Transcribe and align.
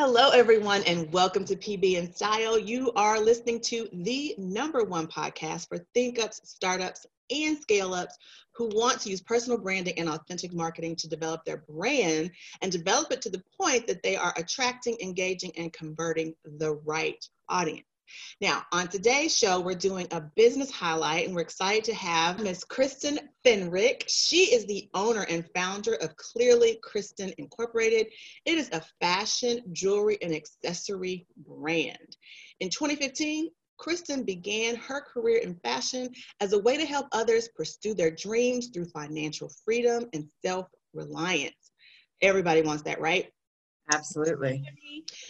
Hello, 0.00 0.30
everyone, 0.30 0.84
and 0.84 1.12
welcome 1.12 1.44
to 1.44 1.56
PB 1.56 1.98
and 1.98 2.14
Style. 2.14 2.56
You 2.56 2.92
are 2.94 3.18
listening 3.18 3.60
to 3.62 3.88
the 3.92 4.32
number 4.38 4.84
one 4.84 5.08
podcast 5.08 5.66
for 5.66 5.84
think 5.92 6.20
ups, 6.20 6.40
startups, 6.44 7.04
and 7.32 7.58
scale 7.58 7.94
ups 7.94 8.16
who 8.54 8.68
want 8.68 9.00
to 9.00 9.10
use 9.10 9.20
personal 9.20 9.58
branding 9.58 9.98
and 9.98 10.08
authentic 10.08 10.54
marketing 10.54 10.94
to 10.94 11.08
develop 11.08 11.44
their 11.44 11.64
brand 11.68 12.30
and 12.62 12.70
develop 12.70 13.10
it 13.10 13.20
to 13.22 13.28
the 13.28 13.42
point 13.60 13.88
that 13.88 14.04
they 14.04 14.14
are 14.14 14.32
attracting, 14.36 14.96
engaging, 15.02 15.50
and 15.58 15.72
converting 15.72 16.32
the 16.44 16.74
right 16.86 17.28
audience. 17.48 17.87
Now, 18.40 18.62
on 18.72 18.88
today's 18.88 19.36
show, 19.36 19.60
we're 19.60 19.74
doing 19.74 20.06
a 20.10 20.20
business 20.20 20.70
highlight, 20.70 21.26
and 21.26 21.34
we're 21.34 21.42
excited 21.42 21.84
to 21.84 21.94
have 21.94 22.42
Miss 22.42 22.64
Kristen 22.64 23.18
Fenrick. 23.44 24.04
She 24.08 24.54
is 24.54 24.66
the 24.66 24.88
owner 24.94 25.26
and 25.28 25.48
founder 25.54 25.94
of 25.94 26.16
Klearly 26.16 26.78
Kristen 26.82 27.32
Incorporated. 27.38 28.08
It 28.44 28.58
is 28.58 28.70
a 28.72 28.82
fashion, 29.00 29.60
jewelry, 29.72 30.18
and 30.22 30.34
accessory 30.34 31.26
brand. 31.36 32.16
In 32.60 32.70
2015, 32.70 33.50
Kristen 33.78 34.24
began 34.24 34.74
her 34.76 35.00
career 35.00 35.38
in 35.38 35.54
fashion 35.62 36.10
as 36.40 36.52
a 36.52 36.58
way 36.58 36.76
to 36.76 36.84
help 36.84 37.06
others 37.12 37.48
pursue 37.54 37.94
their 37.94 38.10
dreams 38.10 38.68
through 38.68 38.86
financial 38.86 39.50
freedom 39.64 40.06
and 40.12 40.28
self 40.44 40.66
reliance. 40.92 41.54
Everybody 42.20 42.62
wants 42.62 42.82
that, 42.82 43.00
right? 43.00 43.30
Absolutely. 43.90 44.62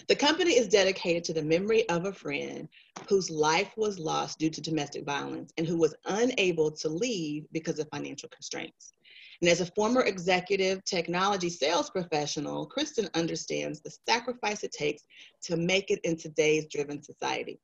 The 0.09 0.17
company 0.17 0.53
is 0.53 0.69
dedicated 0.69 1.25
to 1.25 1.33
the 1.33 1.43
memory 1.43 1.89
of 1.89 2.07
a 2.07 2.12
friend 2.12 2.69
whose 3.09 3.30
life 3.30 3.73
was 3.77 3.99
lost 3.99 4.39
due 4.39 4.51
to 4.51 4.61
domestic 4.61 5.05
violence 5.05 5.53
and 5.57 5.66
who 5.66 5.79
was 5.79 5.95
unable 6.07 6.71
to 6.73 6.89
leave 6.89 7.47
because 7.52 7.79
of 7.79 7.89
financial 7.93 8.29
constraints. 8.29 8.95
And 9.41 9.49
as 9.49 9.61
a 9.61 9.66
former 9.66 10.02
executive 10.02 10.85
technology 10.85 11.49
sales 11.49 11.91
professional, 11.91 12.66
Kristen 12.66 13.09
understands 13.15 13.80
the 13.80 13.93
sacrifice 14.09 14.65
it 14.65 14.73
takes 14.73 15.05
to 15.43 15.57
make 15.57 15.91
it 15.91 16.01
in 16.02 16.16
today's 16.16 16.66
driven 16.66 17.02
society. 17.02 17.61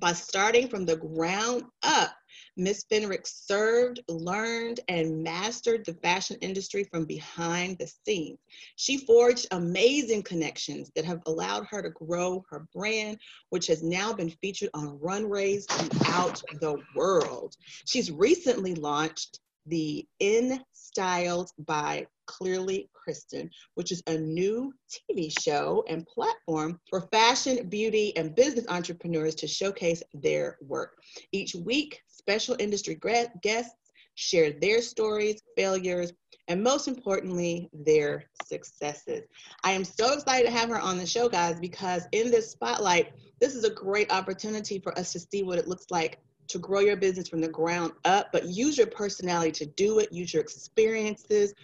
By 0.00 0.12
starting 0.12 0.68
from 0.68 0.84
the 0.84 0.96
ground 0.96 1.64
up, 1.82 2.16
Ms. 2.56 2.84
Fenrick 2.90 3.26
served, 3.26 4.00
learned, 4.08 4.80
and 4.88 5.22
mastered 5.22 5.84
the 5.84 5.94
fashion 5.94 6.36
industry 6.40 6.84
from 6.84 7.04
behind 7.04 7.78
the 7.78 7.86
scenes. 7.86 8.38
She 8.74 8.98
forged 8.98 9.46
amazing 9.52 10.24
connections 10.24 10.90
that 10.96 11.04
have 11.04 11.22
allowed 11.26 11.66
her 11.66 11.80
to 11.80 11.90
grow 11.90 12.44
her 12.50 12.66
brand, 12.74 13.18
which 13.50 13.68
has 13.68 13.82
now 13.84 14.12
been 14.12 14.30
featured 14.30 14.70
on 14.74 14.98
runways 15.00 15.64
throughout 15.66 16.42
the 16.60 16.76
world. 16.96 17.56
She's 17.84 18.10
recently 18.10 18.74
launched 18.74 19.38
the 19.66 20.06
In 20.18 20.60
Styles 20.72 21.52
by 21.58 22.06
Klearly 22.26 22.90
Kristen, 23.04 23.50
which 23.74 23.92
is 23.92 24.02
a 24.06 24.16
new 24.16 24.72
TV 24.90 25.30
show 25.38 25.84
and 25.86 26.06
platform 26.06 26.80
for 26.88 27.02
fashion, 27.12 27.68
beauty, 27.68 28.16
and 28.16 28.34
business 28.34 28.64
entrepreneurs 28.68 29.34
to 29.36 29.46
showcase 29.46 30.02
their 30.14 30.56
work. 30.62 30.96
Each 31.30 31.54
week, 31.54 32.00
special 32.08 32.56
industry 32.58 32.98
guests 33.42 33.76
share 34.14 34.52
their 34.52 34.80
stories, 34.80 35.42
failures, 35.56 36.12
and 36.48 36.62
most 36.62 36.88
importantly, 36.88 37.68
their 37.72 38.24
successes. 38.44 39.22
I 39.62 39.72
am 39.72 39.84
so 39.84 40.12
excited 40.12 40.46
to 40.46 40.52
have 40.52 40.68
her 40.70 40.80
on 40.80 40.98
the 40.98 41.06
show, 41.06 41.28
guys, 41.28 41.58
because 41.60 42.04
in 42.12 42.30
this 42.30 42.50
spotlight, 42.50 43.12
this 43.40 43.54
is 43.54 43.64
a 43.64 43.70
great 43.70 44.10
opportunity 44.10 44.78
for 44.78 44.96
us 44.98 45.12
to 45.12 45.20
see 45.20 45.42
what 45.42 45.58
it 45.58 45.68
looks 45.68 45.86
like 45.90 46.20
to 46.48 46.58
grow 46.58 46.80
your 46.80 46.96
business 46.96 47.28
from 47.28 47.40
the 47.40 47.48
ground 47.48 47.92
up, 48.04 48.30
but 48.32 48.46
use 48.46 48.76
your 48.76 48.86
personality 48.86 49.50
to 49.50 49.66
do 49.66 49.98
it, 49.98 50.12
use 50.12 50.34
your 50.34 50.42
experiences, 50.42 51.54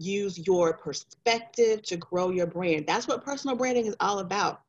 use 0.00 0.38
your 0.46 0.72
perspective 0.72 1.82
to 1.82 1.96
grow 1.96 2.30
your 2.30 2.46
brand. 2.46 2.86
That's 2.86 3.06
what 3.06 3.24
personal 3.24 3.56
branding 3.56 3.86
is 3.86 3.96
all 4.00 4.20
about. 4.20 4.62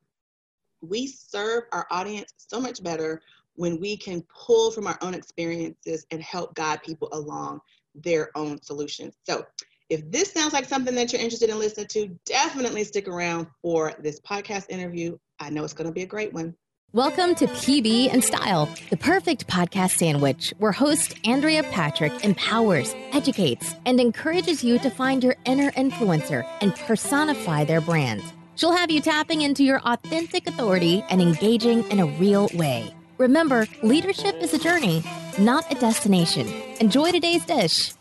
We 0.81 1.07
serve 1.07 1.63
our 1.71 1.87
audience 1.89 2.33
so 2.37 2.59
much 2.59 2.83
better 2.83 3.21
when 3.55 3.79
we 3.79 3.95
can 3.95 4.23
pull 4.23 4.71
from 4.71 4.87
our 4.87 4.97
own 5.01 5.13
experiences 5.13 6.05
and 6.11 6.21
help 6.21 6.53
guide 6.55 6.83
people 6.83 7.09
along 7.13 7.61
their 7.95 8.35
own 8.35 8.61
solutions. 8.61 9.15
So, 9.23 9.45
if 9.89 10.09
this 10.09 10.31
sounds 10.31 10.53
like 10.53 10.65
something 10.65 10.95
that 10.95 11.11
you're 11.11 11.21
interested 11.21 11.49
in 11.49 11.59
listening 11.59 11.87
to, 11.87 12.07
definitely 12.25 12.85
stick 12.85 13.09
around 13.09 13.47
for 13.61 13.93
this 13.99 14.21
podcast 14.21 14.69
interview. 14.69 15.17
I 15.39 15.49
know 15.49 15.65
it's 15.65 15.73
going 15.73 15.87
to 15.87 15.93
be 15.93 16.03
a 16.03 16.07
great 16.07 16.33
one. 16.33 16.55
Welcome 16.93 17.35
to 17.35 17.47
PB 17.47 18.11
and 18.11 18.21
Style, 18.21 18.67
the 18.89 18.97
perfect 18.97 19.47
podcast 19.47 19.91
sandwich 19.91 20.53
where 20.57 20.73
host 20.73 21.15
Andrea 21.25 21.63
Patrick 21.63 22.25
empowers, 22.25 22.93
educates, 23.13 23.75
and 23.85 23.97
encourages 23.97 24.61
you 24.61 24.77
to 24.79 24.89
find 24.89 25.23
your 25.23 25.37
inner 25.45 25.71
influencer 25.71 26.45
and 26.59 26.75
personify 26.75 27.63
their 27.63 27.79
brand. 27.79 28.21
She'll 28.55 28.75
have 28.75 28.91
you 28.91 28.99
tapping 28.99 29.41
into 29.41 29.63
your 29.63 29.79
authentic 29.85 30.49
authority 30.49 31.01
and 31.09 31.21
engaging 31.21 31.89
in 31.91 32.01
a 32.01 32.07
real 32.07 32.49
way. 32.55 32.93
Remember, 33.17 33.67
leadership 33.83 34.35
is 34.41 34.53
a 34.53 34.59
journey, 34.59 35.01
not 35.39 35.71
a 35.71 35.79
destination. 35.79 36.45
Enjoy 36.81 37.13
today's 37.13 37.45
dish. 37.45 37.93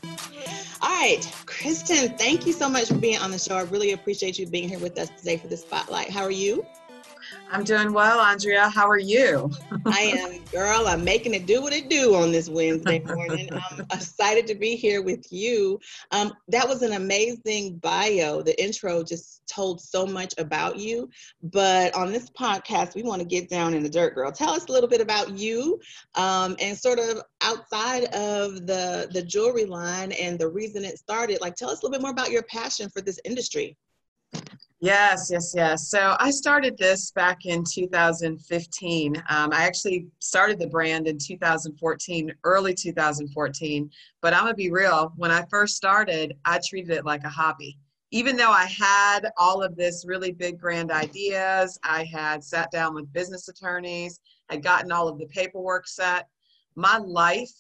All 0.83 0.89
right, 0.89 1.21
Kristen, 1.47 2.19
thank 2.19 2.45
you 2.45 2.53
so 2.53 2.69
much 2.69 2.89
for 2.89 2.97
being 2.97 3.19
on 3.19 3.31
the 3.31 3.39
show. 3.39 3.55
I 3.55 3.63
really 3.63 3.93
appreciate 3.93 4.37
you 4.37 4.49
being 4.49 4.69
here 4.69 4.81
with 4.81 4.99
us 4.99 5.11
today 5.11 5.37
for 5.37 5.47
the 5.47 5.57
spotlight. 5.57 6.11
How 6.11 6.23
are 6.23 6.33
you? 6.33 6.67
I'm 7.53 7.65
doing 7.65 7.93
well, 7.93 8.21
Andrea. 8.21 8.69
How 8.69 8.89
are 8.89 8.99
you? 8.99 9.51
I 9.87 10.01
am, 10.01 10.45
girl. 10.53 10.87
I'm 10.87 11.03
making 11.03 11.35
it 11.35 11.47
do 11.47 11.61
what 11.61 11.73
it 11.73 11.91
do 11.91 12.15
on 12.15 12.31
this 12.31 12.49
Wednesday 12.49 13.01
morning. 13.01 13.49
I'm 13.71 13.81
excited 13.93 14.47
to 14.47 14.55
be 14.55 14.77
here 14.77 15.03
with 15.03 15.27
you. 15.33 15.81
Um, 16.13 16.33
that 16.49 16.69
was 16.69 16.83
an 16.83 16.93
amazing 16.93 17.79
bio. 17.79 18.43
The 18.43 18.61
intro 18.63 19.03
just 19.03 19.43
told 19.49 19.81
so 19.81 20.07
much 20.07 20.33
about 20.39 20.79
you. 20.79 21.11
But 21.43 21.93
on 21.97 22.13
this 22.13 22.31
podcast, 22.31 22.95
we 22.95 23.03
want 23.03 23.21
to 23.21 23.27
get 23.27 23.49
down 23.49 23.75
in 23.75 23.83
the 23.83 23.91
dirt, 23.91 24.15
girl. 24.15 24.31
Tell 24.31 24.51
us 24.51 24.67
a 24.67 24.73
little 24.73 24.89
bit 24.89 25.01
about 25.01 25.37
you 25.37 25.81
um, 26.15 26.57
and 26.61 26.79
sort 26.79 27.01
of 27.01 27.23
outside 27.43 28.05
of 28.15 28.67
the 28.67 29.09
the 29.13 29.23
jewelry 29.23 29.65
line 29.65 30.13
and 30.13 30.39
the 30.39 30.49
reason 30.49 30.85
it 30.85 30.99
started. 30.99 31.41
Like, 31.41 31.57
tell 31.57 31.71
us 31.71 31.83
a 31.83 31.87
little 31.87 31.99
bit 31.99 32.03
more 32.03 32.13
about 32.13 32.31
your 32.31 32.45
passion 32.45 32.89
for 32.91 33.01
this 33.01 33.19
industry. 33.25 33.77
Yes, 34.83 35.29
yes, 35.31 35.53
yes. 35.55 35.91
So 35.91 36.17
I 36.19 36.31
started 36.31 36.79
this 36.79 37.11
back 37.11 37.45
in 37.45 37.65
2015. 37.71 39.17
Um, 39.29 39.53
I 39.53 39.65
actually 39.65 40.07
started 40.21 40.59
the 40.59 40.69
brand 40.69 41.07
in 41.07 41.19
2014, 41.19 42.33
early 42.45 42.73
2014. 42.73 43.91
But 44.23 44.33
I'm 44.33 44.45
going 44.45 44.53
to 44.53 44.57
be 44.57 44.71
real. 44.71 45.13
When 45.17 45.31
I 45.31 45.45
first 45.51 45.77
started, 45.77 46.35
I 46.47 46.61
treated 46.67 46.93
it 46.93 47.05
like 47.05 47.25
a 47.25 47.29
hobby. 47.29 47.77
Even 48.11 48.39
though 48.39 48.51
I 48.51 48.65
had 48.65 49.31
all 49.37 49.63
of 49.63 49.77
this 49.77 50.07
really 50.09 50.33
big 50.33 50.59
grand 50.59 50.91
ideas, 50.91 51.79
I 51.85 52.05
had 52.05 52.43
sat 52.43 52.71
down 52.71 52.95
with 52.95 53.13
business 53.13 53.49
attorneys, 53.49 54.19
had 54.49 54.63
gotten 54.63 54.91
all 54.91 55.09
of 55.09 55.19
the 55.19 55.27
paperwork 55.27 55.87
set. 55.87 56.27
My 56.75 56.97
life 56.97 57.53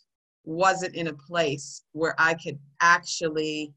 wasn't 0.44 0.94
in 0.94 1.08
a 1.08 1.12
place 1.12 1.84
where 1.92 2.14
I 2.18 2.32
could 2.32 2.58
actually 2.80 3.74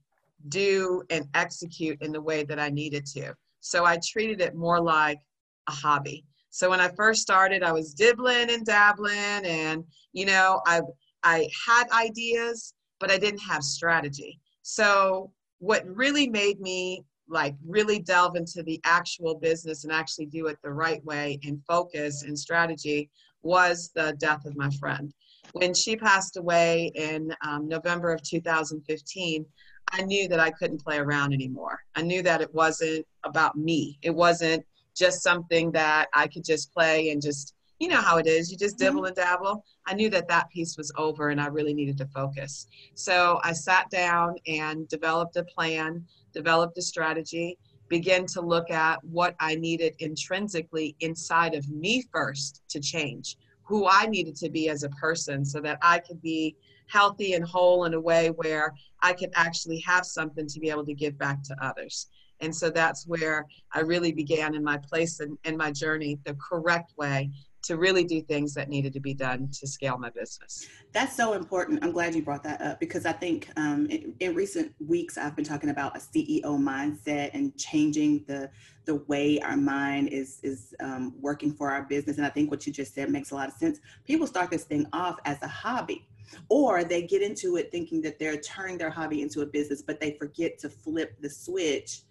do 0.50 1.04
and 1.10 1.28
execute 1.34 2.02
in 2.02 2.12
the 2.12 2.22
way 2.22 2.44
that 2.44 2.60
I 2.60 2.70
needed 2.70 3.06
to. 3.08 3.34
So 3.60 3.86
I 3.86 3.98
treated 4.06 4.42
it 4.42 4.56
more 4.56 4.82
like 4.82 5.20
a 5.68 5.72
hobby. 5.72 6.26
So 6.50 6.70
when 6.70 6.80
I 6.80 6.90
first 6.90 7.22
started, 7.22 7.64
I 7.64 7.72
was 7.72 7.94
dibbling 7.94 8.52
and 8.52 8.66
dabbling, 8.66 9.46
and 9.46 9.84
you 10.12 10.26
know, 10.26 10.62
I 10.68 10.82
I 11.24 11.48
had 11.66 11.90
ideas, 11.92 12.74
but 13.00 13.10
I 13.10 13.18
didn't 13.18 13.40
have 13.40 13.64
strategy. 13.64 14.40
So 14.62 15.32
what 15.60 15.84
really 15.88 16.30
made 16.30 16.60
me 16.60 17.04
like 17.28 17.56
really 17.66 18.00
delve 18.00 18.36
into 18.36 18.62
the 18.64 18.80
actual 18.84 19.36
business 19.36 19.84
and 19.84 19.94
actually 19.94 20.26
do 20.26 20.48
it 20.48 20.58
the 20.62 20.72
right 20.72 21.04
way 21.06 21.40
and 21.44 21.64
focus 21.66 22.24
and 22.24 22.38
strategy 22.38 23.10
was 23.42 23.92
the 23.96 24.16
death 24.20 24.46
of 24.46 24.56
my 24.56 24.70
friend. 24.72 25.14
When 25.54 25.74
she 25.74 25.96
passed 25.96 26.38
away 26.38 26.92
in 26.96 27.34
um, 27.46 27.68
November 27.68 28.12
of 28.12 28.22
2015, 28.24 29.46
I 29.94 30.02
knew 30.02 30.28
that 30.28 30.40
I 30.40 30.50
couldn't 30.50 30.84
play 30.84 30.98
around 30.98 31.34
anymore. 31.34 31.80
I 31.96 32.02
knew 32.02 32.24
that 32.24 32.42
it 32.42 32.54
wasn't 32.54 33.06
about 33.24 33.56
me. 33.56 34.00
It 34.02 34.10
wasn't 34.10 34.66
just 34.96 35.22
something 35.22 35.72
that 35.72 36.10
I 36.14 36.28
could 36.28 36.44
just 36.44 36.74
play 36.74 37.12
and 37.12 37.22
just, 37.22 37.54
you 37.80 37.88
know 37.88 38.02
how 38.02 38.18
it 38.18 38.26
is, 38.26 38.52
you 38.52 38.58
just 38.58 38.80
dibble 38.80 39.02
mm-hmm. 39.02 39.08
and 39.08 39.16
dabble. 39.16 39.64
I 39.86 39.94
knew 39.94 40.10
that 40.10 40.28
that 40.30 40.50
piece 40.50 40.78
was 40.78 40.92
over 40.98 41.30
and 41.30 41.40
I 41.40 41.48
really 41.48 41.76
needed 41.76 41.98
to 42.00 42.08
focus. 42.08 42.68
So 42.96 43.40
I 43.44 43.54
sat 43.54 43.90
down 43.92 44.36
and 44.48 44.88
developed 44.88 45.38
a 45.38 45.44
plan, 45.44 46.04
developed 46.34 46.78
a 46.80 46.82
strategy, 46.82 47.60
began 47.88 48.26
to 48.26 48.42
look 48.42 48.72
at 48.72 49.04
what 49.04 49.36
I 49.40 49.54
needed 49.56 49.94
intrinsically 50.00 50.96
inside 51.02 51.54
of 51.54 51.70
me 51.70 52.04
first 52.12 52.64
to 52.70 52.80
change, 52.80 53.38
who 53.62 53.88
I 53.88 54.08
needed 54.08 54.36
to 54.38 54.50
be 54.50 54.70
as 54.70 54.82
a 54.82 54.90
person 54.90 55.46
so 55.46 55.62
that 55.62 55.78
I 55.84 56.00
could 56.00 56.20
be 56.22 56.56
healthy 56.94 57.34
and 57.34 57.44
whole 57.44 57.86
in 57.86 57.96
a 57.96 58.00
way 58.00 58.28
where 58.30 58.72
I 59.02 59.14
could 59.14 59.32
actually 59.34 59.80
have 59.80 60.06
something 60.06 60.46
to 60.48 60.60
be 60.60 60.70
able 60.70 60.86
to 60.86 60.94
give 60.94 61.18
back 61.18 61.42
to 61.44 61.56
others. 61.60 62.08
And 62.40 62.56
so 62.56 62.70
that's 62.70 63.08
where 63.08 63.48
I 63.72 63.80
really 63.80 64.12
began 64.12 64.54
in 64.54 64.64
my 64.64 64.78
place 64.78 65.20
and 65.20 65.38
in, 65.44 65.58
my 65.58 65.72
journey 65.72 66.20
the 66.24 66.36
correct 66.36 66.94
way 66.98 67.32
to 67.64 67.78
really 67.78 68.04
do 68.04 68.22
things 68.22 68.54
that 68.54 68.68
needed 68.68 68.92
to 68.94 69.00
be 69.00 69.14
done 69.14 69.50
to 69.54 69.66
scale 69.66 69.98
my 69.98 70.10
business. 70.10 70.68
That's 70.92 71.16
so 71.16 71.34
important. 71.34 71.84
I'm 71.84 71.94
glad 71.94 72.14
you 72.14 72.22
brought 72.22 72.44
that 72.44 72.62
up 72.62 72.80
because 72.80 73.06
I 73.06 73.14
think 73.14 73.50
um, 73.56 73.88
in, 73.88 74.14
in, 74.20 74.36
recent 74.36 74.74
weeks 74.86 75.18
I've 75.18 75.36
been 75.36 75.46
talking 75.46 75.70
about 75.70 75.96
a 75.96 76.00
CEO 76.00 76.44
mindset 76.44 77.32
and 77.34 77.58
changing 77.58 78.26
the 78.28 78.50
the 78.86 78.96
way 79.08 79.40
our 79.40 79.56
mind 79.56 80.10
is 80.10 80.40
is 80.44 80.76
um, 80.82 81.14
working 81.22 81.54
for 81.54 81.72
our 81.72 81.84
business. 81.84 82.18
And 82.18 82.26
I 82.26 82.30
think 82.30 82.52
what 82.52 82.68
you 82.68 82.74
just 82.74 82.94
said 82.94 83.10
makes 83.10 83.32
a 83.32 83.36
lot 83.36 83.48
of 83.48 83.54
sense. 83.54 83.80
People 84.06 84.28
start 84.28 84.52
this 84.52 84.66
thing 84.66 84.86
off 84.92 85.18
as 85.24 85.42
a 85.42 85.48
hobby. 85.48 86.06
Or 86.50 86.84
they 86.84 87.04
get 87.04 87.22
into 87.22 87.58
it 87.58 87.72
thinking 87.72 88.02
that 88.02 88.20
they're 88.20 88.38
turning 88.38 88.78
their 88.78 88.90
hobby 88.90 89.22
into 89.22 89.42
a 89.42 89.46
business, 89.46 89.82
but 89.82 90.00
they 90.00 90.12
forget 90.18 90.58
to 90.60 90.70
flip 90.70 91.16
the 91.22 91.30
switch 91.30 92.02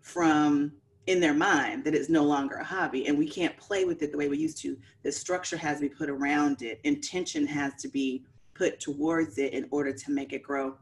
from 0.00 0.72
in 1.06 1.20
their 1.20 1.34
mind 1.34 1.84
that 1.84 1.94
it's 1.94 2.10
no 2.10 2.22
longer 2.22 2.56
a 2.56 2.64
hobby 2.64 3.06
and 3.06 3.16
we 3.16 3.26
can't 3.26 3.56
play 3.56 3.86
with 3.86 4.02
it 4.02 4.12
the 4.12 4.18
way 4.18 4.28
we 4.28 4.36
used 4.36 4.58
to. 4.58 4.76
The 5.02 5.10
structure 5.10 5.56
has 5.56 5.78
to 5.78 5.88
be 5.88 5.94
put 5.94 6.10
around 6.10 6.60
it, 6.60 6.80
intention 6.84 7.46
has 7.46 7.74
to 7.76 7.88
be 7.88 8.24
put 8.54 8.78
towards 8.78 9.38
it 9.38 9.54
in 9.54 9.66
order 9.70 9.92
to 9.92 10.10
make 10.10 10.34
it 10.34 10.42
grow. 10.42 10.76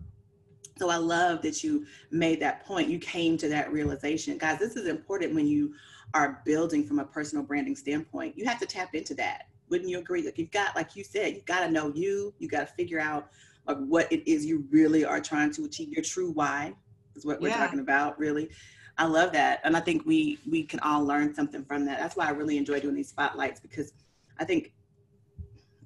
So 0.78 0.90
I 0.90 0.96
love 0.96 1.42
that 1.42 1.62
you 1.62 1.86
made 2.10 2.40
that 2.40 2.66
point. 2.66 2.88
You 2.88 2.98
came 2.98 3.38
to 3.38 3.48
that 3.48 3.72
realization. 3.72 4.36
Guys, 4.36 4.58
this 4.58 4.76
is 4.76 4.88
important 4.88 5.34
when 5.34 5.46
you 5.46 5.74
are 6.12 6.42
building 6.44 6.84
from 6.84 6.98
a 6.98 7.04
personal 7.04 7.44
branding 7.44 7.76
standpoint. 7.76 8.36
You 8.36 8.44
have 8.46 8.58
to 8.60 8.66
tap 8.66 8.94
into 8.94 9.14
that. 9.14 9.46
Wouldn't 9.68 9.88
you 9.90 9.98
agree? 9.98 10.22
Like 10.22 10.38
you've 10.38 10.50
got, 10.50 10.76
like 10.76 10.96
you 10.96 11.04
said, 11.04 11.34
you've 11.34 11.46
got 11.46 11.60
to 11.60 11.70
know 11.70 11.92
you, 11.94 12.32
you 12.38 12.48
got 12.48 12.66
to 12.66 12.74
figure 12.74 13.00
out 13.00 13.28
like 13.66 13.78
what 13.78 14.10
it 14.12 14.28
is 14.30 14.46
you 14.46 14.64
really 14.70 15.04
are 15.04 15.20
trying 15.20 15.52
to 15.52 15.64
achieve, 15.64 15.88
your 15.88 16.04
true 16.04 16.30
why 16.30 16.74
is 17.14 17.24
what 17.24 17.40
we're 17.40 17.48
yeah. 17.48 17.58
talking 17.58 17.80
about, 17.80 18.18
really. 18.18 18.50
I 18.98 19.06
love 19.06 19.32
that. 19.32 19.60
And 19.64 19.76
I 19.76 19.80
think 19.80 20.06
we 20.06 20.38
we 20.48 20.62
can 20.62 20.80
all 20.80 21.04
learn 21.04 21.34
something 21.34 21.64
from 21.64 21.84
that. 21.86 21.98
That's 21.98 22.16
why 22.16 22.26
I 22.26 22.30
really 22.30 22.56
enjoy 22.56 22.80
doing 22.80 22.94
these 22.94 23.08
spotlights 23.08 23.60
because 23.60 23.92
I 24.38 24.44
think, 24.44 24.72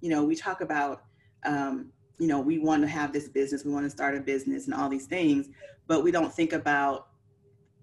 you 0.01 0.11
know, 0.11 0.25
we 0.25 0.37
talk 0.37 0.61
about 0.61 1.05
um, 1.45 1.91
you 2.19 2.27
know, 2.27 2.39
we 2.39 2.59
want 2.59 2.83
to 2.83 2.89
have 2.89 3.13
this 3.13 3.29
business, 3.29 3.65
we 3.65 3.73
want 3.73 3.87
to 3.87 3.91
start 3.91 4.15
a 4.15 4.21
business 4.21 4.67
and 4.67 4.75
all 4.75 4.91
these 4.91 5.07
things, 5.07 5.49
but 5.87 6.05
we 6.05 6.11
don't 6.11 6.33
think 6.33 6.53
about 6.53 7.09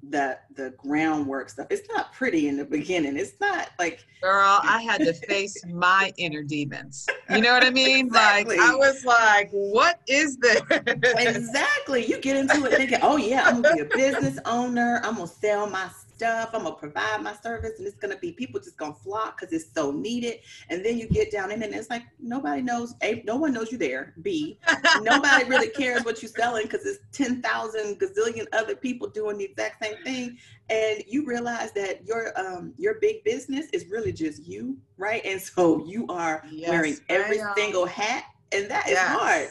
the 0.09 0.37
the 0.55 0.71
groundwork 0.77 1.49
stuff. 1.49 1.67
It's 1.69 1.87
not 1.93 2.13
pretty 2.13 2.47
in 2.47 2.57
the 2.57 2.65
beginning. 2.65 3.17
It's 3.17 3.33
not 3.39 3.69
like 3.79 4.05
girl, 4.21 4.59
I 4.63 4.81
had 4.81 4.99
to 5.01 5.13
face 5.27 5.63
my 5.65 6.13
inner 6.17 6.43
demons. 6.43 7.07
You 7.29 7.41
know 7.41 7.53
what 7.53 7.63
I 7.63 7.69
mean? 7.69 8.07
Exactly. 8.07 8.57
Like 8.57 8.69
I 8.69 8.75
was 8.75 9.05
like, 9.05 9.49
what 9.51 10.01
is 10.07 10.37
this? 10.37 10.61
exactly. 10.69 12.05
You 12.05 12.19
get 12.19 12.37
into 12.37 12.65
it 12.65 12.73
thinking, 12.73 12.99
oh 13.01 13.17
yeah, 13.17 13.43
I'm 13.45 13.61
gonna 13.61 13.75
be 13.75 13.81
a 13.81 13.85
business 13.85 14.39
owner, 14.45 15.01
I'm 15.03 15.15
gonna 15.15 15.27
sell 15.27 15.69
my 15.69 15.89
stuff. 16.17 16.49
I'm 16.53 16.63
gonna 16.63 16.75
provide 16.75 17.21
my 17.21 17.33
service, 17.35 17.73
and 17.77 17.87
it's 17.87 17.97
gonna 17.97 18.17
be 18.17 18.31
people 18.31 18.59
just 18.59 18.77
gonna 18.77 18.93
flock 18.93 19.39
because 19.39 19.53
it's 19.53 19.73
so 19.73 19.91
needed. 19.91 20.39
And 20.69 20.83
then 20.83 20.97
you 20.97 21.07
get 21.07 21.31
down 21.31 21.51
in 21.51 21.61
and 21.63 21.73
it's 21.73 21.89
like 21.89 22.03
nobody 22.19 22.61
knows. 22.61 22.95
A, 23.03 23.21
no 23.25 23.35
one 23.35 23.53
knows 23.53 23.71
you 23.71 23.77
there. 23.77 24.13
B, 24.21 24.59
nobody 25.01 25.45
really 25.45 25.69
cares 25.69 26.03
what 26.03 26.21
you're 26.21 26.31
selling 26.31 26.63
because 26.63 26.85
it's 26.85 26.99
ten 27.11 27.41
thousand 27.41 27.99
gazillion 27.99 28.45
other 28.53 28.75
people 28.75 29.07
doing 29.07 29.37
the 29.37 29.45
exact 29.45 29.83
same 29.83 29.97
thing. 30.03 30.37
And 30.69 31.03
you 31.07 31.25
realize 31.25 31.71
that 31.73 32.05
your 32.05 32.37
um 32.39 32.73
your 32.77 32.95
big 32.99 33.23
business 33.23 33.67
is 33.71 33.85
really 33.89 34.11
just 34.11 34.43
you, 34.43 34.77
right? 34.97 35.23
And 35.23 35.39
so 35.39 35.85
you 35.85 36.07
are 36.07 36.43
yes, 36.51 36.69
wearing 36.69 36.97
every 37.09 37.39
single 37.55 37.85
hat, 37.85 38.25
and 38.51 38.69
that 38.71 38.85
yes, 38.87 38.91
is 38.91 39.19
hard. 39.19 39.49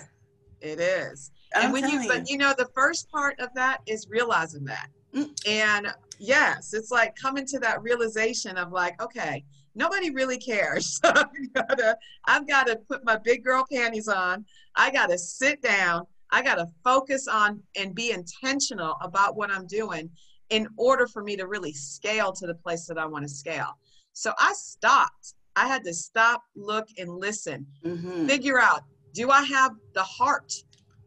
It 0.60 0.80
is. 0.80 1.30
I'm 1.54 1.64
and 1.64 1.72
when 1.72 1.88
you, 1.88 2.08
but 2.08 2.28
you 2.28 2.38
know, 2.38 2.54
the 2.56 2.68
first 2.74 3.08
part 3.10 3.38
of 3.38 3.54
that 3.54 3.78
is 3.86 4.08
realizing 4.10 4.64
that. 4.64 4.88
Mm. 5.14 5.30
And 5.48 5.94
yes, 6.18 6.72
it's 6.72 6.90
like 6.90 7.14
coming 7.16 7.46
to 7.46 7.58
that 7.60 7.82
realization 7.82 8.56
of 8.56 8.72
like, 8.72 9.00
okay, 9.02 9.44
nobody 9.74 10.10
really 10.10 10.38
cares. 10.38 11.00
So 11.06 11.12
I've 11.14 11.52
gotta, 11.54 11.98
I've 12.26 12.46
gotta 12.48 12.76
put 12.88 13.04
my 13.04 13.16
big 13.16 13.44
girl 13.44 13.64
panties 13.70 14.08
on. 14.08 14.44
I 14.74 14.90
gotta 14.90 15.18
sit 15.18 15.62
down. 15.62 16.06
I 16.30 16.42
gotta 16.42 16.66
focus 16.82 17.28
on 17.28 17.62
and 17.76 17.94
be 17.94 18.10
intentional 18.10 18.96
about 19.00 19.36
what 19.36 19.50
I'm 19.50 19.66
doing 19.66 20.10
in 20.50 20.68
order 20.76 21.06
for 21.06 21.22
me 21.22 21.36
to 21.36 21.46
really 21.46 21.72
scale 21.72 22.32
to 22.32 22.46
the 22.46 22.54
place 22.54 22.86
that 22.86 22.98
I 22.98 23.06
want 23.06 23.24
to 23.24 23.28
scale. 23.28 23.78
So 24.12 24.32
I 24.38 24.52
stopped. 24.54 25.34
I 25.56 25.66
had 25.66 25.84
to 25.84 25.94
stop, 25.94 26.42
look, 26.54 26.86
and 26.98 27.10
listen. 27.10 27.66
Mm-hmm. 27.84 28.26
Figure 28.26 28.60
out, 28.60 28.82
do 29.12 29.30
I 29.30 29.42
have 29.44 29.72
the 29.94 30.02
heart 30.02 30.52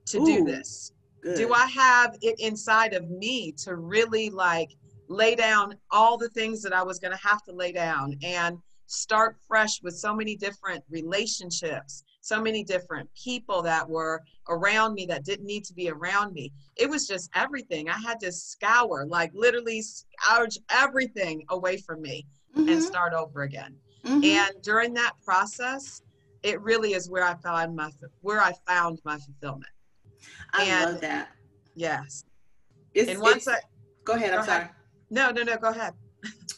to 0.07 0.19
Ooh, 0.19 0.25
do 0.25 0.43
this? 0.43 0.91
Good. 1.21 1.37
Do 1.37 1.53
I 1.53 1.65
have 1.67 2.17
it 2.21 2.39
inside 2.39 2.93
of 2.93 3.09
me 3.09 3.51
to 3.63 3.75
really 3.75 4.29
like 4.29 4.71
lay 5.09 5.35
down 5.35 5.75
all 5.91 6.17
the 6.17 6.29
things 6.29 6.61
that 6.61 6.71
I 6.71 6.83
was 6.83 6.99
going 6.99 7.11
to 7.11 7.27
have 7.27 7.43
to 7.43 7.51
lay 7.51 7.71
down 7.71 8.15
and 8.23 8.57
start 8.85 9.35
fresh 9.47 9.81
with 9.83 9.95
so 9.95 10.15
many 10.15 10.35
different 10.35 10.83
relationships, 10.89 12.03
so 12.21 12.41
many 12.41 12.63
different 12.63 13.09
people 13.13 13.61
that 13.61 13.87
were 13.87 14.21
around 14.47 14.93
me 14.93 15.05
that 15.07 15.25
didn't 15.25 15.45
need 15.45 15.63
to 15.65 15.73
be 15.73 15.89
around 15.89 16.33
me. 16.33 16.51
It 16.75 16.89
was 16.89 17.07
just 17.07 17.29
everything. 17.35 17.89
I 17.89 17.97
had 17.99 18.19
to 18.21 18.31
scour, 18.31 19.05
like 19.07 19.31
literally 19.33 19.81
scourge 19.81 20.57
everything 20.71 21.43
away 21.49 21.77
from 21.77 22.01
me 22.01 22.25
mm-hmm. 22.55 22.69
and 22.69 22.81
start 22.81 23.13
over 23.13 23.43
again. 23.43 23.75
Mm-hmm. 24.05 24.23
And 24.23 24.61
during 24.63 24.93
that 24.93 25.13
process, 25.23 26.01
it 26.41 26.61
really 26.61 26.93
is 26.93 27.09
where 27.09 27.23
I 27.23 27.35
found 27.35 27.75
my 27.75 27.91
where 28.21 28.41
I 28.41 28.53
found 28.67 28.99
my 29.03 29.17
fulfillment. 29.17 29.71
I 30.53 30.63
and 30.63 30.93
love 30.93 31.01
that. 31.01 31.29
Yes. 31.75 32.23
It's, 32.93 33.09
and 33.09 33.21
once 33.21 33.47
I 33.47 33.59
go 34.03 34.13
ahead, 34.13 34.33
I'm 34.33 34.45
sorry. 34.45 34.69
No, 35.09 35.31
no, 35.31 35.43
no, 35.43 35.57
go 35.57 35.69
ahead. 35.69 35.93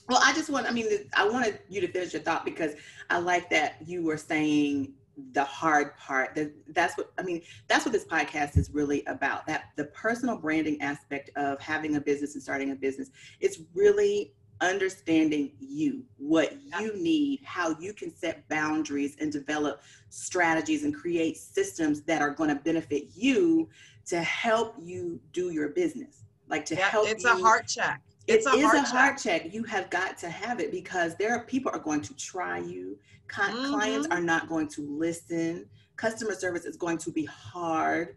Well, 0.10 0.20
I 0.24 0.34
just 0.34 0.50
want, 0.50 0.68
I 0.68 0.72
mean, 0.72 0.88
I 1.16 1.28
wanted 1.28 1.60
you 1.70 1.82
to 1.82 1.88
finish 1.88 2.14
your 2.14 2.22
thought 2.22 2.44
because 2.44 2.74
I 3.10 3.20
like 3.20 3.50
that 3.52 3.78
you 3.86 4.04
were 4.04 4.18
saying 4.18 4.94
the 5.34 5.44
hard 5.44 5.96
part. 5.98 6.36
That 6.36 6.52
that's 6.70 6.98
what 6.98 7.12
I 7.18 7.24
mean. 7.24 7.42
That's 7.68 7.86
what 7.86 7.92
this 7.92 8.06
podcast 8.06 8.58
is 8.58 8.72
really 8.72 9.04
about. 9.06 9.46
That 9.48 9.66
the 9.76 9.86
personal 9.86 10.38
branding 10.38 10.82
aspect 10.82 11.30
of 11.36 11.60
having 11.60 11.96
a 11.96 12.02
business 12.02 12.34
and 12.34 12.44
starting 12.44 12.72
a 12.72 12.76
business. 12.76 13.10
It's 13.40 13.60
really 13.74 14.34
understanding 14.62 15.54
you, 15.60 16.04
what 16.18 16.56
you 16.80 16.96
need, 16.96 17.42
how 17.44 17.76
you 17.80 17.94
can 17.94 18.16
set 18.16 18.48
boundaries 18.48 19.16
and 19.20 19.32
develop 19.32 19.82
strategies 20.10 20.84
and 20.84 20.94
create 20.94 21.38
systems 21.38 22.02
that 22.04 22.22
are 22.22 22.30
going 22.30 22.50
to 22.50 22.62
benefit 22.62 23.06
you 23.16 23.68
to 24.06 24.22
help 24.22 24.76
you 24.80 25.20
do 25.34 25.52
your 25.52 25.70
business. 25.70 26.24
Like 26.48 26.66
to 26.66 26.76
help. 26.76 27.08
It's 27.08 27.24
you, 27.24 27.32
a 27.32 27.36
heart 27.36 27.68
check 27.68 28.02
it's 28.28 28.46
a, 28.46 28.52
heart, 28.52 28.78
a 28.78 28.82
heart 28.82 29.18
check. 29.18 29.54
You 29.54 29.64
have 29.64 29.90
got 29.90 30.18
to 30.20 30.30
have 30.30 30.60
it 30.60 30.72
because 30.72 31.16
there 31.16 31.34
are 31.34 31.44
people 31.46 31.72
are 31.74 31.80
going 31.80 32.02
to 32.02 32.16
try 32.16 32.60
you. 32.60 32.98
mm-hmm. 33.30 33.74
Clients 33.74 34.08
are 34.12 34.22
not 34.22 34.48
going 34.48 34.68
to 34.70 34.82
listen. 34.82 35.66
Customer 35.96 36.34
service 36.34 36.66
is 36.66 36.78
going 36.78 36.98
to 37.00 37.12
be 37.12 37.26
hard. 37.26 38.16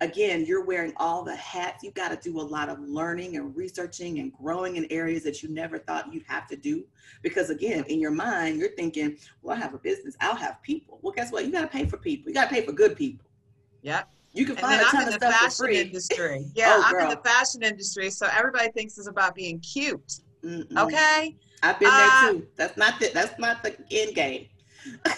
Again, 0.00 0.44
you're 0.44 0.64
wearing 0.64 0.92
all 0.96 1.22
the 1.22 1.36
hats. 1.36 1.84
You've 1.84 1.94
got 1.94 2.08
to 2.08 2.16
do 2.16 2.40
a 2.40 2.42
lot 2.42 2.68
of 2.68 2.80
learning 2.80 3.36
and 3.36 3.56
researching 3.56 4.18
and 4.18 4.32
growing 4.32 4.76
in 4.76 4.86
areas 4.90 5.22
that 5.22 5.42
you 5.42 5.48
never 5.48 5.78
thought 5.78 6.12
you'd 6.12 6.26
have 6.26 6.48
to 6.48 6.56
do. 6.56 6.84
Because 7.22 7.50
again, 7.50 7.84
in 7.88 8.00
your 8.00 8.10
mind, 8.10 8.58
you're 8.58 8.74
thinking, 8.74 9.16
well, 9.42 9.56
I 9.56 9.60
have 9.60 9.72
a 9.72 9.78
business, 9.78 10.16
I'll 10.20 10.34
have 10.34 10.60
people. 10.62 10.98
Well, 11.00 11.12
guess 11.12 11.30
what? 11.30 11.46
You 11.46 11.52
got 11.52 11.62
to 11.62 11.68
pay 11.68 11.86
for 11.86 11.96
people. 11.96 12.28
You 12.28 12.34
got 12.34 12.48
to 12.48 12.54
pay 12.54 12.66
for 12.66 12.72
good 12.72 12.96
people. 12.96 13.26
Yep. 13.82 14.08
You 14.34 14.46
can 14.46 14.56
find 14.56 14.80
and 14.80 14.82
then 14.82 14.88
I'm 14.92 15.06
in 15.06 15.12
the 15.14 15.20
fashion 15.20 15.68
industry. 15.70 16.46
Yeah, 16.54 16.74
oh, 16.76 16.82
I'm 16.84 17.00
in 17.04 17.08
the 17.10 17.22
fashion 17.24 17.62
industry, 17.62 18.10
so 18.10 18.28
everybody 18.36 18.70
thinks 18.72 18.98
it's 18.98 19.06
about 19.06 19.34
being 19.34 19.60
cute. 19.60 20.20
Mm-mm. 20.44 20.76
Okay. 20.76 21.36
I've 21.62 21.78
been 21.78 21.88
uh, 21.90 22.22
there 22.22 22.32
too. 22.32 22.46
That's 22.56 22.76
not 22.76 23.00
the 23.00 23.10
that's 23.14 23.38
not 23.38 23.62
the 23.62 23.76
end 23.90 24.14
game. 24.14 24.48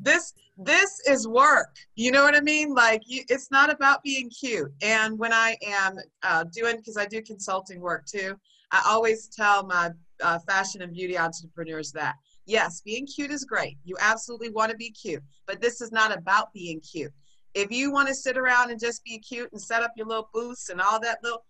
this 0.00 0.34
this 0.58 1.00
is 1.06 1.26
work. 1.26 1.74
You 1.96 2.12
know 2.12 2.22
what 2.22 2.36
I 2.36 2.40
mean? 2.40 2.74
Like 2.74 3.02
you, 3.06 3.22
it's 3.28 3.50
not 3.50 3.70
about 3.70 4.02
being 4.02 4.30
cute. 4.30 4.72
And 4.82 5.18
when 5.18 5.32
I 5.32 5.56
am 5.66 5.96
uh, 6.22 6.44
doing, 6.52 6.76
because 6.76 6.96
I 6.96 7.06
do 7.06 7.20
consulting 7.22 7.80
work 7.80 8.06
too, 8.06 8.38
I 8.72 8.82
always 8.86 9.28
tell 9.28 9.64
my 9.64 9.90
uh, 10.22 10.38
fashion 10.40 10.82
and 10.82 10.92
beauty 10.92 11.18
entrepreneurs 11.18 11.92
that 11.92 12.14
Yes, 12.46 12.80
being 12.80 13.06
cute 13.06 13.32
is 13.32 13.44
great. 13.44 13.76
You 13.84 13.96
absolutely 14.00 14.50
want 14.50 14.70
to 14.70 14.76
be 14.76 14.90
cute, 14.90 15.22
but 15.46 15.60
this 15.60 15.80
is 15.80 15.90
not 15.90 16.16
about 16.16 16.52
being 16.52 16.80
cute. 16.80 17.12
If 17.54 17.70
you 17.70 17.90
want 17.90 18.08
to 18.08 18.14
sit 18.14 18.38
around 18.38 18.70
and 18.70 18.78
just 18.78 19.02
be 19.04 19.18
cute 19.18 19.50
and 19.52 19.60
set 19.60 19.82
up 19.82 19.92
your 19.96 20.06
little 20.06 20.28
booths 20.32 20.68
and 20.68 20.80
all 20.80 21.00
that 21.00 21.18
little, 21.22 21.44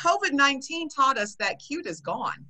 COVID 0.00 0.32
19 0.32 0.88
taught 0.88 1.18
us 1.18 1.36
that 1.36 1.60
cute 1.60 1.86
is 1.86 2.00
gone. 2.00 2.44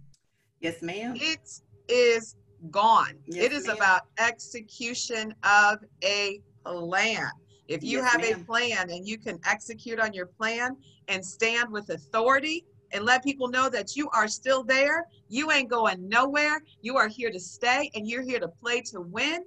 Yes, 0.61 0.81
ma'am. 0.81 1.17
It 1.17 1.49
is 1.89 2.37
gone. 2.71 3.19
Yes, 3.27 3.45
it 3.45 3.53
is 3.53 3.69
about 3.69 4.03
execution 4.19 5.35
of 5.43 5.79
a 6.05 6.41
plan. 6.65 7.29
If 7.69 7.83
you 7.83 7.99
yes, 7.99 8.13
have 8.13 8.25
a 8.25 8.45
plan 8.45 8.91
and 8.91 9.07
you 9.07 9.19
can 9.19 9.39
execute 9.47 9.99
on 9.99 10.13
your 10.13 10.27
plan 10.27 10.77
and 11.09 11.25
stand 11.25 11.71
with 11.71 11.91
authority, 11.91 12.65
and 12.93 13.05
let 13.05 13.25
people 13.25 13.49
know 13.49 13.69
that 13.71 13.97
you 13.97 14.09
are 14.11 14.29
still 14.29 14.63
there. 14.63 15.07
You 15.29 15.51
ain't 15.51 15.71
going 15.71 16.09
nowhere. 16.09 16.63
You 16.81 16.97
are 16.97 17.09
here 17.09 17.31
to 17.31 17.41
stay 17.41 17.91
and 17.95 18.07
you're 18.07 18.23
here 18.23 18.41
to 18.41 18.49
play 18.49 18.81
to 18.93 19.01
win. 19.01 19.45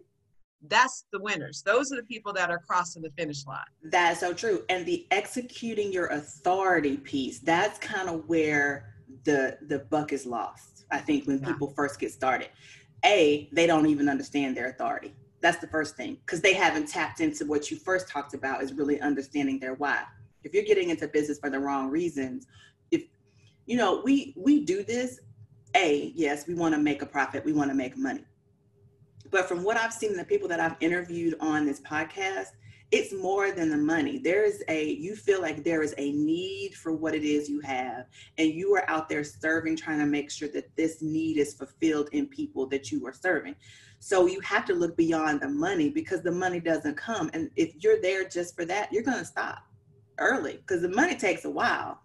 That's 0.67 1.05
the 1.11 1.19
winners. 1.19 1.61
Those 1.61 1.91
are 1.91 1.95
the 1.95 2.03
people 2.03 2.33
that 2.33 2.49
are 2.49 2.59
crossing 2.59 3.03
the 3.03 3.11
finish 3.17 3.45
line. 3.45 3.59
That 3.83 4.13
is 4.13 4.19
so 4.19 4.33
true. 4.33 4.63
And 4.69 4.85
the 4.85 5.05
executing 5.11 5.91
your 5.91 6.07
authority 6.07 6.97
piece, 6.97 7.39
that's 7.39 7.77
kind 7.79 8.09
of 8.09 8.27
where 8.27 8.93
the 9.25 9.57
the 9.67 9.79
buck 9.79 10.11
is 10.11 10.25
lost. 10.25 10.85
I 10.91 10.97
think 10.97 11.27
when 11.27 11.39
yeah. 11.39 11.47
people 11.47 11.69
first 11.75 11.99
get 11.99 12.11
started, 12.11 12.49
a 13.03 13.49
they 13.51 13.67
don't 13.67 13.85
even 13.87 14.09
understand 14.09 14.57
their 14.57 14.69
authority. 14.69 15.13
That's 15.41 15.57
the 15.57 15.67
first 15.67 15.95
thing 15.95 16.17
because 16.25 16.41
they 16.41 16.53
haven't 16.53 16.87
tapped 16.87 17.19
into 17.19 17.45
what 17.45 17.69
you 17.69 17.77
first 17.77 18.07
talked 18.07 18.33
about 18.33 18.63
is 18.63 18.73
really 18.73 18.99
understanding 19.01 19.59
their 19.59 19.75
why. 19.75 20.03
If 20.43 20.53
you're 20.53 20.63
getting 20.63 20.89
into 20.89 21.07
business 21.07 21.39
for 21.39 21.49
the 21.49 21.59
wrong 21.59 21.89
reasons, 21.89 22.47
you 23.65 23.77
know 23.77 24.01
we 24.03 24.33
we 24.37 24.63
do 24.63 24.83
this, 24.83 25.19
a 25.75 26.11
yes 26.15 26.47
we 26.47 26.55
want 26.55 26.73
to 26.73 26.79
make 26.79 27.01
a 27.01 27.05
profit, 27.05 27.45
we 27.45 27.53
want 27.53 27.69
to 27.69 27.75
make 27.75 27.97
money. 27.97 28.23
But 29.31 29.47
from 29.47 29.63
what 29.63 29.77
I've 29.77 29.93
seen, 29.93 30.15
the 30.15 30.23
people 30.23 30.47
that 30.49 30.59
I've 30.59 30.77
interviewed 30.79 31.35
on 31.39 31.65
this 31.65 31.81
podcast, 31.81 32.49
it's 32.91 33.13
more 33.13 33.51
than 33.51 33.69
the 33.69 33.77
money. 33.77 34.19
There 34.19 34.45
is 34.45 34.63
a, 34.67 34.91
you 34.91 35.15
feel 35.15 35.41
like 35.41 35.63
there 35.63 35.81
is 35.81 35.95
a 35.97 36.11
need 36.11 36.75
for 36.75 36.93
what 36.93 37.15
it 37.15 37.23
is 37.23 37.49
you 37.49 37.59
have, 37.61 38.05
and 38.37 38.49
you 38.49 38.73
are 38.75 38.89
out 38.89 39.09
there 39.09 39.23
serving, 39.23 39.75
trying 39.75 39.99
to 39.99 40.05
make 40.05 40.31
sure 40.31 40.47
that 40.49 40.73
this 40.75 41.01
need 41.01 41.37
is 41.37 41.53
fulfilled 41.55 42.09
in 42.11 42.27
people 42.27 42.67
that 42.67 42.91
you 42.91 43.05
are 43.07 43.13
serving. 43.13 43.55
So 43.99 44.27
you 44.27 44.39
have 44.41 44.65
to 44.65 44.73
look 44.73 44.95
beyond 44.95 45.41
the 45.41 45.49
money 45.49 45.89
because 45.89 46.21
the 46.21 46.31
money 46.31 46.59
doesn't 46.59 46.95
come. 46.95 47.31
And 47.33 47.49
if 47.55 47.73
you're 47.79 48.01
there 48.01 48.23
just 48.29 48.55
for 48.55 48.63
that, 48.65 48.93
you're 48.93 49.03
to 49.03 49.25
stop 49.25 49.63
early 50.19 50.57
because 50.57 50.81
the 50.81 50.89
money 50.89 51.15
takes 51.15 51.45
a 51.45 51.49
while 51.49 51.99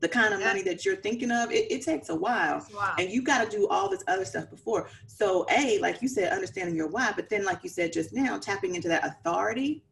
the 0.00 0.08
kind 0.08 0.34
of 0.34 0.40
money 0.40 0.62
that 0.62 0.84
you're 0.84 0.96
thinking 0.96 1.30
of, 1.30 1.50
it, 1.50 1.70
it 1.70 1.82
takes 1.82 2.08
a 2.10 2.14
while. 2.14 2.66
Wow. 2.74 2.94
And 2.98 3.10
you 3.10 3.22
got 3.22 3.48
to 3.48 3.56
do 3.56 3.66
all 3.68 3.88
this 3.88 4.04
other 4.08 4.24
stuff 4.24 4.50
before. 4.50 4.88
So, 5.06 5.46
A, 5.50 5.78
like 5.78 6.02
you 6.02 6.08
said, 6.08 6.32
understanding 6.32 6.76
your 6.76 6.88
why, 6.88 7.12
but 7.16 7.28
then, 7.28 7.44
like 7.44 7.62
you 7.62 7.70
said 7.70 7.92
just 7.92 8.12
now, 8.12 8.38
tapping 8.38 8.74
into 8.74 8.88
that 8.88 9.06
authority, 9.06 9.82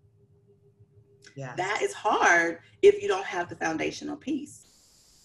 yes. 1.37 1.57
that 1.57 1.81
is 1.83 1.93
hard 1.93 2.59
if 2.83 3.03
you 3.03 3.09
don't 3.09 3.25
have 3.25 3.49
the 3.49 3.57
foundational 3.57 4.17
piece. 4.17 4.67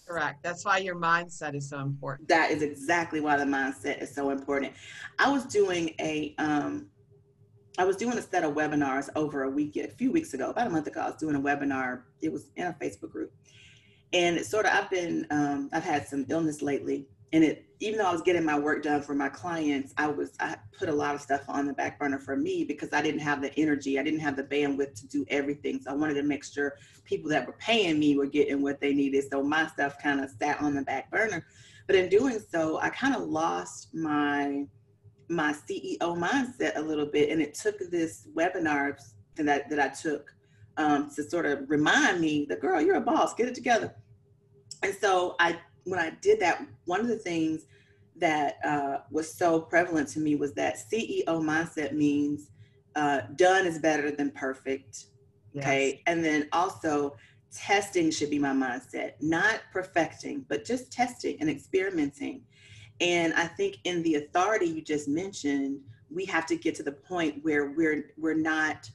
Correct. 0.06 0.42
That's 0.42 0.64
why 0.64 0.78
your 0.78 0.96
mindset 0.96 1.54
is 1.54 1.68
so 1.68 1.78
important. 1.78 2.28
That 2.28 2.50
is 2.50 2.62
exactly 2.62 3.20
why 3.20 3.36
the 3.36 3.44
mindset 3.44 4.02
is 4.02 4.12
so 4.12 4.30
important. 4.30 4.72
I 5.20 5.30
was 5.30 5.44
doing 5.44 5.94
a, 6.00 6.34
um, 6.38 6.86
I 7.78 7.84
was 7.84 7.96
doing 7.96 8.18
a 8.18 8.22
set 8.22 8.42
of 8.42 8.54
webinars 8.54 9.08
over 9.14 9.44
a 9.44 9.50
week, 9.50 9.76
a 9.76 9.86
few 9.86 10.10
weeks 10.10 10.34
ago, 10.34 10.50
about 10.50 10.66
a 10.66 10.70
month 10.70 10.88
ago. 10.88 11.00
I 11.00 11.06
was 11.06 11.16
doing 11.16 11.36
a 11.36 11.40
webinar. 11.40 12.02
It 12.20 12.32
was 12.32 12.50
in 12.56 12.66
a 12.66 12.72
Facebook 12.72 13.12
group, 13.12 13.32
and 14.12 14.36
it's 14.36 14.48
sort 14.48 14.66
of 14.66 14.72
I've 14.72 14.90
been 14.90 15.26
um, 15.30 15.70
I've 15.72 15.84
had 15.84 16.06
some 16.06 16.26
illness 16.28 16.62
lately, 16.62 17.06
and 17.32 17.44
it 17.44 17.66
even 17.80 17.98
though 17.98 18.06
I 18.06 18.12
was 18.12 18.22
getting 18.22 18.44
my 18.44 18.58
work 18.58 18.82
done 18.82 19.00
for 19.00 19.14
my 19.14 19.28
clients, 19.28 19.94
I 19.96 20.08
was 20.08 20.32
I 20.40 20.56
put 20.78 20.88
a 20.88 20.94
lot 20.94 21.14
of 21.14 21.20
stuff 21.20 21.42
on 21.48 21.66
the 21.66 21.72
back 21.72 21.98
burner 21.98 22.18
for 22.18 22.36
me 22.36 22.64
because 22.64 22.92
I 22.92 23.00
didn't 23.00 23.20
have 23.20 23.40
the 23.40 23.54
energy, 23.58 23.98
I 23.98 24.02
didn't 24.02 24.20
have 24.20 24.36
the 24.36 24.44
bandwidth 24.44 25.00
to 25.00 25.06
do 25.06 25.24
everything. 25.28 25.80
So 25.80 25.90
I 25.90 25.94
wanted 25.94 26.14
to 26.14 26.22
make 26.22 26.44
sure 26.44 26.76
people 27.04 27.30
that 27.30 27.46
were 27.46 27.56
paying 27.58 27.98
me 27.98 28.16
were 28.16 28.26
getting 28.26 28.62
what 28.62 28.80
they 28.80 28.92
needed. 28.92 29.24
So 29.30 29.42
my 29.42 29.66
stuff 29.68 29.96
kind 30.02 30.20
of 30.20 30.30
sat 30.40 30.60
on 30.60 30.74
the 30.74 30.82
back 30.82 31.10
burner. 31.10 31.46
But 31.86 31.96
in 31.96 32.08
doing 32.08 32.38
so, 32.38 32.78
I 32.80 32.90
kind 32.90 33.14
of 33.16 33.22
lost 33.22 33.94
my 33.94 34.66
my 35.28 35.52
CEO 35.52 35.98
mindset 36.00 36.76
a 36.76 36.80
little 36.80 37.06
bit, 37.06 37.30
and 37.30 37.40
it 37.40 37.54
took 37.54 37.78
this 37.90 38.28
webinar 38.34 38.96
that 39.36 39.70
that 39.70 39.78
I 39.78 39.88
took 39.88 40.34
um, 40.76 41.10
to 41.14 41.22
sort 41.22 41.46
of 41.46 41.68
remind 41.68 42.20
me 42.20 42.46
that 42.48 42.60
girl, 42.60 42.80
you're 42.80 42.96
a 42.96 43.00
boss, 43.00 43.34
get 43.34 43.48
it 43.48 43.54
together. 43.54 43.94
And 44.82 44.94
so 44.94 45.36
I, 45.38 45.58
when 45.84 45.98
I 45.98 46.10
did 46.22 46.40
that, 46.40 46.66
one 46.84 47.00
of 47.00 47.08
the 47.08 47.18
things 47.18 47.66
that 48.16 48.58
uh, 48.64 48.98
was 49.10 49.32
so 49.32 49.60
prevalent 49.60 50.08
to 50.10 50.20
me 50.20 50.36
was 50.36 50.52
that 50.54 50.76
CEO 50.76 51.24
mindset 51.26 51.92
means 51.92 52.50
uh, 52.96 53.22
done 53.36 53.66
is 53.66 53.78
better 53.78 54.10
than 54.10 54.30
perfect. 54.30 55.06
Yes. 55.52 55.64
Okay. 55.64 56.02
And 56.06 56.24
then 56.24 56.48
also 56.52 57.16
testing 57.52 58.10
should 58.10 58.30
be 58.30 58.38
my 58.38 58.52
mindset, 58.52 59.12
not 59.20 59.60
perfecting, 59.72 60.44
but 60.48 60.64
just 60.64 60.92
testing 60.92 61.36
and 61.40 61.50
experimenting. 61.50 62.42
And 63.00 63.32
I 63.34 63.46
think 63.46 63.78
in 63.84 64.02
the 64.02 64.16
authority 64.16 64.66
you 64.66 64.82
just 64.82 65.08
mentioned, 65.08 65.80
we 66.10 66.24
have 66.26 66.46
to 66.46 66.56
get 66.56 66.74
to 66.76 66.82
the 66.82 66.92
point 66.92 67.42
where 67.42 67.70
we're 67.70 68.12
we're 68.18 68.34
not 68.34 68.90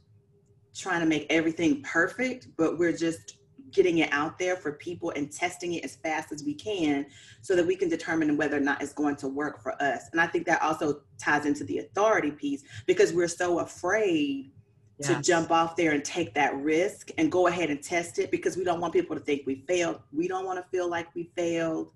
trying 0.76 1.00
to 1.00 1.06
make 1.06 1.26
everything 1.30 1.82
perfect, 1.82 2.48
but 2.58 2.78
we're 2.78 2.96
just 2.96 3.38
getting 3.72 4.00
it 4.00 4.10
out 4.12 4.40
there 4.40 4.56
for 4.56 4.74
people 4.74 5.12
and 5.16 5.32
testing 5.32 5.74
it 5.74 5.84
as 5.84 5.96
fast 5.98 6.32
as 6.32 6.44
we 6.44 6.54
can 6.54 7.06
so 7.42 7.56
that 7.56 7.66
we 7.66 7.76
can 7.76 7.90
determine 7.90 8.38
whether 8.38 8.58
or 8.58 8.62
not 8.62 8.82
it's 8.82 8.94
going 8.94 9.16
to 9.16 9.28
work 9.28 9.62
for 9.62 9.82
us. 9.82 10.04
And 10.12 10.22
I 10.22 10.28
think 10.28 10.46
that 10.46 10.62
also 10.62 11.02
ties 11.18 11.46
into 11.46 11.64
the 11.64 11.80
authority 11.80 12.32
piece 12.32 12.64
because 12.86 13.12
we're 13.14 13.28
so 13.28 13.60
afraid 13.60 14.52
yes. 15.00 15.10
to 15.10 15.22
jump 15.22 15.52
off 15.52 15.76
there 15.76 15.92
and 15.92 16.04
take 16.04 16.34
that 16.36 16.56
risk 16.56 17.10
and 17.18 17.32
go 17.32 17.48
ahead 17.48 17.70
and 17.70 17.82
test 17.84 18.20
it 18.20 18.32
because 18.32 18.56
we 18.56 18.64
don't 18.64 18.80
want 18.80 18.94
people 18.94 19.16
to 19.16 19.22
think 19.22 19.44
we 19.46 19.64
failed. 19.68 20.00
We 20.14 20.28
don't 20.28 20.46
want 20.46 20.64
to 20.64 20.70
feel 20.70 20.90
like 20.90 21.14
we 21.16 21.32
failed. 21.36 21.92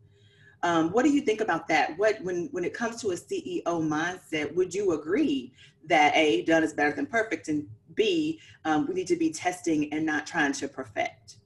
Um, 0.62 0.92
what 0.92 1.06
do 1.06 1.12
you 1.12 1.22
think 1.22 1.40
about 1.40 1.70
that? 1.70 1.98
What 1.98 2.22
when 2.22 2.50
when 2.52 2.66
it 2.66 2.74
comes 2.74 3.00
to 3.02 3.12
a 3.12 3.16
CEO 3.16 3.64
mindset, 3.64 4.54
would 4.54 4.74
you 4.74 4.92
agree 4.92 5.54
that 5.88 6.16
a 6.16 6.44
done 6.44 6.64
is 6.64 6.74
better 6.74 6.92
than 6.92 7.06
perfect, 7.06 7.48
and 7.48 7.68
B 7.96 8.40
um, 8.66 8.88
we 8.88 8.94
need 8.94 9.08
to 9.08 9.16
be 9.16 9.32
testing 9.32 9.92
and 9.94 10.06
not 10.06 10.28
trying 10.28 10.54
to 10.54 10.68
perfect? 10.68 11.38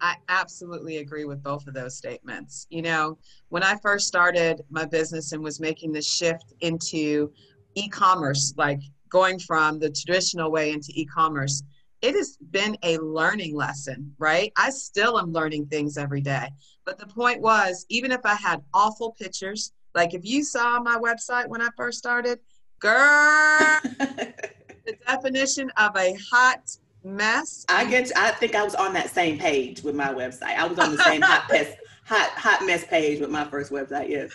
I 0.00 0.16
absolutely 0.28 0.98
agree 0.98 1.24
with 1.24 1.42
both 1.42 1.66
of 1.66 1.74
those 1.74 1.96
statements. 1.96 2.66
You 2.70 2.82
know, 2.82 3.18
when 3.50 3.62
I 3.62 3.76
first 3.76 4.06
started 4.06 4.62
my 4.70 4.86
business 4.86 5.32
and 5.32 5.42
was 5.42 5.60
making 5.60 5.92
the 5.92 6.00
shift 6.00 6.54
into 6.60 7.32
e-commerce, 7.74 8.54
like 8.56 8.80
going 9.08 9.38
from 9.38 9.78
the 9.78 9.90
traditional 9.90 10.50
way 10.50 10.72
into 10.72 10.92
e-commerce, 10.94 11.62
it 12.00 12.14
has 12.14 12.38
been 12.50 12.78
a 12.82 12.96
learning 12.98 13.54
lesson, 13.54 14.14
right? 14.18 14.52
I 14.56 14.70
still 14.70 15.18
am 15.18 15.32
learning 15.32 15.66
things 15.66 15.98
every 15.98 16.22
day. 16.22 16.48
But 16.86 16.98
the 16.98 17.06
point 17.06 17.42
was, 17.42 17.84
even 17.90 18.10
if 18.10 18.20
I 18.24 18.34
had 18.34 18.62
awful 18.72 19.12
pictures, 19.12 19.72
like 19.94 20.14
if 20.14 20.24
you 20.24 20.42
saw 20.44 20.80
my 20.80 20.96
website 20.96 21.48
when 21.48 21.60
I 21.60 21.68
first 21.76 21.98
started, 21.98 22.38
girl, 22.80 23.80
the 23.82 24.96
definition 25.06 25.70
of 25.76 25.96
a 25.96 26.16
hot 26.30 26.76
mess. 27.04 27.64
I 27.68 27.84
get. 27.84 28.10
I 28.16 28.32
think 28.32 28.54
I 28.54 28.64
was 28.64 28.74
on 28.74 28.92
that 28.94 29.10
same 29.10 29.38
page 29.38 29.82
with 29.82 29.94
my 29.94 30.08
website. 30.08 30.56
I 30.56 30.66
was 30.66 30.78
on 30.78 30.96
the 30.96 31.02
same 31.04 31.22
hot 31.22 31.46
mess, 31.52 31.74
hot 32.04 32.30
hot 32.30 32.66
mess 32.66 32.84
page 32.84 33.20
with 33.20 33.30
my 33.30 33.44
first 33.44 33.70
website. 33.70 34.08
Yes. 34.08 34.32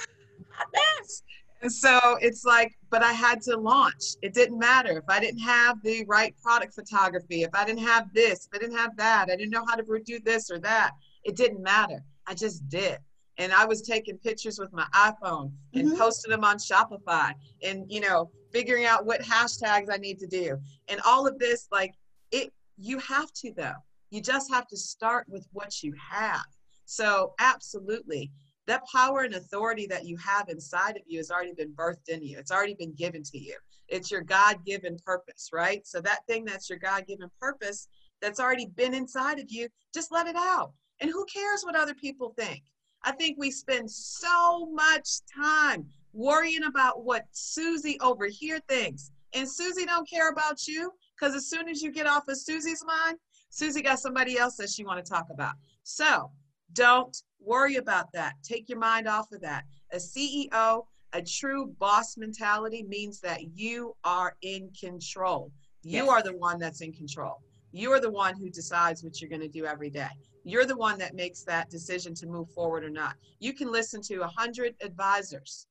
Hot 0.51 0.67
mess. 0.73 1.23
And 1.61 1.71
so 1.71 2.17
it's 2.21 2.45
like, 2.45 2.77
but 2.91 3.01
I 3.01 3.11
had 3.11 3.41
to 3.43 3.57
launch. 3.57 4.17
It 4.21 4.33
didn't 4.33 4.59
matter 4.59 4.99
if 4.99 5.05
I 5.09 5.19
didn't 5.19 5.39
have 5.39 5.81
the 5.81 6.05
right 6.05 6.35
product 6.43 6.75
photography, 6.75 7.41
if 7.41 7.49
I 7.55 7.65
didn't 7.65 7.81
have 7.81 8.13
this, 8.13 8.47
if 8.47 8.55
I 8.55 8.59
didn't 8.59 8.77
have 8.77 8.95
that, 8.97 9.29
I 9.31 9.35
didn't 9.35 9.49
know 9.49 9.65
how 9.67 9.75
to 9.75 9.83
do 10.05 10.19
this 10.19 10.51
or 10.51 10.59
that. 10.59 10.91
It 11.23 11.35
didn't 11.35 11.63
matter. 11.63 12.03
I 12.27 12.35
just 12.35 12.67
did. 12.69 12.99
And 13.37 13.51
I 13.51 13.65
was 13.65 13.81
taking 13.81 14.17
pictures 14.17 14.59
with 14.59 14.71
my 14.71 14.85
iPhone 14.93 15.51
and 15.73 15.87
mm-hmm. 15.87 15.97
posting 15.97 16.31
them 16.31 16.43
on 16.43 16.57
Shopify 16.57 17.33
and, 17.63 17.85
you 17.91 17.99
know, 17.99 18.31
figuring 18.51 18.85
out 18.85 19.05
what 19.05 19.21
hashtags 19.21 19.91
I 19.91 19.97
need 19.97 20.19
to 20.19 20.27
do. 20.27 20.57
And 20.87 21.01
all 21.05 21.27
of 21.27 21.37
this, 21.37 21.67
like, 21.71 21.93
it, 22.31 22.53
you 22.77 22.99
have 22.99 23.31
to, 23.33 23.51
though. 23.55 23.73
You 24.09 24.21
just 24.21 24.51
have 24.51 24.67
to 24.67 24.77
start 24.77 25.27
with 25.27 25.47
what 25.51 25.83
you 25.83 25.93
have. 26.09 26.45
So, 26.85 27.33
absolutely, 27.39 28.31
that 28.67 28.83
power 28.93 29.21
and 29.21 29.35
authority 29.35 29.87
that 29.87 30.05
you 30.05 30.17
have 30.17 30.49
inside 30.49 30.95
of 30.95 31.01
you 31.05 31.17
has 31.17 31.31
already 31.31 31.53
been 31.53 31.73
birthed 31.73 32.09
in 32.09 32.23
you. 32.23 32.37
It's 32.37 32.51
already 32.51 32.75
been 32.75 32.93
given 32.93 33.23
to 33.23 33.37
you. 33.37 33.55
It's 33.87 34.09
your 34.09 34.21
God 34.21 34.63
given 34.65 34.97
purpose, 35.05 35.49
right? 35.51 35.85
So, 35.85 35.99
that 36.01 36.25
thing 36.27 36.45
that's 36.45 36.69
your 36.69 36.79
God 36.79 37.05
given 37.07 37.29
purpose 37.41 37.87
that's 38.21 38.39
already 38.39 38.67
been 38.67 38.93
inside 38.93 39.39
of 39.39 39.49
you, 39.49 39.67
just 39.93 40.11
let 40.11 40.27
it 40.27 40.35
out. 40.37 40.71
And 41.01 41.11
who 41.11 41.25
cares 41.25 41.63
what 41.63 41.75
other 41.75 41.95
people 41.95 42.33
think? 42.37 42.63
I 43.05 43.11
think 43.11 43.37
we 43.37 43.51
spend 43.51 43.89
so 43.89 44.65
much 44.65 45.07
time 45.33 45.85
worrying 46.11 46.63
about 46.63 47.03
what 47.03 47.25
Susie 47.31 47.99
over 48.01 48.25
here 48.25 48.59
thinks. 48.67 49.11
And 49.33 49.47
Susie 49.49 49.85
don't 49.85 50.09
care 50.09 50.29
about 50.29 50.67
you 50.67 50.91
because 51.17 51.35
as 51.35 51.47
soon 51.47 51.69
as 51.69 51.81
you 51.81 51.91
get 51.91 52.07
off 52.07 52.27
of 52.27 52.37
Susie's 52.37 52.83
mind, 52.85 53.17
Susie 53.49 53.83
got 53.83 53.99
somebody 53.99 54.37
else 54.37 54.55
that 54.57 54.69
she 54.69 54.83
want 54.83 55.03
to 55.03 55.09
talk 55.09 55.27
about. 55.31 55.53
So 55.83 56.31
don't 56.73 57.15
worry 57.39 57.75
about 57.75 58.11
that. 58.13 58.33
Take 58.43 58.67
your 58.69 58.79
mind 58.79 59.07
off 59.07 59.31
of 59.31 59.41
that. 59.41 59.65
A 59.93 59.97
CEO, 59.97 60.85
a 61.13 61.21
true 61.21 61.73
boss 61.79 62.17
mentality 62.17 62.83
means 62.83 63.21
that 63.21 63.55
you 63.55 63.95
are 64.03 64.35
in 64.41 64.71
control. 64.79 65.51
You 65.83 66.05
yes. 66.05 66.09
are 66.09 66.23
the 66.23 66.35
one 66.35 66.57
that's 66.57 66.81
in 66.81 66.91
control. 66.91 67.41
You 67.75 67.91
are 67.91 67.99
the 67.99 68.09
one 68.09 68.37
who 68.37 68.49
decides 68.49 69.03
what 69.03 69.19
you're 69.19 69.29
going 69.29 69.41
to 69.41 69.49
do 69.49 69.65
every 69.65 69.89
day. 69.89 70.07
You're 70.45 70.65
the 70.65 70.77
one 70.77 70.97
that 70.99 71.13
makes 71.13 71.43
that 71.43 71.69
decision 71.69 72.13
to 72.15 72.25
move 72.25 72.49
forward 72.51 72.85
or 72.85 72.89
not. 72.89 73.15
You 73.39 73.51
can 73.51 73.69
listen 73.69 74.01
to 74.03 74.21
a 74.21 74.27
hundred 74.27 74.75
advisors, 74.81 75.67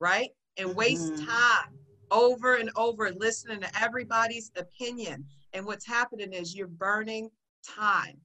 right? 0.00 0.30
And 0.56 0.74
waste 0.74 1.12
mm-hmm. 1.12 1.24
time 1.24 1.78
over 2.10 2.56
and 2.56 2.70
over 2.74 3.12
listening 3.12 3.60
to 3.60 3.80
everybody's 3.80 4.50
opinion. 4.56 5.24
And 5.52 5.64
what's 5.64 5.86
happening 5.86 6.32
is 6.32 6.56
you're 6.56 6.66
burning 6.66 7.30
time. 7.64 8.16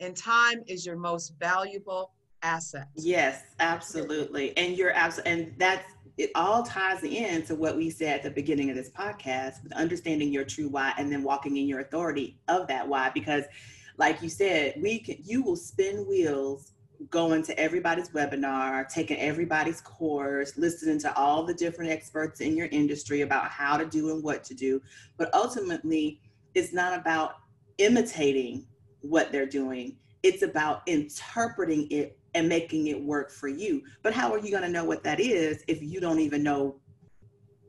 And 0.00 0.16
time 0.16 0.62
is 0.66 0.86
your 0.86 0.96
most 0.96 1.34
valuable 1.38 2.12
asset. 2.42 2.88
Yes, 2.96 3.42
absolutely. 3.60 4.56
And 4.56 4.76
you're 4.76 4.92
absolutely, 4.92 5.32
and 5.32 5.54
that's 5.58 5.84
it 6.18 6.30
all 6.34 6.62
ties 6.62 7.02
in 7.04 7.42
to 7.46 7.54
what 7.54 7.76
we 7.76 7.88
said 7.88 8.18
at 8.18 8.22
the 8.22 8.30
beginning 8.30 8.68
of 8.68 8.76
this 8.76 8.90
podcast 8.90 9.62
with 9.62 9.72
understanding 9.72 10.30
your 10.30 10.44
true 10.44 10.68
why 10.68 10.92
and 10.98 11.10
then 11.10 11.22
walking 11.22 11.56
in 11.56 11.66
your 11.66 11.80
authority 11.80 12.38
of 12.48 12.66
that 12.68 12.86
why 12.86 13.10
because 13.14 13.44
like 13.96 14.20
you 14.20 14.28
said 14.28 14.74
we 14.82 14.98
can 14.98 15.16
you 15.24 15.42
will 15.42 15.56
spin 15.56 16.06
wheels 16.06 16.72
going 17.10 17.42
to 17.42 17.58
everybody's 17.58 18.10
webinar, 18.10 18.88
taking 18.88 19.18
everybody's 19.18 19.80
course, 19.80 20.56
listening 20.56 20.98
to 21.00 21.14
all 21.16 21.44
the 21.44 21.54
different 21.54 21.90
experts 21.90 22.40
in 22.40 22.56
your 22.56 22.68
industry 22.68 23.22
about 23.22 23.50
how 23.50 23.76
to 23.76 23.86
do 23.86 24.10
and 24.10 24.22
what 24.22 24.44
to 24.44 24.54
do. 24.54 24.80
But 25.16 25.32
ultimately, 25.34 26.20
it's 26.54 26.72
not 26.72 26.98
about 26.98 27.36
imitating 27.78 28.66
what 29.00 29.32
they're 29.32 29.46
doing, 29.46 29.96
it's 30.22 30.42
about 30.42 30.82
interpreting 30.86 31.88
it 31.90 32.16
and 32.34 32.48
making 32.48 32.88
it 32.88 33.00
work 33.00 33.30
for 33.30 33.48
you. 33.48 33.82
But 34.02 34.12
how 34.12 34.32
are 34.32 34.38
you 34.38 34.50
going 34.50 34.62
to 34.62 34.68
know 34.68 34.84
what 34.84 35.04
that 35.04 35.20
is 35.20 35.62
if 35.68 35.82
you 35.82 36.00
don't 36.00 36.20
even 36.20 36.42
know 36.42 36.76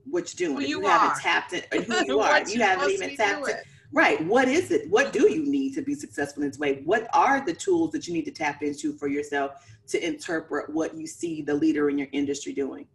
what 0.05 0.33
you're 0.33 0.49
doing? 0.49 0.61
Who 0.61 0.67
you, 0.67 0.79
you 0.81 0.87
are. 0.87 0.97
haven't 0.97 1.21
tapped 1.21 1.53
it, 1.53 1.67
who 1.73 2.05
you 2.05 2.19
are. 2.19 2.41
You 2.47 2.61
haven't 2.61 2.91
even 2.91 3.15
tapped 3.15 3.47
it. 3.49 3.63
Right. 3.91 4.25
What 4.25 4.47
is 4.47 4.71
it? 4.71 4.89
What 4.89 5.13
do 5.13 5.31
you 5.31 5.45
need 5.45 5.75
to 5.75 5.83
be 5.83 5.93
successful 5.93 6.41
in 6.41 6.49
this 6.49 6.57
way? 6.57 6.81
What 6.83 7.07
are 7.13 7.45
the 7.45 7.53
tools 7.53 7.91
that 7.91 8.07
you 8.07 8.13
need 8.13 8.25
to 8.25 8.31
tap 8.31 8.63
into 8.63 8.93
for 8.97 9.07
yourself 9.07 9.51
to 9.89 10.03
interpret 10.03 10.73
what 10.73 10.95
you 10.95 11.05
see 11.05 11.43
the 11.43 11.53
leader 11.53 11.89
in 11.89 11.97
your 11.99 12.07
industry 12.11 12.53
doing? 12.53 12.87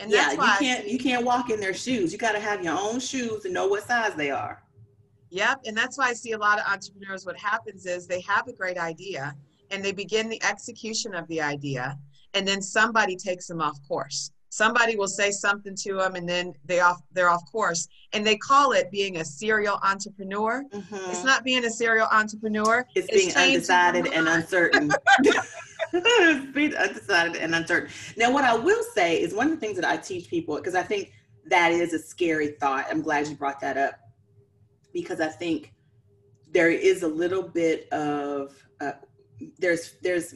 And 0.00 0.10
yeah, 0.10 0.32
you 0.32 0.38
can't 0.58 0.88
you 0.88 0.98
can't 0.98 1.24
walk 1.24 1.50
in 1.50 1.60
their 1.60 1.74
shoes. 1.74 2.10
You 2.10 2.18
got 2.18 2.32
to 2.32 2.40
have 2.40 2.64
your 2.64 2.76
own 2.76 2.98
shoes 2.98 3.44
and 3.44 3.54
know 3.54 3.68
what 3.68 3.86
size 3.86 4.14
they 4.14 4.30
are. 4.30 4.62
Yep, 5.30 5.60
and 5.66 5.76
that's 5.76 5.96
why 5.96 6.08
I 6.08 6.14
see 6.14 6.32
a 6.32 6.38
lot 6.38 6.58
of 6.58 6.66
entrepreneurs. 6.66 7.24
What 7.24 7.36
happens 7.36 7.86
is 7.86 8.06
they 8.06 8.20
have 8.22 8.48
a 8.48 8.52
great 8.52 8.78
idea 8.78 9.36
and 9.70 9.84
they 9.84 9.92
begin 9.92 10.28
the 10.28 10.42
execution 10.42 11.14
of 11.14 11.26
the 11.28 11.40
idea, 11.40 11.98
and 12.34 12.46
then 12.46 12.62
somebody 12.62 13.16
takes 13.16 13.46
them 13.46 13.60
off 13.60 13.78
course. 13.86 14.30
Somebody 14.50 14.96
will 14.96 15.08
say 15.08 15.30
something 15.30 15.76
to 15.76 15.94
them 15.94 16.16
and 16.16 16.28
then 16.28 16.52
they 16.64 16.80
off 16.80 17.00
they're 17.12 17.30
off 17.30 17.42
course. 17.50 17.86
And 18.12 18.26
they 18.26 18.36
call 18.36 18.72
it 18.72 18.90
being 18.90 19.18
a 19.18 19.24
serial 19.24 19.78
entrepreneur. 19.84 20.64
Mm-hmm. 20.72 21.10
it's 21.10 21.24
not 21.24 21.44
being 21.44 21.64
a 21.64 21.70
serial 21.70 22.08
entrepreneur. 22.10 22.84
It's, 22.96 23.06
it's 23.10 23.34
being 23.34 23.36
undecided 23.36 24.12
and 24.12 24.28
uncertain. 24.28 24.90
being 26.52 26.74
undecided 26.74 27.36
and 27.36 27.54
uncertain. 27.54 27.90
Now 28.16 28.32
what 28.32 28.44
i 28.44 28.54
will 28.54 28.82
say 28.92 29.22
is 29.22 29.32
one 29.32 29.46
of 29.46 29.52
the 29.52 29.58
things 29.58 29.76
that 29.76 29.88
i 29.88 29.96
teach 29.96 30.28
people 30.28 30.56
because 30.56 30.74
i 30.74 30.82
think 30.82 31.12
that 31.46 31.70
is 31.70 31.94
a 31.94 31.98
scary 31.98 32.56
thought. 32.60 32.86
I'm 32.90 33.02
glad 33.02 33.28
you 33.28 33.36
brought 33.36 33.60
that 33.60 33.76
up 33.76 33.94
because 34.92 35.20
i 35.20 35.28
think 35.28 35.72
there 36.50 36.70
is 36.70 37.04
a 37.04 37.08
little 37.08 37.42
bit 37.42 37.88
of 37.92 38.52
uh, 38.80 38.92
there's 39.58 39.94
there's 40.02 40.34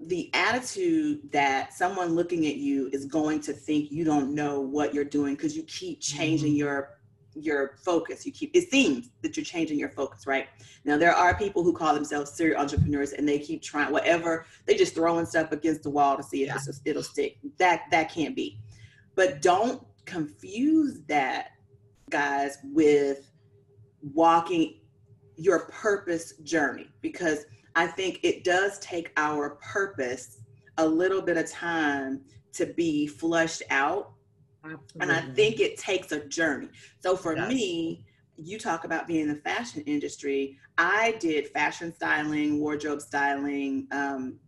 the 0.00 0.30
attitude 0.34 1.20
that 1.32 1.72
someone 1.72 2.14
looking 2.14 2.46
at 2.46 2.56
you 2.56 2.88
is 2.92 3.06
going 3.06 3.40
to 3.40 3.52
think 3.52 3.90
you 3.90 4.04
don't 4.04 4.34
know 4.34 4.60
what 4.60 4.92
you're 4.92 5.04
doing 5.04 5.34
because 5.34 5.56
you 5.56 5.62
keep 5.64 6.00
changing 6.00 6.50
mm-hmm. 6.50 6.58
your 6.58 6.90
your 7.34 7.76
focus 7.84 8.24
you 8.24 8.32
keep 8.32 8.50
it 8.54 8.70
seems 8.70 9.10
that 9.20 9.36
you're 9.36 9.44
changing 9.44 9.78
your 9.78 9.90
focus 9.90 10.26
right 10.26 10.48
now 10.84 10.96
there 10.96 11.12
are 11.12 11.36
people 11.36 11.62
who 11.62 11.72
call 11.72 11.92
themselves 11.92 12.32
serial 12.32 12.58
entrepreneurs 12.58 13.12
and 13.12 13.28
they 13.28 13.38
keep 13.38 13.62
trying 13.62 13.92
whatever 13.92 14.46
they 14.64 14.74
just 14.74 14.94
throwing 14.94 15.26
stuff 15.26 15.52
against 15.52 15.82
the 15.82 15.90
wall 15.90 16.16
to 16.16 16.22
see 16.22 16.44
if 16.44 16.48
yeah. 16.48 16.72
it'll 16.86 17.02
stick 17.02 17.36
that 17.58 17.82
that 17.90 18.10
can't 18.10 18.34
be 18.34 18.58
but 19.14 19.42
don't 19.42 19.82
confuse 20.06 21.02
that 21.08 21.48
guys 22.08 22.56
with 22.72 23.30
walking 24.14 24.80
your 25.36 25.66
purpose 25.66 26.34
journey 26.38 26.88
because 27.02 27.44
I 27.76 27.86
think 27.86 28.20
it 28.22 28.42
does 28.42 28.78
take 28.78 29.12
our 29.18 29.50
purpose 29.56 30.38
a 30.78 30.86
little 30.86 31.20
bit 31.20 31.36
of 31.36 31.48
time 31.48 32.22
to 32.54 32.66
be 32.66 33.06
flushed 33.06 33.62
out. 33.70 34.12
Absolutely. 34.64 35.00
And 35.00 35.12
I 35.12 35.20
think 35.34 35.60
it 35.60 35.78
takes 35.78 36.10
a 36.10 36.24
journey. 36.24 36.70
So 37.00 37.16
for 37.16 37.36
me, 37.36 38.04
you 38.36 38.58
talk 38.58 38.84
about 38.84 39.06
being 39.06 39.22
in 39.22 39.28
the 39.28 39.40
fashion 39.42 39.82
industry. 39.86 40.58
I 40.78 41.16
did 41.20 41.48
fashion 41.48 41.94
styling, 41.94 42.60
wardrobe 42.60 43.02
styling 43.02 43.86
um, 43.92 44.38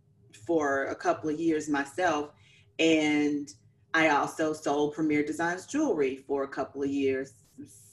for 0.45 0.85
a 0.85 0.95
couple 0.95 1.29
of 1.29 1.39
years 1.39 1.69
myself. 1.69 2.31
And 2.79 3.47
I 3.93 4.09
also 4.09 4.53
sold 4.53 4.95
Premier 4.95 5.23
Designs 5.23 5.67
jewelry 5.67 6.23
for 6.27 6.43
a 6.43 6.47
couple 6.47 6.81
of 6.81 6.89
years, 6.89 7.33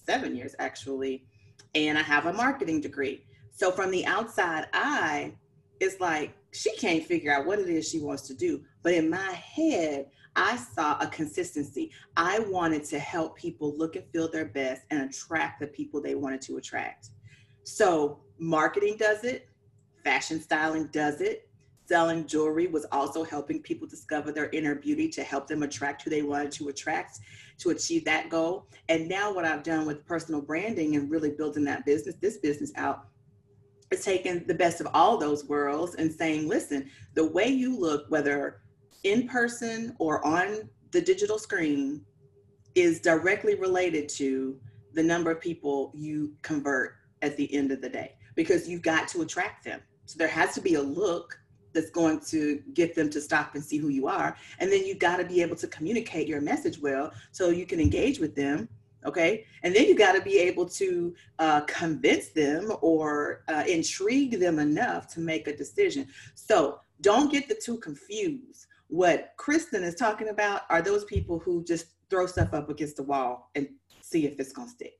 seven 0.07 0.35
years 0.35 0.55
actually. 0.59 1.27
And 1.75 1.99
I 1.99 2.03
have 2.03 2.25
a 2.25 2.33
marketing 2.33 2.81
degree. 2.81 3.26
So 3.57 3.73
from 3.73 3.91
the 3.91 4.05
outside 4.05 4.67
eye, 4.75 5.33
it's 5.81 5.99
like 5.99 6.35
she 6.53 6.77
can't 6.77 7.03
figure 7.03 7.33
out 7.33 7.47
what 7.47 7.59
it 7.59 7.69
is 7.69 7.89
she 7.89 7.99
wants 7.99 8.23
to 8.29 8.35
do. 8.35 8.63
But 8.83 8.93
in 8.93 9.09
my 9.09 9.33
head, 9.33 10.11
I 10.37 10.57
saw 10.57 10.99
a 11.01 11.07
consistency. 11.07 11.91
I 12.19 12.41
wanted 12.41 12.85
to 12.85 12.99
help 12.99 13.35
people 13.37 13.75
look 13.77 13.97
and 13.97 14.05
feel 14.13 14.31
their 14.31 14.45
best 14.45 14.83
and 14.91 15.01
attract 15.01 15.61
the 15.61 15.69
people 15.69 16.03
they 16.03 16.15
wanted 16.15 16.43
to 16.43 16.59
attract. 16.59 17.09
So 17.65 18.21
marketing 18.39 18.99
does 18.99 19.25
it, 19.25 19.49
fashion 20.05 20.39
styling 20.43 20.89
does 20.89 21.23
it, 21.23 21.49
selling 21.87 22.27
jewelry 22.27 22.67
was 22.67 22.85
also 22.93 23.25
helping 23.25 23.63
people 23.63 23.89
discover 23.89 24.33
their 24.33 24.51
inner 24.51 24.75
beauty 24.75 25.09
to 25.09 25.23
help 25.23 25.47
them 25.47 25.63
attract 25.63 26.03
who 26.03 26.11
they 26.11 26.23
wanted 26.23 26.53
to 26.53 26.69
attract 26.69 27.21
to 27.59 27.71
achieve 27.71 28.05
that 28.05 28.29
goal. 28.29 28.67
And 28.91 29.09
now 29.09 29.33
what 29.33 29.47
I've 29.47 29.63
done 29.63 29.87
with 29.87 30.05
personal 30.05 30.43
branding 30.43 30.97
and 30.97 31.11
really 31.11 31.31
building 31.31 31.65
that 31.65 31.87
business, 31.87 32.17
this 32.21 32.37
business 32.37 32.73
out 32.77 33.07
taking 33.95 34.45
the 34.47 34.55
best 34.55 34.81
of 34.81 34.89
all 34.93 35.17
those 35.17 35.45
worlds 35.45 35.95
and 35.95 36.13
saying, 36.13 36.49
listen, 36.49 36.91
the 37.15 37.27
way 37.27 37.49
you 37.49 37.79
look, 37.79 38.07
whether 38.09 38.63
in 39.05 39.29
person 39.29 39.95
or 39.99 40.25
on 40.27 40.69
the 40.91 41.01
digital 41.01 41.39
screen, 41.39 42.05
is 42.75 43.01
directly 43.01 43.55
related 43.55 44.09
to 44.09 44.59
the 44.93 45.03
number 45.03 45.31
of 45.31 45.41
people 45.41 45.93
you 45.95 46.35
convert 46.43 46.97
at 47.23 47.37
the 47.37 47.53
end 47.55 47.71
of 47.71 47.81
the 47.81 47.89
day 47.89 48.15
because 48.35 48.69
you've 48.69 48.83
got 48.83 49.09
to 49.09 49.23
attract 49.23 49.65
them. 49.65 49.81
So 50.05 50.19
there 50.19 50.29
has 50.29 50.55
to 50.55 50.61
be 50.61 50.75
a 50.75 50.83
look 50.83 51.39
that's 51.73 51.91
going 51.91 52.21
to 52.21 52.63
get 52.75 52.95
them 52.95 53.11
to 53.11 53.21
stop 53.21 53.55
and 53.55 53.65
see 53.65 53.77
who 53.77 53.89
you 53.89 54.09
are. 54.09 54.37
And 54.59 54.71
then 54.73 54.85
you've 54.85 54.99
got 54.99 55.19
to 55.19 55.25
be 55.25 55.43
able 55.43 55.57
to 55.57 55.67
communicate 55.69 56.27
your 56.27 56.41
message 56.41 56.79
well 56.81 57.13
so 57.33 57.51
you 57.51 57.67
can 57.67 57.81
engage 57.81 58.19
with 58.19 58.35
them 58.35 58.69
okay 59.07 59.45
and 59.63 59.75
then 59.75 59.87
you 59.87 59.95
got 59.95 60.13
to 60.13 60.21
be 60.21 60.39
able 60.39 60.67
to 60.67 61.15
uh, 61.39 61.61
convince 61.63 62.29
them 62.29 62.73
or 62.81 63.45
uh, 63.49 63.65
intrigue 63.69 64.39
them 64.39 64.59
enough 64.59 65.07
to 65.07 65.21
make 65.21 65.49
a 65.49 65.57
decision 65.57 66.07
so 66.35 66.81
don't 67.01 67.31
get 67.31 67.49
the 67.49 67.55
two 67.55 67.79
confused 67.79 68.67
what 68.89 69.33
kristen 69.37 69.83
is 69.83 69.95
talking 69.95 70.29
about 70.29 70.63
are 70.71 70.83
those 70.83 71.05
people 71.05 71.39
who 71.39 71.65
just 71.65 71.87
throw 72.11 72.27
stuff 72.27 72.53
up 72.53 72.69
against 72.69 72.97
the 72.97 73.03
wall 73.03 73.51
and 73.55 73.69
see 74.01 74.27
if 74.27 74.39
it's 74.39 74.53
going 74.53 74.69
to 74.69 74.75
stick 74.75 74.99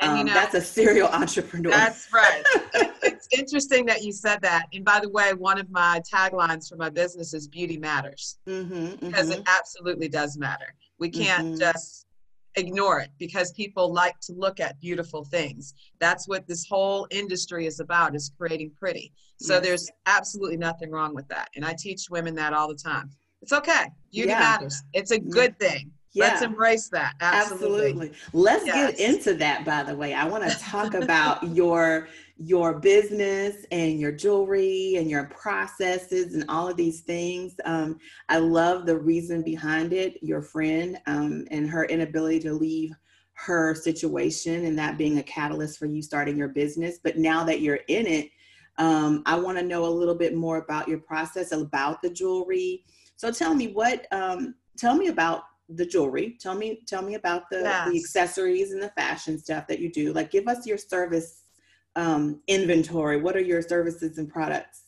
and, 0.00 0.12
um, 0.12 0.18
you 0.18 0.24
know, 0.24 0.34
that's 0.34 0.54
a 0.54 0.60
serial 0.60 1.08
entrepreneur. 1.12 1.70
That's 1.70 2.12
right. 2.12 2.42
it's 3.02 3.28
interesting 3.32 3.86
that 3.86 4.02
you 4.02 4.12
said 4.12 4.40
that. 4.42 4.66
And 4.72 4.84
by 4.84 5.00
the 5.00 5.08
way, 5.08 5.32
one 5.32 5.58
of 5.58 5.70
my 5.70 6.00
taglines 6.12 6.68
for 6.68 6.76
my 6.76 6.90
business 6.90 7.32
is 7.32 7.48
beauty 7.48 7.78
matters 7.78 8.38
mm-hmm, 8.46 9.06
because 9.06 9.30
mm-hmm. 9.30 9.40
it 9.40 9.48
absolutely 9.48 10.08
does 10.08 10.36
matter. 10.36 10.74
We 10.98 11.08
can't 11.08 11.48
mm-hmm. 11.48 11.58
just 11.58 12.05
ignore 12.56 13.00
it 13.00 13.10
because 13.18 13.52
people 13.52 13.92
like 13.92 14.18
to 14.20 14.32
look 14.32 14.60
at 14.60 14.80
beautiful 14.80 15.24
things. 15.24 15.74
That's 16.00 16.26
what 16.26 16.46
this 16.46 16.66
whole 16.66 17.06
industry 17.10 17.66
is 17.66 17.80
about 17.80 18.14
is 18.14 18.32
creating 18.38 18.72
pretty. 18.78 19.12
So 19.38 19.54
yes. 19.54 19.62
there's 19.62 19.90
absolutely 20.06 20.56
nothing 20.56 20.90
wrong 20.90 21.14
with 21.14 21.28
that. 21.28 21.48
And 21.54 21.64
I 21.64 21.74
teach 21.78 22.08
women 22.10 22.34
that 22.36 22.52
all 22.52 22.68
the 22.68 22.74
time. 22.74 23.10
It's 23.42 23.52
okay. 23.52 23.86
Beauty 24.10 24.30
yeah. 24.30 24.40
matters. 24.40 24.82
It's 24.92 25.10
a 25.10 25.18
good 25.18 25.58
thing. 25.58 25.90
Yeah. 26.16 26.28
Let's 26.28 26.42
embrace 26.42 26.88
that. 26.88 27.14
Absolutely. 27.20 27.90
Absolutely. 27.90 28.12
Let's 28.32 28.64
yes. 28.64 28.96
get 28.96 29.00
into 29.00 29.34
that 29.34 29.66
by 29.66 29.82
the 29.82 29.94
way. 29.94 30.14
I 30.14 30.26
want 30.26 30.50
to 30.50 30.58
talk 30.58 30.94
about 30.94 31.42
your 31.54 32.08
your 32.38 32.80
business 32.80 33.66
and 33.70 34.00
your 34.00 34.12
jewelry 34.12 34.96
and 34.96 35.10
your 35.10 35.24
processes 35.24 36.34
and 36.34 36.44
all 36.48 36.68
of 36.68 36.76
these 36.76 37.00
things. 37.00 37.54
Um, 37.66 37.98
I 38.30 38.38
love 38.38 38.86
the 38.86 38.96
reason 38.96 39.42
behind 39.42 39.92
it, 39.92 40.22
your 40.22 40.40
friend 40.40 40.98
um, 41.06 41.46
and 41.50 41.68
her 41.68 41.84
inability 41.84 42.40
to 42.40 42.52
leave 42.54 42.94
her 43.34 43.74
situation 43.74 44.64
and 44.64 44.78
that 44.78 44.96
being 44.96 45.18
a 45.18 45.22
catalyst 45.22 45.78
for 45.78 45.84
you 45.84 46.00
starting 46.00 46.36
your 46.36 46.48
business. 46.48 46.98
But 47.02 47.18
now 47.18 47.44
that 47.44 47.60
you're 47.60 47.80
in 47.88 48.06
it, 48.06 48.30
um, 48.78 49.22
I 49.26 49.38
want 49.38 49.58
to 49.58 49.64
know 49.64 49.84
a 49.84 49.88
little 49.88 50.14
bit 50.14 50.34
more 50.34 50.58
about 50.58 50.88
your 50.88 50.98
process, 50.98 51.52
about 51.52 52.00
the 52.00 52.08
jewelry. 52.08 52.84
So 53.16 53.30
tell 53.30 53.54
me 53.54 53.68
what, 53.68 54.06
um, 54.12 54.54
tell 54.78 54.94
me 54.96 55.08
about 55.08 55.44
the 55.68 55.86
jewelry. 55.86 56.36
Tell 56.40 56.54
me, 56.54 56.80
tell 56.86 57.02
me 57.02 57.14
about 57.14 57.50
the, 57.50 57.60
yes. 57.60 57.90
the 57.90 57.98
accessories 57.98 58.72
and 58.72 58.82
the 58.82 58.90
fashion 58.90 59.38
stuff 59.38 59.66
that 59.66 59.80
you 59.80 59.90
do. 59.90 60.12
Like, 60.12 60.30
give 60.30 60.48
us 60.48 60.66
your 60.66 60.78
service 60.78 61.42
um, 61.96 62.40
inventory? 62.46 63.20
What 63.20 63.36
are 63.36 63.40
your 63.40 63.62
services 63.62 64.18
and 64.18 64.28
products? 64.28 64.82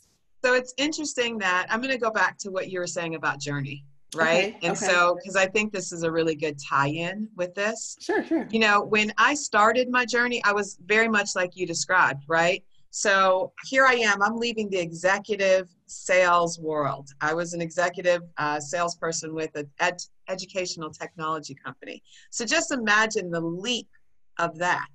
So 0.45 0.55
it's 0.55 0.73
interesting 0.77 1.39
that 1.39 1.67
I'm 1.69 1.81
going 1.81 1.93
to 1.93 1.99
go 1.99 2.11
back 2.11 2.39
to 2.39 2.51
what 2.51 2.71
you 2.71 2.79
were 2.79 2.87
saying 2.87 3.17
about 3.17 3.41
journey, 3.41 3.85
right? 4.15 4.55
Okay, 4.55 4.59
and 4.63 4.77
okay. 4.77 4.87
so, 4.87 5.17
because 5.17 5.35
I 5.35 5.47
think 5.47 5.73
this 5.73 5.91
is 5.91 6.05
a 6.05 6.13
really 6.13 6.37
good 6.37 6.59
tie 6.59 6.89
in 6.89 7.29
with 7.37 7.55
this. 7.55 7.97
Sure, 8.01 8.23
sure. 8.23 8.47
You 8.51 8.61
know, 8.61 8.85
when 8.85 9.13
I 9.19 9.35
started 9.35 9.91
my 9.91 10.05
journey, 10.05 10.41
I 10.45 10.53
was 10.53 10.79
very 10.87 11.09
much 11.09 11.35
like 11.35 11.57
you 11.57 11.67
described, 11.67 12.25
right? 12.29 12.63
So 13.01 13.53
here 13.67 13.87
I 13.87 13.95
am, 13.95 14.23
I'm 14.23 14.37
leaving 14.37 14.69
the 14.71 14.79
executive 14.79 15.69
sales 15.87 16.59
world. 16.59 17.09
I 17.21 17.33
was 17.35 17.53
an 17.53 17.61
executive 17.61 18.23
uh, 18.39 18.59
salesperson 18.59 19.35
with 19.35 19.55
an 19.55 19.71
ed- 19.79 20.03
educational 20.29 20.91
technology 20.91 21.55
company. 21.55 22.03
So 22.31 22.45
just 22.45 22.73
imagine 22.73 23.31
the 23.31 23.41
leap 23.41 23.89
of 24.39 24.59
that 24.59 24.89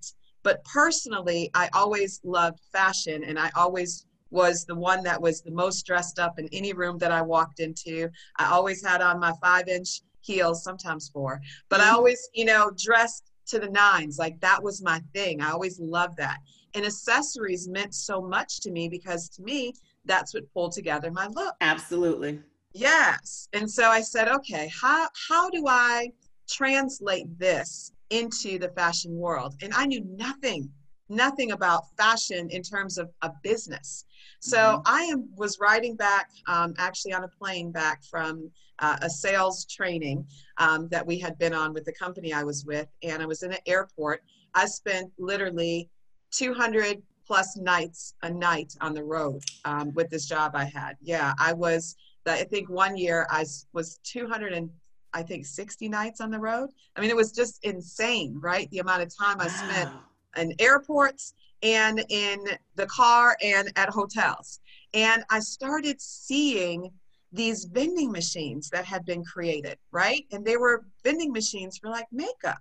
but 0.44 0.64
personally, 0.66 1.50
I 1.54 1.70
always 1.74 2.20
loved 2.24 2.60
fashion 2.72 3.24
and 3.24 3.40
I 3.40 3.50
always 3.56 4.06
was 4.30 4.66
the 4.66 4.76
one 4.76 5.04
that 5.04 5.22
was 5.22 5.42
the 5.42 5.52
most 5.52 5.86
dressed 5.86 6.20
up 6.20 6.38
in 6.38 6.50
any 6.52 6.74
room 6.74 6.98
that 6.98 7.12
I 7.12 7.22
walked 7.22 7.60
into. 7.60 8.10
I 8.38 8.48
always 8.48 8.84
had 8.86 9.02
on 9.02 9.20
my 9.20 9.32
five 9.42 9.68
inch 9.68 10.02
heels, 10.22 10.64
sometimes 10.64 11.10
four, 11.10 11.40
but 11.70 11.80
I 11.80 11.86
mm-hmm. 11.86 11.96
always, 11.96 12.30
you 12.34 12.46
know, 12.46 12.72
dressed 12.78 13.32
to 13.48 13.60
the 13.60 13.70
nines. 13.70 14.18
Like 14.18 14.40
that 14.42 14.62
was 14.62 14.82
my 14.82 15.02
thing. 15.14 15.42
I 15.42 15.52
always 15.52 15.80
loved 15.80 16.18
that. 16.18 16.40
And 16.76 16.86
accessories 16.86 17.68
meant 17.68 17.94
so 17.94 18.22
much 18.22 18.60
to 18.62 18.72
me 18.72 18.90
because 18.90 19.30
to 19.30 19.44
me, 19.44 19.74
that's 20.06 20.34
what 20.34 20.52
pulled 20.54 20.74
together 20.74 21.12
my 21.12 21.28
look. 21.28 21.56
Absolutely. 21.62 22.40
Yes. 22.74 23.48
And 23.54 23.70
so 23.70 23.90
I 23.90 24.02
said, 24.02 24.28
okay, 24.28 24.72
how 24.82 25.08
how 25.28 25.50
do 25.50 25.66
I 25.68 26.12
translate 26.50 27.28
this 27.38 27.92
into 28.10 28.58
the 28.58 28.70
fashion 28.70 29.16
world? 29.16 29.56
And 29.62 29.74
I 29.76 29.86
knew 29.86 30.04
nothing, 30.18 30.70
nothing 31.08 31.52
about 31.52 31.84
fashion 31.98 32.50
in 32.50 32.64
terms 32.64 32.98
of 32.98 33.10
a 33.22 33.32
business. 33.44 34.06
So 34.40 34.58
mm-hmm. 34.58 34.82
I 34.86 35.02
am 35.04 35.30
was 35.36 35.60
riding 35.60 35.96
back, 35.96 36.30
um, 36.48 36.74
actually 36.78 37.14
on 37.14 37.24
a 37.24 37.28
plane 37.28 37.72
back 37.72 38.04
from 38.04 38.50
uh, 38.80 38.98
a 39.02 39.10
sales 39.10 39.66
training 39.66 40.26
um, 40.58 40.88
that 40.90 41.06
we 41.06 41.20
had 41.20 41.38
been 41.38 41.54
on 41.54 41.74
with 41.74 41.86
the 41.86 41.94
company 41.94 42.34
I 42.34 42.44
was 42.44 42.66
with, 42.66 42.88
and 43.04 43.22
I 43.22 43.26
was 43.26 43.44
in 43.44 43.52
an 43.54 43.60
airport. 43.68 44.24
I 44.56 44.66
spent 44.66 45.12
literally 45.18 45.90
200 46.34 47.02
plus 47.26 47.58
nights 47.58 48.16
a 48.24 48.30
night 48.30 48.74
on 48.82 48.94
the 48.94 49.04
road 49.04 49.42
um, 49.66 49.94
with 49.94 50.10
this 50.10 50.26
job 50.26 50.52
I 50.56 50.66
had. 50.66 50.98
Yeah, 51.02 51.34
I 51.40 51.54
was. 51.54 51.96
I 52.26 52.44
think 52.44 52.70
one 52.70 52.96
year 52.96 53.28
I 53.30 53.46
was 53.74 54.00
200 54.04 54.54
and 54.54 54.70
I 55.14 55.24
think 55.24 55.46
60 55.46 55.90
nights 55.90 56.22
on 56.22 56.32
the 56.32 56.40
road. 56.40 56.70
I 56.96 57.02
mean, 57.02 57.10
it 57.10 57.16
was 57.16 57.32
just 57.32 57.64
insane, 57.64 58.40
right? 58.42 58.70
The 58.72 58.80
amount 58.80 59.04
of 59.04 59.16
time 59.16 59.40
I 59.40 59.48
spent 59.48 59.92
in 60.38 60.54
airports 60.60 61.34
and 61.62 62.04
in 62.10 62.46
the 62.76 62.86
car 62.88 63.38
and 63.42 63.72
at 63.76 63.90
hotels. 63.90 64.60
And 64.94 65.24
I 65.30 65.40
started 65.40 66.00
seeing 66.02 66.92
these 67.32 67.66
vending 67.66 68.12
machines 68.12 68.70
that 68.70 68.86
had 68.86 69.06
been 69.06 69.24
created, 69.24 69.78
right? 69.92 70.26
And 70.32 70.46
they 70.46 70.58
were 70.58 70.86
vending 71.04 71.32
machines 71.32 71.78
for 71.78 71.90
like 71.90 72.08
makeup. 72.12 72.60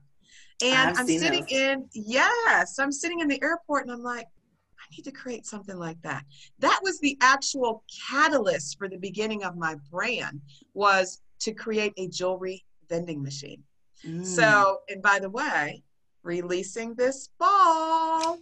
And 0.63 0.91
I've 0.91 0.99
I'm 0.99 1.07
sitting 1.07 1.41
those. 1.43 1.53
in, 1.53 1.89
yes, 1.93 2.79
I'm 2.79 2.93
sitting 2.93 3.21
in 3.21 3.29
the 3.29 3.43
airport 3.43 3.85
and 3.85 3.93
I'm 3.93 4.03
like, 4.03 4.27
I 4.27 4.85
need 4.97 5.05
to 5.05 5.13
create 5.13 5.47
something 5.47 5.77
like 5.77 6.01
that. 6.03 6.25
That 6.59 6.81
was 6.83 7.01
the 7.01 7.17
actual 7.21 7.85
catalyst 8.09 8.79
for 8.79 8.89
the 8.89 8.99
beginning 8.99 9.45
of 9.45 9.57
my 9.57 9.77
brand 9.91 10.41
was 10.75 11.21
to 11.41 11.53
create 11.53 11.93
a 11.97 12.09
jewelry 12.09 12.65
vending 12.89 13.23
machine. 13.23 13.63
Mm. 14.07 14.25
So, 14.25 14.79
and 14.89 15.03
by 15.03 15.19
the 15.19 15.31
way, 15.31 15.83
releasing 16.23 16.95
this 16.95 17.31
fall. 17.39 18.39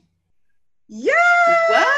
Yeah. 0.89 1.13
What? 1.71 1.89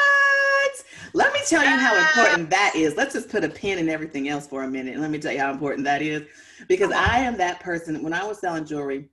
Let 1.15 1.33
me 1.33 1.41
tell 1.47 1.63
you 1.63 1.77
how 1.77 1.97
important 1.97 2.51
that 2.51 2.75
is. 2.75 2.97
Let's 2.97 3.15
just 3.15 3.29
put 3.29 3.45
a 3.45 3.49
pin 3.49 3.79
in 3.79 3.89
everything 3.89 4.29
else 4.29 4.47
for 4.47 4.63
a 4.63 4.69
minute. 4.69 4.93
And 4.93 5.03
let 5.03 5.11
me 5.11 5.19
tell 5.19 5.33
you 5.33 5.39
how 5.41 5.51
important 5.51 5.85
that 5.85 6.03
is. 6.03 6.23
Because 6.69 6.93
I 6.93 7.19
am 7.19 7.37
that 7.39 7.61
person. 7.61 8.03
When 8.03 8.13
I 8.13 8.25
was 8.25 8.39
selling 8.39 8.65
jewelry, 8.65 9.09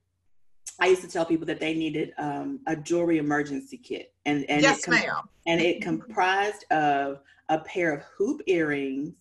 I 0.79 0.87
used 0.87 1.01
to 1.01 1.07
tell 1.07 1.25
people 1.25 1.45
that 1.47 1.59
they 1.59 1.73
needed 1.73 2.13
um, 2.17 2.59
a 2.67 2.75
jewelry 2.75 3.17
emergency 3.17 3.77
kit, 3.77 4.13
and 4.25 4.45
and 4.49 4.61
yes, 4.61 4.79
it 4.79 4.85
com- 4.85 4.93
ma'am. 4.95 5.29
and 5.45 5.61
it 5.61 5.81
comprised 5.81 6.65
of 6.71 7.21
a 7.49 7.59
pair 7.59 7.93
of 7.93 8.03
hoop 8.17 8.41
earrings, 8.47 9.13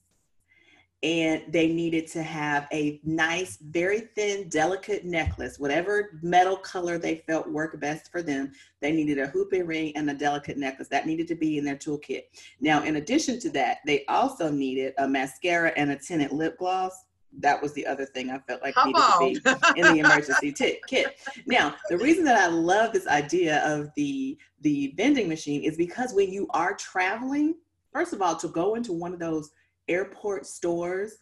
and 1.03 1.42
they 1.49 1.68
needed 1.68 2.07
to 2.09 2.23
have 2.23 2.66
a 2.73 3.01
nice, 3.05 3.57
very 3.57 4.01
thin, 4.01 4.49
delicate 4.49 5.05
necklace, 5.05 5.59
whatever 5.59 6.18
metal 6.23 6.57
color 6.57 6.99
they 6.99 7.16
felt 7.27 7.49
worked 7.49 7.79
best 7.81 8.11
for 8.11 8.23
them. 8.23 8.53
They 8.81 8.92
needed 8.92 9.18
a 9.18 9.29
hoop 9.29 9.53
earring 9.53 9.97
and 9.97 10.11
a 10.11 10.14
delicate 10.14 10.59
necklace. 10.59 10.88
That 10.88 11.07
needed 11.07 11.29
to 11.29 11.35
be 11.35 11.59
in 11.59 11.64
their 11.64 11.77
toolkit. 11.77 12.25
Now, 12.61 12.83
in 12.83 12.97
addition 12.97 13.38
to 13.40 13.51
that, 13.51 13.79
they 13.87 14.05
also 14.07 14.51
needed 14.51 14.94
a 14.99 15.09
mascara 15.09 15.73
and 15.77 15.90
a 15.90 15.97
tinted 15.97 16.33
lip 16.33 16.59
gloss. 16.59 17.05
That 17.40 17.60
was 17.62 17.72
the 17.74 17.86
other 17.86 18.04
thing 18.04 18.30
I 18.30 18.38
felt 18.38 18.62
like 18.62 18.74
needed 18.84 19.44
to 19.44 19.58
be 19.74 19.80
in 19.80 19.92
the 19.92 20.00
emergency 20.00 20.52
t- 20.52 20.80
kit. 20.88 21.16
Now, 21.46 21.74
the 21.88 21.98
reason 21.98 22.24
that 22.24 22.38
I 22.38 22.46
love 22.46 22.92
this 22.92 23.06
idea 23.06 23.64
of 23.64 23.90
the 23.96 24.38
the 24.62 24.94
vending 24.96 25.28
machine 25.28 25.62
is 25.62 25.76
because 25.76 26.14
when 26.14 26.32
you 26.32 26.48
are 26.50 26.74
traveling, 26.74 27.54
first 27.92 28.12
of 28.12 28.22
all, 28.22 28.36
to 28.36 28.48
go 28.48 28.74
into 28.74 28.92
one 28.92 29.12
of 29.12 29.20
those 29.20 29.50
airport 29.88 30.46
stores 30.46 31.18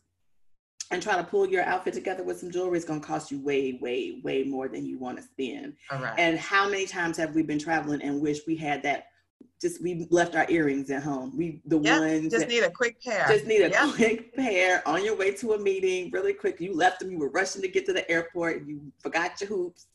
and 0.90 1.02
try 1.02 1.16
to 1.16 1.24
pull 1.24 1.48
your 1.48 1.62
outfit 1.64 1.94
together 1.94 2.22
with 2.22 2.38
some 2.38 2.50
jewelry 2.50 2.78
is 2.78 2.84
going 2.84 3.00
to 3.00 3.06
cost 3.06 3.30
you 3.30 3.40
way, 3.40 3.78
way, 3.80 4.20
way 4.22 4.44
more 4.44 4.68
than 4.68 4.86
you 4.86 4.98
want 4.98 5.16
to 5.16 5.22
spend. 5.22 5.74
All 5.90 6.00
right. 6.00 6.18
And 6.18 6.38
how 6.38 6.68
many 6.68 6.86
times 6.86 7.16
have 7.16 7.34
we 7.34 7.42
been 7.42 7.58
traveling 7.58 8.02
and 8.02 8.20
wish 8.20 8.40
we 8.46 8.56
had 8.56 8.82
that? 8.84 9.06
Just 9.60 9.82
we 9.82 10.06
left 10.10 10.34
our 10.34 10.46
earrings 10.50 10.90
at 10.90 11.02
home. 11.02 11.36
We 11.36 11.62
the 11.64 11.80
yep, 11.80 12.00
ones 12.00 12.30
just 12.30 12.48
need 12.48 12.62
a 12.62 12.70
quick 12.70 13.02
pair. 13.02 13.26
Just 13.28 13.46
need 13.46 13.62
a 13.62 13.70
yep. 13.70 13.94
quick 13.94 14.34
pair 14.36 14.86
on 14.86 15.04
your 15.04 15.16
way 15.16 15.32
to 15.32 15.54
a 15.54 15.58
meeting, 15.58 16.10
really 16.10 16.34
quick. 16.34 16.60
You 16.60 16.74
left 16.74 17.00
them. 17.00 17.10
You 17.10 17.18
were 17.18 17.30
rushing 17.30 17.62
to 17.62 17.68
get 17.68 17.86
to 17.86 17.92
the 17.92 18.08
airport. 18.10 18.66
You 18.66 18.92
forgot 19.02 19.40
your 19.40 19.48
hoops 19.48 19.86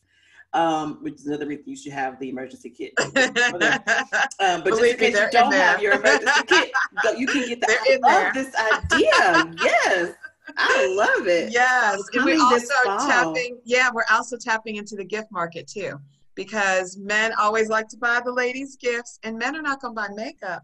um, 0.54 0.98
which 1.00 1.14
is 1.14 1.26
another 1.26 1.46
reason 1.46 1.64
you 1.66 1.76
should 1.76 1.92
have 1.92 2.18
the 2.18 2.28
emergency 2.28 2.70
kit. 2.70 2.92
um, 2.98 3.12
but 3.16 4.64
Believe 4.64 4.98
just 4.98 5.02
in 5.02 5.12
case 5.12 5.20
you 5.20 5.30
don't 5.30 5.52
have 5.52 5.82
your 5.82 5.94
emergency 5.94 6.42
kit, 6.46 6.72
you 7.16 7.26
can 7.26 7.48
get 7.48 7.60
the. 7.60 7.66
They're 7.66 7.98
I 8.04 8.24
love 8.24 8.34
this 8.34 8.54
idea. 8.54 9.54
yes. 9.62 10.14
I 10.56 10.94
love 10.96 11.28
it. 11.28 11.52
Yes. 11.52 12.02
And 12.14 12.24
we 12.24 12.34
also 12.34 12.74
tapping, 13.06 13.58
yeah, 13.64 13.90
we're 13.94 14.04
also 14.10 14.36
tapping 14.36 14.76
into 14.76 14.96
the 14.96 15.04
gift 15.04 15.30
market 15.30 15.68
too. 15.68 15.98
Because 16.34 16.96
men 16.98 17.32
always 17.38 17.68
like 17.68 17.88
to 17.88 17.96
buy 17.96 18.20
the 18.24 18.32
ladies' 18.32 18.76
gifts, 18.76 19.18
and 19.22 19.38
men 19.38 19.56
are 19.56 19.62
not 19.62 19.80
gonna 19.80 19.94
buy 19.94 20.08
makeup, 20.14 20.62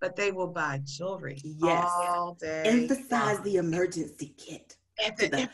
but 0.00 0.16
they 0.16 0.32
will 0.32 0.48
buy 0.48 0.80
jewelry 0.84 1.40
yes. 1.42 1.84
all 1.86 2.36
day. 2.40 2.62
Emphasize 2.64 3.40
the 3.40 3.56
emergency 3.56 4.34
kit 4.38 4.76
the 4.98 5.48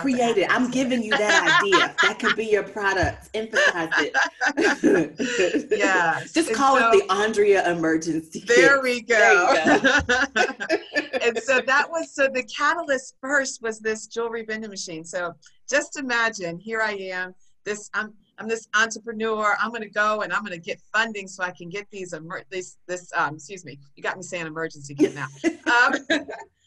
created. 0.00 0.46
I'm 0.48 0.70
giving 0.70 1.02
you 1.02 1.10
that 1.10 1.60
idea. 1.62 1.94
that 2.02 2.18
could 2.18 2.36
be 2.36 2.46
your 2.46 2.62
product. 2.62 3.28
Emphasize 3.34 3.90
it. 3.98 5.68
yeah. 5.78 6.22
Just 6.32 6.52
call 6.52 6.78
so, 6.78 6.90
it 6.90 7.08
the 7.08 7.12
Andrea 7.12 7.70
emergency. 7.70 8.44
There 8.46 8.74
kit. 8.74 8.82
we 8.82 9.02
go. 9.02 9.52
go. 9.64 9.80
and 11.22 11.38
so 11.38 11.60
that 11.60 11.86
was 11.90 12.14
so 12.14 12.28
the 12.32 12.44
catalyst 12.44 13.16
first 13.20 13.62
was 13.62 13.80
this 13.80 14.06
jewelry 14.06 14.44
vending 14.44 14.70
machine. 14.70 15.04
So 15.04 15.32
just 15.68 15.98
imagine 15.98 16.58
here 16.58 16.80
I 16.80 16.92
am. 16.92 17.34
This 17.64 17.90
I'm 17.94 18.14
I'm 18.38 18.48
this 18.48 18.68
entrepreneur. 18.74 19.56
I'm 19.60 19.70
going 19.70 19.82
to 19.82 19.90
go 19.90 20.22
and 20.22 20.32
I'm 20.32 20.44
going 20.44 20.52
to 20.52 20.64
get 20.64 20.80
funding 20.92 21.26
so 21.26 21.42
I 21.42 21.50
can 21.50 21.68
get 21.68 21.86
these 21.90 22.14
emer- 22.14 22.44
this 22.50 22.78
this 22.86 23.10
um 23.16 23.34
excuse 23.34 23.64
me. 23.64 23.78
You 23.96 24.02
got 24.02 24.16
me 24.16 24.22
saying 24.22 24.46
emergency 24.46 24.94
kit 24.94 25.14
now. 25.14 25.26
Um, 25.68 25.92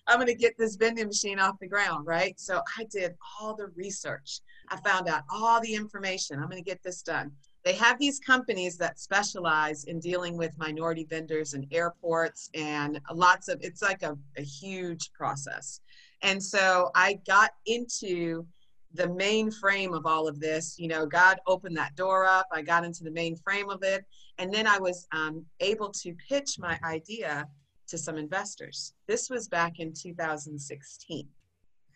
I'm 0.07 0.17
going 0.17 0.27
to 0.27 0.35
get 0.35 0.57
this 0.57 0.75
vending 0.75 1.07
machine 1.07 1.39
off 1.39 1.55
the 1.59 1.67
ground, 1.67 2.05
right? 2.05 2.39
So 2.39 2.61
I 2.77 2.85
did 2.91 3.15
all 3.39 3.55
the 3.55 3.67
research. 3.75 4.41
I 4.69 4.77
found 4.77 5.07
out 5.07 5.23
all 5.31 5.61
the 5.61 5.73
information. 5.73 6.37
I'm 6.37 6.49
going 6.49 6.63
to 6.63 6.69
get 6.69 6.83
this 6.83 7.01
done. 7.01 7.31
They 7.63 7.73
have 7.73 7.99
these 7.99 8.19
companies 8.19 8.77
that 8.77 8.99
specialize 8.99 9.85
in 9.85 9.99
dealing 9.99 10.37
with 10.37 10.57
minority 10.57 11.05
vendors 11.09 11.53
and 11.53 11.65
airports 11.71 12.49
and 12.53 12.99
lots 13.13 13.47
of, 13.47 13.59
it's 13.61 13.81
like 13.81 14.03
a, 14.03 14.17
a 14.37 14.41
huge 14.41 15.11
process. 15.13 15.79
And 16.23 16.43
so 16.43 16.91
I 16.95 17.19
got 17.27 17.51
into 17.65 18.45
the 18.93 19.09
main 19.09 19.51
frame 19.51 19.93
of 19.93 20.05
all 20.05 20.27
of 20.27 20.39
this. 20.39 20.75
You 20.77 20.87
know, 20.87 21.05
God 21.05 21.39
opened 21.47 21.77
that 21.77 21.95
door 21.95 22.25
up. 22.25 22.47
I 22.51 22.61
got 22.61 22.83
into 22.83 23.03
the 23.03 23.11
main 23.11 23.35
frame 23.35 23.69
of 23.69 23.83
it. 23.83 24.05
And 24.37 24.53
then 24.53 24.67
I 24.67 24.79
was 24.79 25.07
um, 25.11 25.45
able 25.59 25.89
to 25.89 26.15
pitch 26.27 26.57
my 26.59 26.79
idea 26.83 27.47
to 27.87 27.97
some 27.97 28.17
investors. 28.17 28.93
This 29.07 29.29
was 29.29 29.47
back 29.47 29.79
in 29.79 29.93
2016. 29.93 31.27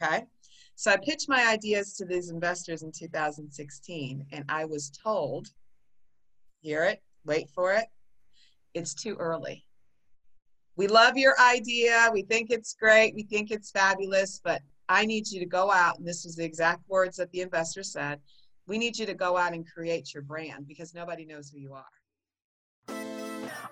Okay. 0.02 0.26
So 0.76 0.92
I 0.92 0.98
pitched 0.98 1.30
my 1.30 1.48
ideas 1.48 1.96
to 1.96 2.06
these 2.06 2.30
investors 2.30 2.84
in 2.84 2.92
2016, 2.92 4.26
and 4.34 4.44
I 4.50 4.66
was 4.66 4.92
told, 4.92 5.48
hear 6.62 6.84
it, 6.84 7.02
wait 7.26 7.50
for 7.50 7.72
it, 7.74 7.86
it's 8.74 8.94
too 8.94 9.16
early. 9.16 9.66
We 10.76 10.88
love 10.88 11.16
your 11.16 11.40
idea. 11.40 12.10
We 12.12 12.24
think 12.24 12.52
it's 12.52 12.76
great. 12.78 13.16
We 13.16 13.24
think 13.24 13.52
it's 13.52 13.72
fabulous, 13.72 14.42
but 14.44 14.62
I 14.88 15.06
need 15.06 15.30
you 15.30 15.40
to 15.40 15.46
go 15.46 15.72
out, 15.72 15.98
and 15.98 16.08
this 16.08 16.24
was 16.26 16.36
the 16.36 16.44
exact 16.44 16.82
words 16.88 17.18
that 17.18 17.32
the 17.32 17.42
investor 17.42 17.84
said. 17.84 18.20
We 18.68 18.78
need 18.78 18.98
you 18.98 19.06
to 19.06 19.14
go 19.14 19.38
out 19.38 19.54
and 19.54 19.68
create 19.68 20.14
your 20.14 20.24
brand 20.24 20.68
because 20.68 20.94
nobody 20.94 21.26
knows 21.26 21.50
who 21.50 21.60
you 21.60 21.74
are. 21.74 21.86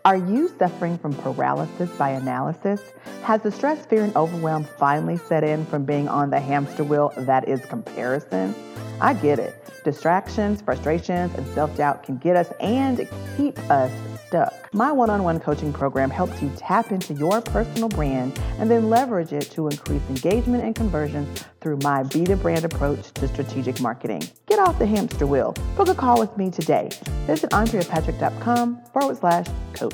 Are 0.05 0.17
you 0.17 0.51
suffering 0.59 0.97
from 0.97 1.13
paralysis 1.13 1.89
by 1.91 2.09
analysis? 2.09 2.81
Has 3.21 3.41
the 3.41 3.49
stress, 3.49 3.85
fear, 3.85 4.03
and 4.03 4.13
overwhelm 4.17 4.65
finally 4.77 5.15
set 5.15 5.45
in 5.45 5.65
from 5.65 5.85
being 5.85 6.09
on 6.09 6.29
the 6.29 6.41
hamster 6.41 6.83
wheel 6.83 7.13
that 7.15 7.47
is 7.47 7.65
comparison? 7.67 8.53
I 8.99 9.13
get 9.13 9.39
it. 9.39 9.55
Distractions, 9.85 10.61
frustrations, 10.61 11.33
and 11.35 11.47
self 11.53 11.77
doubt 11.77 12.03
can 12.03 12.17
get 12.17 12.35
us 12.35 12.51
and 12.59 13.07
keep 13.37 13.57
us 13.69 13.91
stuck. 14.33 14.73
My 14.73 14.91
one 14.91 15.11
on 15.11 15.23
one 15.23 15.39
coaching 15.39 15.71
program 15.71 16.09
helps 16.09 16.41
you 16.41 16.51
tap 16.57 16.91
into 16.91 17.13
your 17.13 17.39
personal 17.39 17.87
brand 17.87 18.39
and 18.57 18.69
then 18.69 18.89
leverage 18.89 19.31
it 19.31 19.51
to 19.51 19.67
increase 19.67 20.01
engagement 20.09 20.63
and 20.63 20.73
conversions 20.73 21.45
through 21.61 21.77
my 21.77 22.01
Be 22.03 22.23
the 22.23 22.35
Brand 22.35 22.65
approach 22.65 23.11
to 23.13 23.27
strategic 23.27 23.79
marketing. 23.79 24.23
Get 24.47 24.57
off 24.57 24.79
the 24.79 24.87
hamster 24.87 25.27
wheel. 25.27 25.53
Book 25.77 25.87
a 25.87 25.93
call 25.95 26.19
with 26.19 26.35
me 26.35 26.49
today. 26.49 26.89
Visit 27.27 27.51
AndreaPatrick.com 27.51 28.81
forward 28.91 29.17
slash 29.17 29.45
coach. 29.73 29.92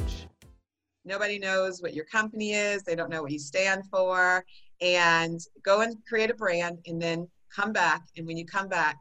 Nobody 1.05 1.39
knows 1.39 1.81
what 1.81 1.93
your 1.93 2.05
company 2.05 2.53
is. 2.53 2.83
They 2.83 2.95
don't 2.95 3.09
know 3.09 3.21
what 3.23 3.31
you 3.31 3.39
stand 3.39 3.83
for. 3.89 4.45
And 4.81 5.39
go 5.63 5.81
and 5.81 5.95
create 6.07 6.29
a 6.29 6.35
brand 6.35 6.79
and 6.85 7.01
then 7.01 7.27
come 7.53 7.73
back. 7.73 8.03
And 8.15 8.27
when 8.27 8.37
you 8.37 8.45
come 8.45 8.67
back, 8.67 8.97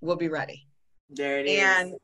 we'll 0.00 0.16
be 0.16 0.28
ready. 0.28 0.66
There 1.10 1.38
it 1.38 1.46
is. 1.46 1.58
And 1.58 1.94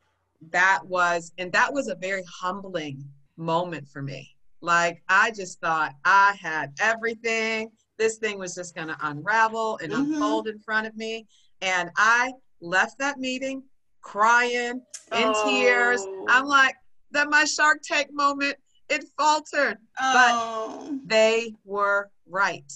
that 0.51 0.79
was, 0.85 1.31
and 1.37 1.51
that 1.51 1.73
was 1.73 1.87
a 1.87 1.95
very 1.95 2.23
humbling 2.41 3.03
moment 3.37 3.87
for 3.87 4.01
me. 4.01 4.35
Like 4.61 5.01
I 5.07 5.31
just 5.31 5.59
thought 5.61 5.93
I 6.03 6.35
had 6.41 6.73
everything. 6.79 7.71
This 7.97 8.17
thing 8.17 8.39
was 8.39 8.55
just 8.55 8.75
going 8.75 8.87
to 8.87 8.97
unravel 9.01 9.77
and 9.81 9.91
Mhm. 9.91 10.13
unfold 10.15 10.47
in 10.47 10.59
front 10.59 10.87
of 10.87 10.95
me. 10.95 11.27
And 11.61 11.91
I 11.97 12.33
left 12.61 12.97
that 12.99 13.19
meeting 13.19 13.63
crying 14.01 14.81
in 15.13 15.33
tears. 15.45 16.01
Oh. 16.05 16.25
I'm 16.29 16.45
like, 16.45 16.75
that 17.11 17.29
my 17.29 17.45
Shark 17.45 17.79
Tank 17.83 18.09
moment, 18.11 18.55
it 18.89 19.05
faltered. 19.17 19.77
oh, 19.99 20.97
They 21.05 21.53
were 21.65 22.09
right. 22.27 22.71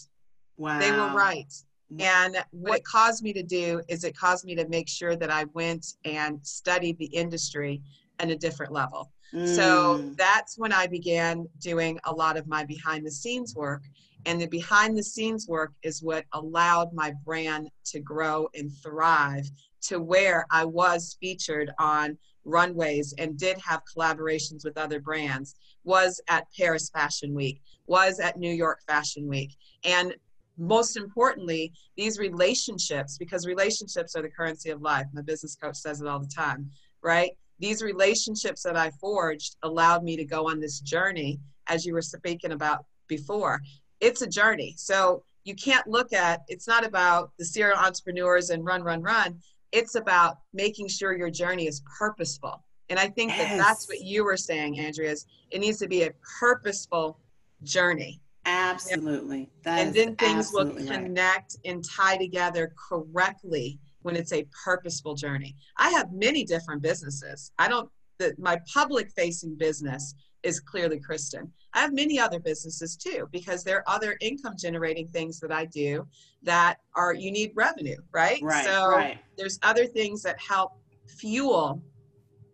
wow. 0.57 0.79
They 0.79 0.91
were 0.91 1.09
right. 1.13 1.51
And 1.99 2.43
what 2.51 2.77
it 2.79 2.83
caused 2.85 3.23
me 3.23 3.33
to 3.33 3.43
do 3.43 3.81
is 3.87 4.03
it 4.03 4.17
caused 4.17 4.45
me 4.45 4.55
to 4.55 4.67
make 4.67 4.89
sure 4.89 5.15
that 5.15 5.29
I 5.29 5.43
went 5.53 5.85
and 6.05 6.39
studied 6.45 6.97
the 6.97 7.05
industry 7.05 7.81
at 8.19 8.29
a 8.31 8.35
different 8.35 8.71
level. 8.71 9.11
So 9.45 9.97
Mm. 9.99 10.15
that's 10.17 10.57
when 10.57 10.71
I 10.71 10.85
began 10.87 11.47
doing 11.59 11.99
a 12.05 12.11
lot 12.13 12.37
of 12.37 12.47
my 12.47 12.63
behind 12.63 13.05
the 13.05 13.11
scenes 13.11 13.55
work. 13.55 13.83
And 14.25 14.39
the 14.39 14.47
behind 14.47 14.95
the 14.97 15.03
scenes 15.03 15.47
work 15.47 15.73
is 15.83 16.01
what 16.01 16.25
allowed 16.33 16.93
my 16.93 17.11
brand 17.25 17.69
to 17.85 17.99
grow 17.99 18.47
and 18.55 18.71
thrive 18.71 19.49
to 19.81 19.99
where 19.99 20.45
I 20.49 20.65
was 20.65 21.17
featured 21.19 21.71
on 21.77 22.17
runways 22.45 23.13
and 23.17 23.37
did 23.37 23.57
have 23.59 23.81
collaborations 23.95 24.63
with 24.63 24.77
other 24.77 24.99
brands, 24.99 25.55
was 25.83 26.21
at 26.27 26.47
Paris 26.57 26.89
Fashion 26.89 27.33
Week, 27.33 27.61
was 27.87 28.19
at 28.19 28.37
New 28.37 28.53
York 28.53 28.81
Fashion 28.87 29.27
Week. 29.27 29.55
And 29.83 30.15
most 30.57 30.97
importantly, 30.97 31.73
these 31.97 32.19
relationships, 32.19 33.17
because 33.17 33.47
relationships 33.47 34.15
are 34.15 34.21
the 34.21 34.29
currency 34.29 34.69
of 34.69 34.81
life. 34.81 35.07
My 35.13 35.21
business 35.21 35.55
coach 35.55 35.77
says 35.77 36.01
it 36.01 36.07
all 36.07 36.19
the 36.19 36.27
time, 36.27 36.69
right? 37.01 37.31
These 37.59 37.81
relationships 37.81 38.63
that 38.63 38.77
I 38.77 38.91
forged 39.01 39.55
allowed 39.63 40.03
me 40.03 40.15
to 40.17 40.25
go 40.25 40.49
on 40.49 40.59
this 40.59 40.79
journey, 40.79 41.39
as 41.67 41.85
you 41.85 41.93
were 41.93 42.01
speaking 42.01 42.51
about 42.51 42.85
before. 43.07 43.61
It's 43.99 44.21
a 44.21 44.27
journey. 44.27 44.75
So 44.77 45.23
you 45.43 45.55
can't 45.55 45.87
look 45.87 46.13
at 46.13 46.41
it's 46.47 46.67
not 46.67 46.85
about 46.85 47.31
the 47.37 47.45
serial 47.45 47.77
entrepreneurs 47.77 48.49
and 48.49 48.65
run, 48.65 48.83
run, 48.83 49.01
run. 49.01 49.39
It's 49.73 49.95
about 49.95 50.37
making 50.53 50.87
sure 50.87 51.17
your 51.17 51.29
journey 51.29 51.67
is 51.67 51.81
purposeful. 51.97 52.63
And 52.89 52.97
I 52.99 53.07
think 53.09 53.31
that 53.31 53.57
that's 53.57 53.87
what 53.89 54.01
you 54.01 54.23
were 54.23 54.37
saying, 54.37 54.79
Andrea, 54.79 55.11
is 55.11 55.25
it 55.51 55.59
needs 55.59 55.79
to 55.79 55.87
be 55.87 56.03
a 56.03 56.11
purposeful 56.39 57.19
journey 57.63 58.21
absolutely. 58.45 59.49
That 59.63 59.79
and 59.79 59.93
then 59.93 60.15
things 60.15 60.51
will 60.51 60.61
absolutely 60.61 60.89
right. 60.89 61.03
connect 61.03 61.57
and 61.65 61.83
tie 61.83 62.17
together 62.17 62.73
correctly 62.89 63.79
when 64.01 64.15
it's 64.15 64.33
a 64.33 64.45
purposeful 64.63 65.15
journey. 65.15 65.55
I 65.77 65.89
have 65.91 66.11
many 66.11 66.43
different 66.43 66.81
businesses. 66.81 67.51
I 67.57 67.67
don't 67.67 67.89
the, 68.19 68.35
my 68.37 68.59
public 68.71 69.11
facing 69.11 69.55
business 69.55 70.13
is 70.43 70.59
Klearly 70.59 70.99
Kristen. 70.99 71.51
I 71.73 71.81
have 71.81 71.93
many 71.93 72.19
other 72.19 72.39
businesses 72.39 72.95
too 72.95 73.27
because 73.31 73.63
there 73.63 73.77
are 73.77 73.95
other 73.95 74.17
income 74.21 74.55
generating 74.57 75.07
things 75.07 75.39
that 75.39 75.51
I 75.51 75.65
do 75.65 76.07
that 76.43 76.77
are 76.95 77.13
you 77.13 77.31
need 77.31 77.51
revenue, 77.55 77.97
right? 78.13 78.41
Right, 78.43 78.65
so 78.65 78.89
right. 78.89 79.17
there's 79.37 79.57
other 79.63 79.85
things 79.85 80.21
that 80.23 80.39
help 80.39 80.73
fuel 81.07 81.81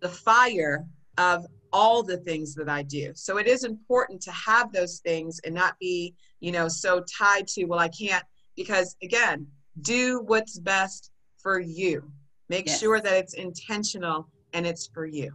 the 0.01 0.09
fire 0.09 0.85
of 1.17 1.45
all 1.71 2.01
the 2.01 2.17
things 2.17 2.55
that 2.55 2.69
I 2.69 2.83
do. 2.83 3.11
So 3.15 3.37
it 3.37 3.47
is 3.47 3.63
important 3.63 4.21
to 4.23 4.31
have 4.31 4.71
those 4.71 4.99
things 4.99 5.39
and 5.45 5.53
not 5.53 5.77
be, 5.79 6.15
you 6.39 6.51
know, 6.51 6.67
so 6.67 7.03
tied 7.17 7.47
to, 7.49 7.65
well, 7.65 7.79
I 7.79 7.89
can't, 7.89 8.23
because 8.55 8.95
again, 9.03 9.45
do 9.81 10.21
what's 10.25 10.57
best 10.59 11.11
for 11.37 11.59
you. 11.59 12.11
Make 12.49 12.67
Yes. 12.67 12.79
sure 12.79 12.99
that 12.99 13.13
it's 13.13 13.35
intentional 13.35 14.27
and 14.53 14.65
it's 14.65 14.87
for 14.87 15.05
you. 15.05 15.31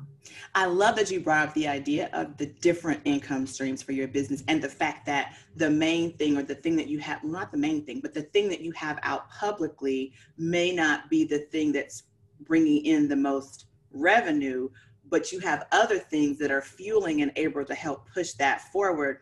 I 0.54 0.66
love 0.66 0.96
that 0.96 1.10
you 1.10 1.20
brought 1.20 1.48
up 1.48 1.54
the 1.54 1.68
idea 1.68 2.10
of 2.12 2.36
the 2.36 2.46
different 2.46 3.00
income 3.04 3.46
streams 3.46 3.82
for 3.82 3.92
your 3.92 4.08
business 4.08 4.42
and 4.48 4.62
the 4.62 4.68
fact 4.68 5.06
that 5.06 5.34
the 5.56 5.70
main 5.70 6.16
thing 6.16 6.36
or 6.36 6.42
the 6.42 6.54
thing 6.54 6.76
that 6.76 6.88
you 6.88 6.98
have, 6.98 7.22
well, 7.22 7.32
not 7.32 7.52
the 7.52 7.58
main 7.58 7.84
thing, 7.84 8.00
but 8.00 8.14
the 8.14 8.22
thing 8.22 8.48
that 8.48 8.60
you 8.60 8.72
have 8.72 8.98
out 9.02 9.30
publicly 9.30 10.12
may 10.36 10.72
not 10.72 11.08
be 11.10 11.24
the 11.24 11.38
thing 11.38 11.72
that's 11.72 12.04
bringing 12.40 12.84
in 12.84 13.08
the 13.08 13.16
most 13.16 13.66
revenue, 13.92 14.68
but 15.08 15.30
you 15.30 15.38
have 15.40 15.66
other 15.72 15.98
things 15.98 16.38
that 16.38 16.50
are 16.50 16.62
fueling 16.62 17.22
and 17.22 17.30
able 17.36 17.64
to 17.64 17.74
help 17.74 18.08
push 18.12 18.32
that 18.32 18.60
forward. 18.72 19.18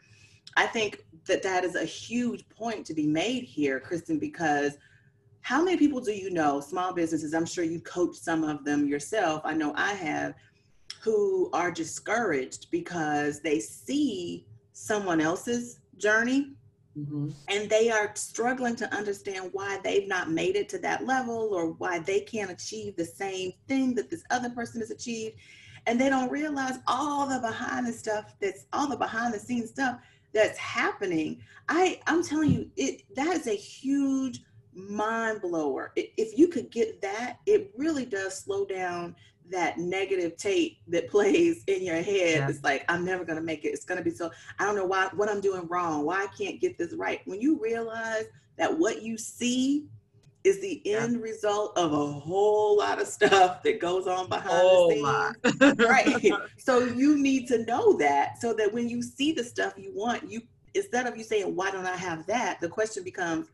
I 0.57 0.67
think 0.67 1.05
that 1.27 1.43
that 1.43 1.65
is 1.65 1.75
a 1.75 1.85
huge 1.85 2.49
point 2.49 2.87
to 2.87 2.95
be 2.95 3.07
made 3.07 3.45
here, 3.45 3.81
Kristen, 3.81 4.19
because 4.19 4.77
how 5.43 5.63
many 5.63 5.77
people 5.77 6.01
do 6.01 6.13
you 6.13 6.31
know, 6.31 6.61
small 6.61 6.95
businesses? 6.95 7.35
I'm 7.35 7.47
sure 7.47 7.65
you 7.65 7.81
coach 7.81 8.17
some 8.17 8.45
of 8.45 8.65
them 8.65 8.87
yourself. 8.87 9.43
I 9.45 9.55
know 9.55 9.73
I 9.77 9.93
have, 9.93 10.35
who 11.03 11.51
are 11.53 11.71
discouraged 11.71 12.69
because 12.71 13.41
they 13.41 13.59
see 13.59 14.47
someone 14.73 15.21
else's 15.21 15.81
journey 15.99 16.53
mm-hmm. 16.97 17.31
and 17.49 17.69
they 17.69 17.91
are 17.91 18.13
struggling 18.15 18.77
to 18.77 18.95
understand 18.95 19.51
why 19.53 19.81
they've 19.83 20.07
not 20.07 20.31
made 20.31 20.55
it 20.55 20.69
to 20.71 20.79
that 20.79 21.05
level 21.05 21.51
or 21.53 21.73
why 21.73 21.99
they 21.99 22.21
can't 22.21 22.51
achieve 22.51 22.97
the 22.97 23.05
same 23.05 23.53
thing 23.67 23.95
that 23.95 24.11
this 24.11 24.23
other 24.31 24.51
person 24.51 24.81
has 24.81 24.93
achieved. 24.93 25.37
And 25.87 26.01
they 26.01 26.09
don't 26.09 26.31
realize 26.31 26.79
all 26.87 27.27
the 27.27 27.41
behind 27.41 27.89
the 27.89 27.93
stuff 27.93 28.35
that's 28.41 28.67
all 28.73 28.89
the 28.89 28.97
behind 28.97 29.35
the 29.35 29.41
scenes 29.41 29.71
stuff 29.71 29.99
that's 30.33 30.57
happening. 30.59 31.43
I 31.69 32.01
I'm 32.07 32.23
telling 32.23 32.53
you, 32.53 32.71
it 32.77 33.03
that 33.17 33.37
is 33.37 33.49
a 33.49 33.57
huge 33.57 34.41
mind 34.75 35.41
blower. 35.43 35.93
If 35.97 36.39
you 36.39 36.49
could 36.49 36.71
get 36.71 37.01
that, 37.03 37.39
it 37.47 37.73
really 37.77 38.05
does 38.05 38.39
slow 38.39 38.65
down 38.65 39.15
that 39.51 39.79
negative 39.79 40.37
tape 40.37 40.79
that 40.89 41.09
plays 41.11 41.65
in 41.67 41.83
your 41.83 41.97
head. 41.97 42.39
Yeah. 42.39 42.49
It's 42.49 42.63
like, 42.63 42.85
I'm 42.89 43.05
never 43.05 43.25
gonna 43.25 43.43
make 43.43 43.65
it. 43.65 43.69
It's 43.69 43.85
gonna 43.85 44.03
be 44.03 44.11
so 44.11 44.31
I 44.59 44.65
don't 44.65 44.77
know 44.77 44.87
why 44.87 45.09
what 45.15 45.29
I'm 45.29 45.41
doing 45.41 45.67
wrong, 45.69 46.05
why 46.05 46.23
I 46.25 46.27
can't 46.39 46.61
get 46.61 46.79
this 46.79 46.95
right. 46.95 47.21
When 47.25 47.41
you 47.41 47.61
realize 47.61 48.25
that 48.57 48.79
what 48.79 49.03
you 49.03 49.17
see 49.19 49.87
is 50.45 50.61
the 50.61 50.83
Yeah. 50.85 51.05
end 51.05 51.23
result 51.23 51.77
of 51.79 51.93
a 51.93 52.07
whole 52.07 52.79
lot 52.79 53.01
of 53.01 53.07
stuff 53.07 53.63
that 53.63 53.81
goes 53.81 54.07
on 54.07 54.29
behind 54.29 54.51
Whole 54.51 54.89
the 54.89 55.03
oh 55.05 55.33
scenes 55.61 55.79
right 55.89 56.33
so 56.59 56.81
you 56.85 57.17
need 57.17 57.47
to 57.49 57.65
know 57.65 57.97
that 57.99 58.41
so 58.41 58.53
that 58.55 58.73
when 58.73 58.89
you 58.89 59.03
see 59.03 59.31
the 59.33 59.45
stuff 59.45 59.75
you 59.77 59.93
want 59.95 60.29
you 60.29 60.41
instead 60.75 61.07
of 61.07 61.17
you 61.17 61.23
saying 61.23 61.55
why 61.55 61.71
don't 61.71 61.87
i 61.87 61.95
have 61.97 62.27
that 62.27 62.61
the 62.61 62.69
question 62.69 63.05
becomes 63.05 63.47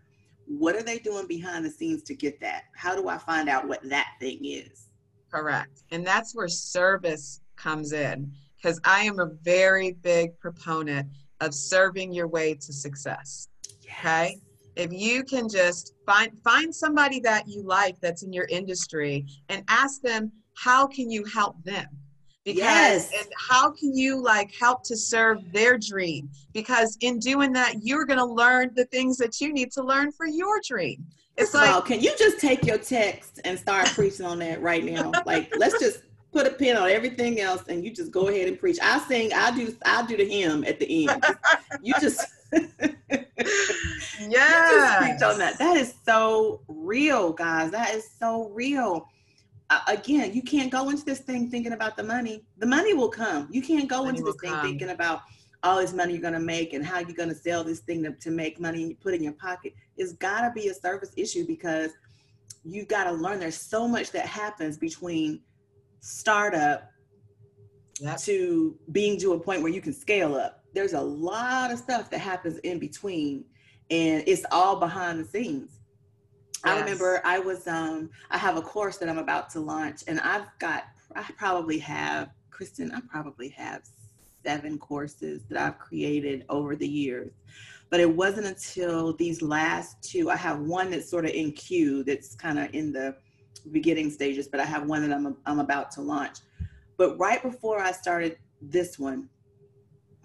what 0.48 0.74
are 0.74 0.82
they 0.82 0.98
doing 0.98 1.26
behind 1.26 1.64
the 1.64 1.70
scenes 1.70 2.02
to 2.02 2.14
get 2.14 2.40
that 2.40 2.64
how 2.74 2.96
do 2.96 3.08
i 3.08 3.18
find 3.18 3.48
out 3.48 3.68
what 3.68 3.82
that 3.88 4.08
thing 4.20 4.38
is 4.44 4.88
Correct. 5.30 5.82
And 5.90 6.06
that's 6.06 6.34
where 6.34 6.48
service 6.48 7.40
comes 7.56 7.92
in 7.92 8.32
because 8.56 8.80
I 8.84 9.00
am 9.00 9.18
a 9.20 9.30
very 9.42 9.92
big 9.92 10.38
proponent 10.40 11.08
of 11.40 11.54
serving 11.54 12.12
your 12.12 12.28
way 12.28 12.54
to 12.54 12.72
success. 12.72 13.48
Okay. 13.84 14.38
If 14.76 14.92
you 14.92 15.24
can 15.24 15.48
just 15.48 15.94
find 16.06 16.32
find 16.42 16.74
somebody 16.74 17.20
that 17.20 17.48
you 17.48 17.62
like 17.62 18.00
that's 18.00 18.22
in 18.22 18.32
your 18.32 18.46
industry 18.48 19.26
and 19.48 19.64
ask 19.68 20.00
them 20.02 20.32
how 20.56 20.86
can 20.86 21.10
you 21.10 21.24
help 21.24 21.62
them? 21.64 21.86
Because 22.54 23.10
Yes. 23.10 23.10
and 23.14 23.28
how 23.36 23.70
can 23.70 23.94
you 23.94 24.22
like 24.22 24.50
help 24.58 24.82
to 24.84 24.96
serve 24.96 25.52
their 25.52 25.76
dream? 25.76 26.30
Because 26.54 26.96
in 27.02 27.18
doing 27.18 27.52
that, 27.52 27.74
you're 27.82 28.06
gonna 28.06 28.24
learn 28.24 28.70
the 28.74 28.86
things 28.86 29.18
that 29.18 29.38
you 29.38 29.52
need 29.52 29.70
to 29.72 29.82
learn 29.82 30.12
for 30.12 30.26
your 30.26 30.58
dream. 30.66 31.04
It's 31.36 31.50
First 31.50 31.62
like 31.62 31.84
can 31.84 32.00
you 32.00 32.10
just 32.18 32.40
take 32.40 32.64
your 32.64 32.78
text 32.78 33.40
and 33.44 33.58
start 33.58 33.88
preaching 33.88 34.24
on 34.24 34.38
that 34.38 34.62
right 34.62 34.82
now 34.82 35.12
like 35.26 35.52
let's 35.58 35.78
just 35.78 36.00
put 36.32 36.46
a 36.46 36.50
pin 36.50 36.76
on 36.78 36.88
everything 36.88 37.38
else 37.38 37.64
and 37.68 37.84
you 37.84 37.90
just 37.90 38.10
go 38.10 38.28
ahead 38.28 38.48
and 38.48 38.58
preach 38.58 38.78
i 38.82 38.98
sing 38.98 39.32
i 39.32 39.50
do 39.50 39.74
i 39.86 40.04
do 40.04 40.16
the 40.16 40.28
hymn 40.28 40.62
at 40.64 40.78
the 40.78 41.08
end 41.08 41.24
you 41.82 41.94
just 42.00 42.26
yeah 44.28 44.70
just 44.70 44.98
preach 44.98 45.22
on 45.22 45.38
that. 45.38 45.58
That 45.58 45.76
is 45.76 45.94
so 46.04 46.60
real, 46.68 47.32
guys. 47.32 47.70
That 47.70 47.94
is 47.94 48.08
so 48.18 48.48
real. 48.50 49.08
Uh, 49.70 49.80
again, 49.88 50.32
you 50.32 50.42
can't 50.42 50.70
go 50.70 50.88
into 50.88 51.04
this 51.04 51.20
thing 51.20 51.50
thinking 51.50 51.72
about 51.72 51.96
the 51.96 52.02
money. 52.02 52.44
The 52.58 52.66
money 52.66 52.94
will 52.94 53.10
come. 53.10 53.48
You 53.50 53.60
can't 53.62 53.88
go 53.88 54.04
Money 54.04 54.18
into 54.18 54.32
this 54.32 54.40
thing 54.40 54.50
come. 54.50 54.64
thinking 54.66 54.90
about 54.90 55.20
all 55.62 55.76
this 55.78 55.92
money 55.92 56.12
you're 56.12 56.22
going 56.22 56.32
to 56.34 56.40
make 56.40 56.72
and 56.72 56.84
how 56.84 57.00
you're 57.00 57.12
going 57.16 57.28
to 57.28 57.34
sell 57.34 57.64
this 57.64 57.80
thing 57.80 58.02
to, 58.04 58.12
to 58.12 58.30
make 58.30 58.60
money 58.60 58.80
and 58.82 58.90
you 58.90 58.96
put 58.96 59.12
in 59.12 59.22
your 59.22 59.32
pocket. 59.34 59.74
It's 59.96 60.12
got 60.14 60.42
to 60.42 60.52
be 60.54 60.68
a 60.68 60.74
service 60.74 61.12
issue 61.16 61.46
because 61.46 61.90
you've 62.64 62.88
got 62.88 63.04
to 63.04 63.12
learn 63.12 63.40
there's 63.40 63.60
so 63.60 63.86
much 63.86 64.10
that 64.12 64.26
happens 64.26 64.78
between 64.78 65.40
startup 66.00 66.90
Yep. 68.00 68.18
to 68.20 68.78
being 68.92 69.18
to 69.18 69.32
a 69.32 69.40
point 69.40 69.60
where 69.60 69.72
you 69.72 69.80
can 69.80 69.92
scale 69.92 70.36
up. 70.36 70.62
There's 70.72 70.92
a 70.92 71.00
lot 71.00 71.72
of 71.72 71.78
stuff 71.80 72.10
that 72.10 72.20
happens 72.20 72.58
in 72.58 72.78
between, 72.78 73.44
and 73.90 74.22
it's 74.26 74.44
all 74.52 74.76
behind 74.76 75.18
the 75.18 75.24
scenes. 75.24 75.77
I 76.64 76.80
remember 76.80 77.20
I 77.24 77.38
was 77.38 77.66
um 77.66 78.10
I 78.30 78.38
have 78.38 78.56
a 78.56 78.62
course 78.62 78.98
that 78.98 79.08
I'm 79.08 79.18
about 79.18 79.50
to 79.50 79.60
launch, 79.60 80.02
and 80.06 80.20
I've 80.20 80.46
got 80.58 80.84
I 81.14 81.22
probably 81.36 81.78
have 81.78 82.30
Kristen. 82.50 82.92
I 82.92 83.00
probably 83.08 83.48
have 83.50 83.82
seven 84.44 84.78
courses 84.78 85.42
that 85.48 85.58
I've 85.60 85.78
created 85.78 86.44
over 86.48 86.76
the 86.76 86.88
years. 86.88 87.32
But 87.90 88.00
it 88.00 88.10
wasn't 88.10 88.46
until 88.46 89.14
these 89.14 89.40
last 89.40 90.02
two, 90.02 90.30
I 90.30 90.36
have 90.36 90.60
one 90.60 90.90
that's 90.90 91.08
sort 91.08 91.24
of 91.24 91.30
in 91.30 91.52
queue 91.52 92.04
that's 92.04 92.34
kind 92.34 92.58
of 92.58 92.74
in 92.74 92.92
the 92.92 93.16
beginning 93.72 94.10
stages, 94.10 94.46
but 94.46 94.60
I 94.60 94.64
have 94.64 94.86
one 94.86 95.08
that 95.08 95.14
I'm, 95.14 95.36
I'm 95.46 95.58
about 95.58 95.90
to 95.92 96.02
launch. 96.02 96.38
But 96.96 97.18
right 97.18 97.42
before 97.42 97.80
I 97.80 97.92
started 97.92 98.38
this 98.60 98.98
one, 98.98 99.28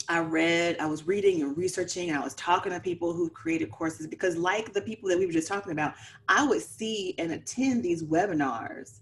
I 0.10 0.20
read, 0.20 0.78
I 0.80 0.86
was 0.86 1.08
reading 1.08 1.42
and 1.42 1.58
researching, 1.58 2.10
and 2.10 2.18
I 2.18 2.24
was 2.24 2.34
talking 2.36 2.72
to 2.72 2.80
people 2.80 3.14
who 3.14 3.30
created 3.30 3.72
courses 3.72 4.08
because, 4.08 4.38
like 4.38 4.74
the 4.74 4.82
people 4.82 5.10
that 5.10 5.18
we 5.18 5.26
were 5.26 5.32
just 5.32 5.48
talking 5.48 5.72
about, 5.72 5.94
I 6.28 6.46
would 6.46 6.62
see 6.62 7.16
and 7.18 7.32
attend 7.32 7.84
these 7.84 8.04
webinars. 8.04 9.00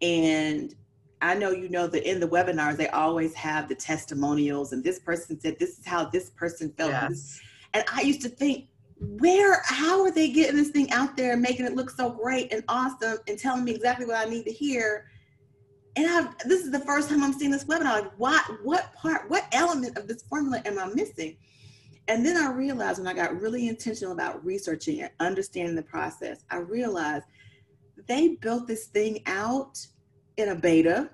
And 0.00 0.74
I 1.20 1.34
know 1.34 1.50
you 1.50 1.68
know 1.68 1.86
that 1.86 2.08
in 2.08 2.20
the 2.20 2.28
webinars, 2.28 2.76
they 2.76 2.88
always 2.88 3.34
have 3.34 3.68
the 3.68 3.74
testimonials, 3.74 4.72
and 4.72 4.82
this 4.82 4.98
person 4.98 5.40
said, 5.40 5.58
This 5.58 5.78
is 5.78 5.86
how 5.86 6.06
this 6.06 6.30
person 6.30 6.72
felt. 6.76 6.90
Yes. 6.90 7.40
And 7.74 7.84
I 7.92 8.02
used 8.02 8.22
to 8.22 8.28
think, 8.28 8.68
where, 8.98 9.62
how 9.64 10.02
are 10.02 10.10
they 10.10 10.30
getting 10.30 10.56
this 10.56 10.70
thing 10.70 10.90
out 10.92 11.16
there 11.16 11.32
and 11.32 11.42
making 11.42 11.66
it 11.66 11.74
look 11.74 11.90
so 11.90 12.10
great 12.10 12.52
and 12.52 12.62
awesome 12.68 13.18
and 13.26 13.38
telling 13.38 13.64
me 13.64 13.72
exactly 13.72 14.06
what 14.06 14.16
I 14.16 14.30
need 14.30 14.44
to 14.44 14.52
hear? 14.52 15.06
And 15.96 16.06
I've, 16.06 16.38
this 16.48 16.64
is 16.64 16.70
the 16.70 16.80
first 16.80 17.08
time 17.08 17.22
I'm 17.22 17.32
seeing 17.32 17.50
this 17.50 17.64
webinar. 17.64 18.02
Like, 18.02 18.12
what, 18.18 18.44
what 18.62 18.94
part, 18.94 19.28
what 19.28 19.46
element 19.52 19.98
of 19.98 20.08
this 20.08 20.22
formula 20.22 20.62
am 20.64 20.78
I 20.78 20.86
missing? 20.86 21.36
And 22.08 22.24
then 22.24 22.36
I 22.36 22.50
realized 22.50 22.98
when 22.98 23.06
I 23.06 23.14
got 23.14 23.40
really 23.40 23.68
intentional 23.68 24.12
about 24.12 24.44
researching 24.44 25.02
and 25.02 25.10
understanding 25.20 25.76
the 25.76 25.82
process, 25.82 26.44
I 26.50 26.56
realized 26.56 27.26
they 28.08 28.36
built 28.40 28.66
this 28.66 28.86
thing 28.86 29.22
out 29.26 29.86
in 30.36 30.48
a 30.48 30.54
beta 30.54 31.10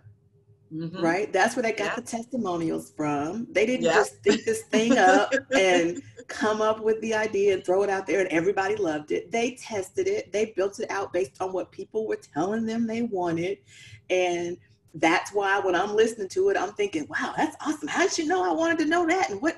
Mm-hmm. 0.72 1.00
Right? 1.02 1.32
That's 1.32 1.56
where 1.56 1.62
they 1.62 1.72
got 1.72 1.86
yeah. 1.86 1.94
the 1.96 2.02
testimonials 2.02 2.92
from. 2.94 3.46
They 3.50 3.64
didn't 3.64 3.86
yeah. 3.86 3.94
just 3.94 4.16
think 4.22 4.44
this 4.44 4.62
thing 4.64 4.98
up 4.98 5.32
and 5.56 6.02
come 6.26 6.60
up 6.60 6.80
with 6.80 7.00
the 7.00 7.14
idea 7.14 7.54
and 7.54 7.64
throw 7.64 7.82
it 7.82 7.90
out 7.90 8.06
there 8.06 8.20
and 8.20 8.28
everybody 8.28 8.76
loved 8.76 9.12
it. 9.12 9.30
They 9.30 9.52
tested 9.52 10.06
it. 10.06 10.32
They 10.32 10.52
built 10.56 10.78
it 10.80 10.90
out 10.90 11.12
based 11.12 11.40
on 11.40 11.52
what 11.52 11.72
people 11.72 12.06
were 12.06 12.20
telling 12.34 12.66
them 12.66 12.86
they 12.86 13.02
wanted. 13.02 13.58
And 14.10 14.58
that's 14.94 15.32
why 15.32 15.60
when 15.60 15.74
I'm 15.74 15.94
listening 15.94 16.28
to 16.30 16.48
it, 16.48 16.56
I'm 16.56 16.72
thinking, 16.72 17.06
wow, 17.08 17.34
that's 17.36 17.56
awesome. 17.64 17.88
How 17.88 18.06
did 18.06 18.18
you 18.18 18.26
know 18.26 18.48
I 18.48 18.54
wanted 18.54 18.78
to 18.78 18.84
know 18.86 19.06
that? 19.06 19.30
And 19.30 19.40
what 19.40 19.56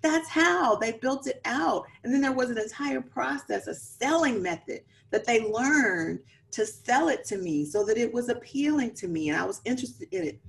that's 0.00 0.28
how 0.28 0.76
they 0.76 0.92
built 0.92 1.26
it 1.26 1.40
out. 1.44 1.84
And 2.04 2.12
then 2.12 2.20
there 2.20 2.32
was 2.32 2.50
an 2.50 2.58
entire 2.58 3.00
process, 3.00 3.66
a 3.66 3.74
selling 3.74 4.42
method 4.42 4.82
that 5.10 5.26
they 5.26 5.50
learned 5.50 6.20
to 6.52 6.64
sell 6.64 7.08
it 7.08 7.24
to 7.24 7.38
me 7.38 7.64
so 7.64 7.84
that 7.84 7.98
it 7.98 8.12
was 8.12 8.28
appealing 8.28 8.94
to 8.94 9.08
me 9.08 9.28
and 9.28 9.38
I 9.38 9.44
was 9.44 9.60
interested 9.64 10.08
in 10.12 10.24
it. 10.24 10.40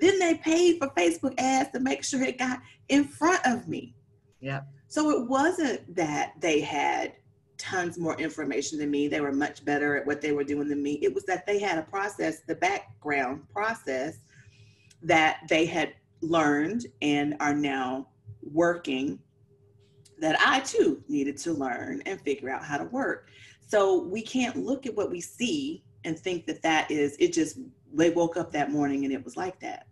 Then 0.00 0.18
they 0.18 0.36
paid 0.36 0.78
for 0.78 0.88
Facebook 0.88 1.34
ads 1.38 1.70
to 1.72 1.80
make 1.80 2.02
sure 2.02 2.22
it 2.22 2.38
got 2.38 2.60
in 2.88 3.04
front 3.04 3.40
of 3.46 3.68
me. 3.68 3.94
Yeah. 4.40 4.62
So 4.88 5.10
it 5.10 5.28
wasn't 5.28 5.94
that 5.94 6.32
they 6.40 6.60
had 6.60 7.12
tons 7.58 7.98
more 7.98 8.18
information 8.20 8.78
than 8.78 8.90
me. 8.90 9.08
They 9.08 9.20
were 9.20 9.32
much 9.32 9.64
better 9.64 9.96
at 9.96 10.06
what 10.06 10.20
they 10.20 10.32
were 10.32 10.44
doing 10.44 10.68
than 10.68 10.82
me. 10.82 10.98
It 11.02 11.14
was 11.14 11.24
that 11.24 11.46
they 11.46 11.58
had 11.58 11.78
a 11.78 11.82
process, 11.82 12.40
the 12.46 12.54
background 12.54 13.42
process 13.52 14.18
that 15.02 15.40
they 15.48 15.66
had 15.66 15.94
learned 16.20 16.86
and 17.02 17.36
are 17.40 17.54
now 17.54 18.08
working 18.42 19.18
that 20.18 20.36
I 20.40 20.60
too 20.60 21.02
needed 21.08 21.36
to 21.38 21.52
learn 21.52 22.02
and 22.06 22.20
figure 22.20 22.50
out 22.50 22.64
how 22.64 22.78
to 22.78 22.84
work. 22.84 23.28
So 23.66 24.02
we 24.04 24.22
can't 24.22 24.56
look 24.56 24.86
at 24.86 24.94
what 24.94 25.10
we 25.10 25.20
see 25.20 25.84
and 26.04 26.18
think 26.18 26.46
that 26.46 26.62
that 26.62 26.90
is 26.90 27.16
it 27.18 27.32
just 27.32 27.58
they 27.92 28.10
woke 28.10 28.36
up 28.36 28.52
that 28.52 28.70
morning 28.70 29.04
and 29.04 29.12
it 29.12 29.24
was 29.24 29.36
like 29.36 29.58
that. 29.60 29.86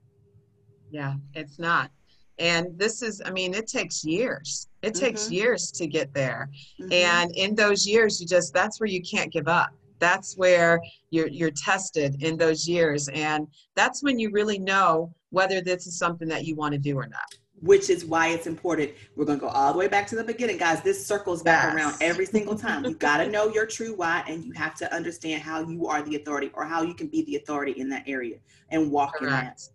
Yeah, 0.90 1.14
it's 1.34 1.58
not. 1.58 1.90
And 2.38 2.78
this 2.78 3.02
is, 3.02 3.22
I 3.24 3.30
mean, 3.30 3.54
it 3.54 3.66
takes 3.66 4.04
years. 4.04 4.68
It 4.82 4.94
takes 4.94 5.24
mm-hmm. 5.24 5.34
years 5.34 5.70
to 5.72 5.86
get 5.86 6.12
there. 6.14 6.48
Mm-hmm. 6.80 6.92
And 6.92 7.36
in 7.36 7.54
those 7.54 7.86
years, 7.86 8.20
you 8.20 8.26
just, 8.26 8.52
that's 8.52 8.80
where 8.80 8.88
you 8.88 9.02
can't 9.02 9.32
give 9.32 9.48
up. 9.48 9.70
That's 9.98 10.36
where 10.36 10.80
you're, 11.10 11.28
you're 11.28 11.52
tested 11.52 12.22
in 12.22 12.36
those 12.36 12.66
years. 12.66 13.08
And 13.08 13.46
that's 13.76 14.02
when 14.02 14.18
you 14.18 14.30
really 14.30 14.58
know 14.58 15.14
whether 15.30 15.60
this 15.60 15.86
is 15.86 15.96
something 15.98 16.28
that 16.28 16.44
you 16.44 16.56
want 16.56 16.72
to 16.72 16.78
do 16.78 16.96
or 16.96 17.06
not 17.06 17.38
which 17.62 17.90
is 17.90 18.04
why 18.04 18.28
it's 18.28 18.46
important. 18.46 18.90
We're 19.16 19.24
going 19.24 19.38
to 19.38 19.46
go 19.46 19.50
all 19.50 19.72
the 19.72 19.78
way 19.78 19.88
back 19.88 20.06
to 20.08 20.16
the 20.16 20.24
beginning, 20.24 20.58
guys. 20.58 20.82
This 20.82 21.04
circles 21.04 21.42
back 21.42 21.64
yes. 21.64 21.74
around 21.74 21.94
every 22.00 22.26
single 22.26 22.56
time. 22.56 22.84
You 22.84 22.94
got 22.94 23.18
to 23.18 23.28
know 23.30 23.48
your 23.48 23.66
true 23.66 23.94
why, 23.94 24.24
and 24.26 24.44
you 24.44 24.52
have 24.52 24.74
to 24.76 24.94
understand 24.94 25.42
how 25.42 25.60
you 25.66 25.86
are 25.86 26.02
the 26.02 26.16
authority 26.16 26.50
or 26.54 26.64
how 26.64 26.82
you 26.82 26.94
can 26.94 27.06
be 27.06 27.22
the 27.22 27.36
authority 27.36 27.72
in 27.72 27.88
that 27.90 28.02
area 28.06 28.38
and 28.70 28.90
walk 28.90 29.14
Correct. 29.14 29.24
in 29.24 29.30
that. 29.30 29.68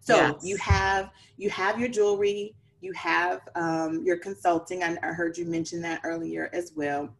So 0.00 0.16
yes. 0.16 0.34
you 0.42 0.56
have 0.56 1.10
you 1.36 1.50
have 1.50 1.78
your 1.78 1.88
jewelry, 1.88 2.54
you 2.80 2.92
have 2.94 3.40
um, 3.54 4.02
your 4.04 4.16
consulting. 4.16 4.82
I, 4.82 4.96
I 5.02 5.08
heard 5.08 5.36
you 5.36 5.44
mention 5.44 5.80
that 5.82 6.00
earlier 6.04 6.50
as 6.52 6.72
well. 6.74 7.14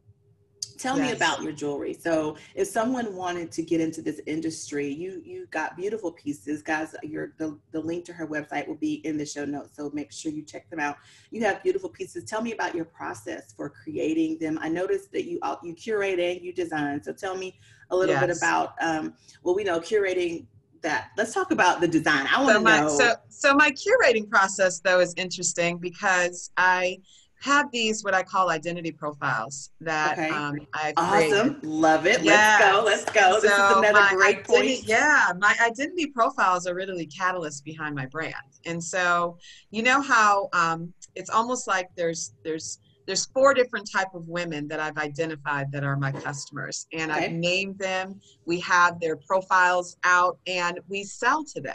Tell 0.80 0.96
yes. 0.96 1.10
me 1.10 1.16
about 1.16 1.42
your 1.42 1.52
jewelry. 1.52 1.92
So, 1.92 2.38
if 2.54 2.66
someone 2.66 3.14
wanted 3.14 3.52
to 3.52 3.62
get 3.62 3.82
into 3.82 4.00
this 4.00 4.18
industry, 4.26 4.88
you 4.88 5.20
you 5.26 5.46
got 5.50 5.76
beautiful 5.76 6.10
pieces, 6.10 6.62
guys. 6.62 6.94
Your 7.02 7.34
the, 7.36 7.58
the 7.72 7.80
link 7.80 8.06
to 8.06 8.14
her 8.14 8.26
website 8.26 8.66
will 8.66 8.76
be 8.76 8.94
in 9.06 9.18
the 9.18 9.26
show 9.26 9.44
notes, 9.44 9.76
so 9.76 9.90
make 9.92 10.10
sure 10.10 10.32
you 10.32 10.42
check 10.42 10.70
them 10.70 10.80
out. 10.80 10.96
You 11.30 11.44
have 11.44 11.62
beautiful 11.62 11.90
pieces. 11.90 12.24
Tell 12.24 12.40
me 12.40 12.52
about 12.52 12.74
your 12.74 12.86
process 12.86 13.52
for 13.54 13.68
creating 13.68 14.38
them. 14.38 14.58
I 14.62 14.70
noticed 14.70 15.12
that 15.12 15.24
you 15.24 15.38
you 15.62 15.74
curate 15.74 16.18
and 16.18 16.40
you 16.40 16.50
design. 16.50 17.02
So, 17.02 17.12
tell 17.12 17.36
me 17.36 17.58
a 17.90 17.96
little 17.96 18.14
yes. 18.14 18.26
bit 18.26 18.36
about 18.38 18.72
um, 18.80 19.12
well, 19.42 19.54
we 19.54 19.64
know 19.64 19.80
curating 19.80 20.46
that 20.82 21.10
let's 21.16 21.34
talk 21.34 21.50
about 21.50 21.80
the 21.80 21.88
design 21.88 22.26
i 22.34 22.42
want 22.42 22.64
to 22.64 22.72
so 22.72 22.82
know 22.82 22.88
so 22.88 23.14
so 23.28 23.54
my 23.54 23.70
curating 23.70 24.28
process 24.28 24.80
though 24.80 25.00
is 25.00 25.14
interesting 25.16 25.78
because 25.78 26.50
i 26.56 26.96
have 27.40 27.70
these 27.72 28.04
what 28.04 28.14
I 28.14 28.22
call 28.22 28.50
identity 28.50 28.92
profiles 28.92 29.70
that 29.80 30.18
okay. 30.18 30.28
um, 30.28 30.56
I've 30.74 30.92
awesome. 30.96 31.54
Created. 31.54 31.64
Love 31.64 32.06
it. 32.06 32.22
Yes. 32.22 32.60
Let's 32.60 32.72
go. 32.72 32.84
Let's 32.84 33.04
go. 33.04 33.34
So 33.34 33.40
this 33.40 33.52
is 33.52 33.90
another 33.90 34.16
great 34.16 34.44
point. 34.44 34.86
Yeah, 34.86 35.32
my 35.38 35.56
identity 35.64 36.06
profiles 36.06 36.66
are 36.66 36.74
really 36.74 36.98
the 36.98 37.06
catalyst 37.06 37.64
behind 37.64 37.94
my 37.94 38.06
brand. 38.06 38.34
And 38.66 38.82
so, 38.82 39.38
you 39.70 39.82
know 39.82 40.02
how 40.02 40.50
um, 40.52 40.92
it's 41.14 41.30
almost 41.30 41.66
like 41.66 41.88
there's 41.96 42.34
there's 42.44 42.78
there's 43.10 43.26
four 43.26 43.54
different 43.54 43.90
type 43.90 44.14
of 44.14 44.28
women 44.28 44.68
that 44.68 44.78
I've 44.78 44.96
identified 44.96 45.72
that 45.72 45.82
are 45.82 45.96
my 45.96 46.12
customers, 46.12 46.86
and 46.92 47.10
okay. 47.10 47.24
I've 47.24 47.32
named 47.32 47.76
them. 47.76 48.20
We 48.46 48.60
have 48.60 49.00
their 49.00 49.16
profiles 49.16 49.96
out, 50.04 50.38
and 50.46 50.78
we 50.88 51.02
sell 51.02 51.42
to 51.46 51.60
them. 51.60 51.74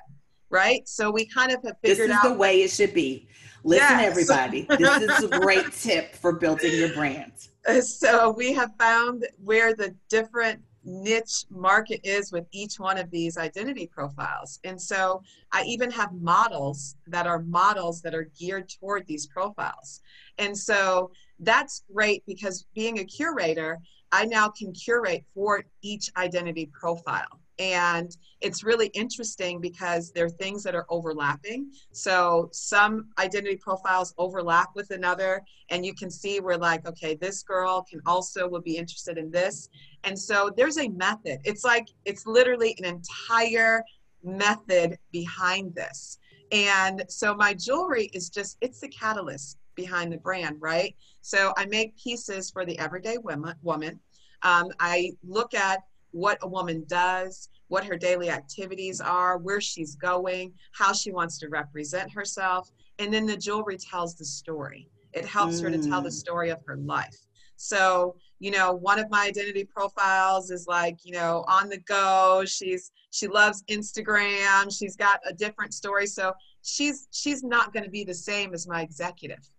Right. 0.49 0.87
So 0.87 1.11
we 1.11 1.25
kind 1.25 1.51
of 1.51 1.61
have 1.63 1.75
figured 1.83 2.09
out 2.09 2.23
This 2.23 2.31
is 2.31 2.31
the 2.31 2.39
way 2.39 2.61
it 2.61 2.71
should 2.71 2.93
be 2.93 3.27
Listen, 3.65 3.99
yes. 3.99 4.11
everybody, 4.11 4.61
this 4.69 5.01
is 5.01 5.23
a 5.25 5.39
great 5.39 5.73
tip 5.73 6.15
for 6.15 6.31
building 6.31 6.73
your 6.73 6.93
brand. 6.93 7.33
So 7.81 8.29
we 8.29 8.53
have 8.53 8.69
found 8.77 9.25
where 9.43 9.73
the 9.73 9.95
different 10.07 10.61
niche 10.85 11.45
market 11.49 11.99
is 12.03 12.31
with 12.31 12.45
each 12.51 12.79
one 12.79 12.97
of 12.97 13.09
these 13.09 13.37
identity 13.37 13.87
profiles. 13.87 14.59
And 14.63 14.79
so 14.79 15.23
I 15.51 15.63
even 15.63 15.89
have 15.91 16.13
models 16.13 16.95
that 17.07 17.25
are 17.25 17.41
models 17.41 18.01
that 18.03 18.13
are 18.13 18.29
geared 18.39 18.69
toward 18.69 19.07
these 19.07 19.25
profiles. 19.25 20.01
And 20.37 20.55
so 20.55 21.11
that's 21.39 21.83
great 21.93 22.23
because 22.25 22.65
being 22.73 22.99
a 22.99 23.05
curator, 23.05 23.79
I 24.11 24.25
now 24.25 24.49
can 24.49 24.71
curate 24.71 25.25
for 25.33 25.63
each 25.81 26.09
identity 26.17 26.67
profile. 26.67 27.41
And 27.57 28.15
it's 28.41 28.63
really 28.63 28.87
interesting 28.87 29.61
because 29.61 30.11
there 30.11 30.25
are 30.25 30.29
things 30.29 30.61
that 30.63 30.75
are 30.75 30.85
overlapping. 30.89 31.71
So 31.91 32.49
some 32.51 33.09
identity 33.17 33.55
profiles 33.55 34.13
overlap 34.17 34.69
with 34.75 34.91
another, 34.91 35.41
and 35.69 35.85
you 35.85 35.93
can 35.93 36.09
see 36.09 36.39
we're 36.39 36.57
like, 36.57 36.85
okay, 36.87 37.15
this 37.15 37.43
girl 37.43 37.85
can 37.89 38.01
also 38.05 38.47
will 38.47 38.61
be 38.61 38.77
interested 38.77 39.17
in 39.17 39.31
this. 39.31 39.69
And 40.03 40.19
so 40.19 40.51
there's 40.55 40.77
a 40.77 40.89
method. 40.89 41.39
It's 41.45 41.63
like 41.63 41.87
it's 42.03 42.25
literally 42.25 42.75
an 42.77 42.85
entire 42.85 43.83
method 44.23 44.97
behind 45.11 45.73
this. 45.75 46.19
And 46.51 47.03
so 47.07 47.35
my 47.35 47.53
jewelry 47.53 48.09
is 48.13 48.29
just 48.29 48.57
it's 48.61 48.81
the 48.81 48.89
catalyst 48.89 49.57
behind 49.75 50.11
the 50.11 50.17
brand, 50.17 50.57
right? 50.59 50.95
So 51.21 51.53
I 51.57 51.65
make 51.65 51.97
pieces 51.97 52.49
for 52.51 52.65
the 52.65 52.77
everyday 52.79 53.17
woman. 53.17 53.55
woman. 53.61 53.99
Um, 54.43 54.69
I 54.79 55.11
look 55.23 55.53
at 55.53 55.79
what 56.11 56.37
a 56.41 56.47
woman 56.47 56.85
does, 56.87 57.49
what 57.67 57.83
her 57.85 57.97
daily 57.97 58.29
activities 58.29 59.01
are, 59.01 59.37
where 59.37 59.59
she's 59.61 59.95
going, 59.95 60.53
how 60.71 60.93
she 60.93 61.11
wants 61.11 61.37
to 61.39 61.49
represent 61.49 62.11
herself. 62.11 62.71
And 62.99 63.13
then 63.13 63.25
the 63.25 63.35
jewelry 63.35 63.77
tells 63.77 64.15
the 64.15 64.25
story. 64.25 64.89
It 65.13 65.25
helps 65.25 65.59
mm. 65.59 65.63
her 65.63 65.71
to 65.71 65.77
tell 65.77 66.01
the 66.01 66.09
mm. 66.09 66.13
story 66.13 66.49
of 66.49 66.59
her 66.65 66.77
life. 66.77 67.17
So, 67.57 68.15
you 68.39 68.51
know, 68.51 68.73
one 68.73 68.99
of 68.99 69.09
my 69.09 69.25
identity 69.25 69.63
profiles 69.63 70.51
is 70.51 70.67
like, 70.67 70.97
you 71.03 71.13
know, 71.13 71.45
on 71.47 71.69
the 71.69 71.77
go. 71.79 72.43
She's 72.45 72.91
she 73.11 73.27
loves 73.27 73.63
Instagram. 73.69 74.77
She's 74.77 74.95
got 74.95 75.21
a 75.25 75.33
different 75.33 75.73
story. 75.73 76.05
So 76.05 76.33
she's 76.63 77.07
she's 77.11 77.43
not 77.43 77.73
going 77.73 77.85
to 77.85 77.89
be 77.89 78.03
the 78.03 78.13
same 78.13 78.53
as 78.53 78.67
my 78.67 78.81
executive, 78.81 79.49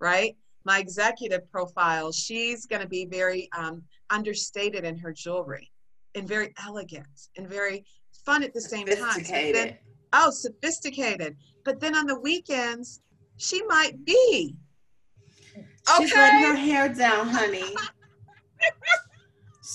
right? 0.00 0.36
My 0.64 0.78
executive 0.78 1.50
profile, 1.50 2.12
she's 2.12 2.66
going 2.66 2.82
to 2.82 2.88
be 2.88 3.06
very 3.06 3.48
um, 3.56 3.82
understated 4.10 4.84
in 4.84 4.96
her 4.98 5.12
jewelry 5.12 5.70
and 6.14 6.26
very 6.26 6.52
elegant 6.64 7.06
and 7.36 7.48
very 7.48 7.84
fun 8.24 8.42
at 8.42 8.52
the 8.52 8.60
same 8.60 8.86
time. 8.86 9.22
Then, 9.28 9.76
oh, 10.12 10.30
sophisticated. 10.30 11.36
But 11.64 11.80
then 11.80 11.94
on 11.94 12.06
the 12.06 12.18
weekends, 12.18 13.00
she 13.36 13.62
might 13.64 14.04
be. 14.04 14.56
She's 15.98 16.14
letting 16.14 16.40
her 16.40 16.56
hair 16.56 16.92
down, 16.92 17.28
honey. 17.28 17.62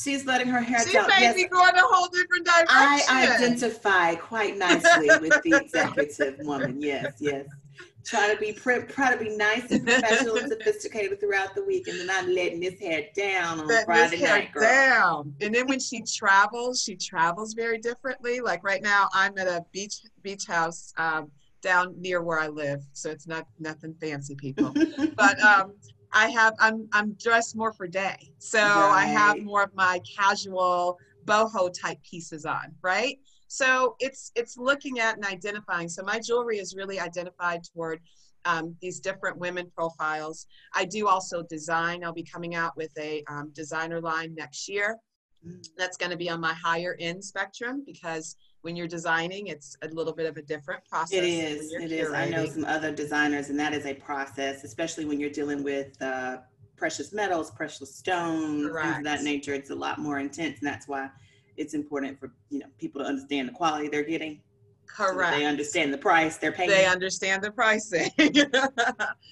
She's 0.03 0.25
letting 0.25 0.47
her 0.47 0.61
hair 0.61 0.87
she 0.87 0.93
down. 0.93 1.07
may 1.07 1.19
Yes, 1.19 1.35
be 1.35 1.47
going 1.47 1.75
a 1.75 1.81
whole 1.81 2.07
different 2.07 2.45
direction. 2.45 2.67
I 2.69 3.35
identify 3.35 4.15
quite 4.15 4.57
nicely 4.57 5.09
with 5.19 5.41
the 5.43 5.57
executive 5.61 6.39
woman. 6.39 6.81
Yes, 6.81 7.15
yes. 7.19 7.45
Try 8.03 8.33
to 8.33 8.39
be 8.39 8.53
pre- 8.53 8.83
try 8.83 9.15
to 9.15 9.23
be 9.23 9.35
nice 9.35 9.71
and 9.71 9.85
professional 9.85 10.37
and 10.37 10.49
sophisticated 10.51 11.19
throughout 11.19 11.55
the 11.55 11.63
week, 11.63 11.87
and 11.87 11.99
then 11.99 12.09
I'm 12.09 12.33
letting 12.33 12.59
this 12.59 12.79
hair 12.79 13.03
down 13.15 13.59
on 13.59 13.67
Let 13.67 13.85
Friday 13.85 14.17
this 14.17 14.19
hair 14.21 14.39
night, 14.39 14.51
girl. 14.53 14.63
down. 14.63 15.35
And 15.41 15.53
then 15.53 15.67
when 15.67 15.79
she 15.79 16.01
travels, 16.01 16.81
she 16.81 16.95
travels 16.95 17.53
very 17.53 17.77
differently. 17.77 18.41
Like 18.41 18.63
right 18.63 18.81
now, 18.81 19.07
I'm 19.13 19.37
at 19.37 19.47
a 19.47 19.63
beach 19.71 19.95
beach 20.23 20.47
house 20.47 20.93
um, 20.97 21.31
down 21.61 21.93
near 21.99 22.21
where 22.21 22.39
I 22.39 22.47
live, 22.47 22.81
so 22.93 23.09
it's 23.09 23.27
not 23.27 23.45
nothing 23.59 23.95
fancy, 24.01 24.35
people. 24.35 24.73
but 25.15 25.39
um, 25.41 25.73
I 26.11 26.29
have 26.29 26.55
I'm 26.59 26.87
I'm 26.91 27.13
dressed 27.13 27.55
more 27.55 27.71
for 27.71 27.87
day, 27.87 28.31
so 28.39 28.59
I 28.59 29.05
have 29.05 29.41
more 29.43 29.63
of 29.63 29.73
my 29.75 29.99
casual 30.17 30.97
boho 31.25 31.71
type 31.73 32.01
pieces 32.03 32.45
on, 32.45 32.75
right? 32.81 33.17
So 33.51 33.97
it's 33.99 34.31
it's 34.35 34.55
looking 34.57 34.99
at 34.99 35.17
and 35.17 35.25
identifying. 35.25 35.89
So 35.89 36.03
my 36.03 36.21
jewelry 36.21 36.57
is 36.57 36.73
really 36.73 37.01
identified 37.01 37.65
toward 37.65 37.99
um, 38.45 38.77
these 38.81 39.01
different 39.01 39.37
women 39.37 39.69
profiles. 39.75 40.47
I 40.73 40.85
do 40.85 41.09
also 41.09 41.43
design. 41.43 42.01
I'll 42.01 42.13
be 42.13 42.23
coming 42.23 42.55
out 42.55 42.77
with 42.77 42.91
a 42.97 43.25
um, 43.29 43.51
designer 43.53 43.99
line 43.99 44.33
next 44.35 44.69
year. 44.69 44.95
Mm. 45.45 45.67
That's 45.77 45.97
going 45.97 46.11
to 46.11 46.17
be 46.17 46.29
on 46.29 46.39
my 46.39 46.53
higher 46.53 46.95
end 46.97 47.21
spectrum 47.25 47.83
because 47.85 48.37
when 48.61 48.77
you're 48.77 48.87
designing, 48.87 49.47
it's 49.47 49.75
a 49.81 49.89
little 49.89 50.13
bit 50.13 50.27
of 50.27 50.37
a 50.37 50.43
different 50.43 50.85
process. 50.85 51.17
It 51.17 51.25
is. 51.25 51.73
It 51.73 51.91
is. 51.91 52.09
I 52.13 52.29
know 52.29 52.45
some 52.45 52.63
other 52.63 52.93
designers, 52.93 53.49
and 53.49 53.59
that 53.59 53.73
is 53.73 53.85
a 53.85 53.95
process, 53.95 54.63
especially 54.63 55.03
when 55.03 55.19
you're 55.19 55.29
dealing 55.29 55.61
with 55.61 56.01
uh, 56.01 56.37
precious 56.77 57.11
metals, 57.11 57.51
precious 57.51 57.97
stones, 57.97 58.71
things 58.71 58.97
of 58.99 59.03
that 59.03 59.23
nature. 59.23 59.53
It's 59.53 59.71
a 59.71 59.75
lot 59.75 59.99
more 59.99 60.19
intense, 60.19 60.59
and 60.59 60.67
that's 60.69 60.87
why 60.87 61.09
it's 61.57 61.73
important 61.73 62.19
for 62.19 62.31
you 62.49 62.59
know 62.59 62.67
people 62.77 63.01
to 63.01 63.07
understand 63.07 63.47
the 63.47 63.53
quality 63.53 63.87
they're 63.87 64.03
getting. 64.03 64.41
so 64.97 65.05
Correct. 65.05 65.37
they 65.37 65.45
understand 65.45 65.93
the 65.93 65.97
price 65.97 66.37
they're 66.37 66.51
paying. 66.51 66.69
they 66.69 66.85
understand 66.85 67.43
the 67.43 67.51
pricing 67.51 68.09
because 68.17 68.47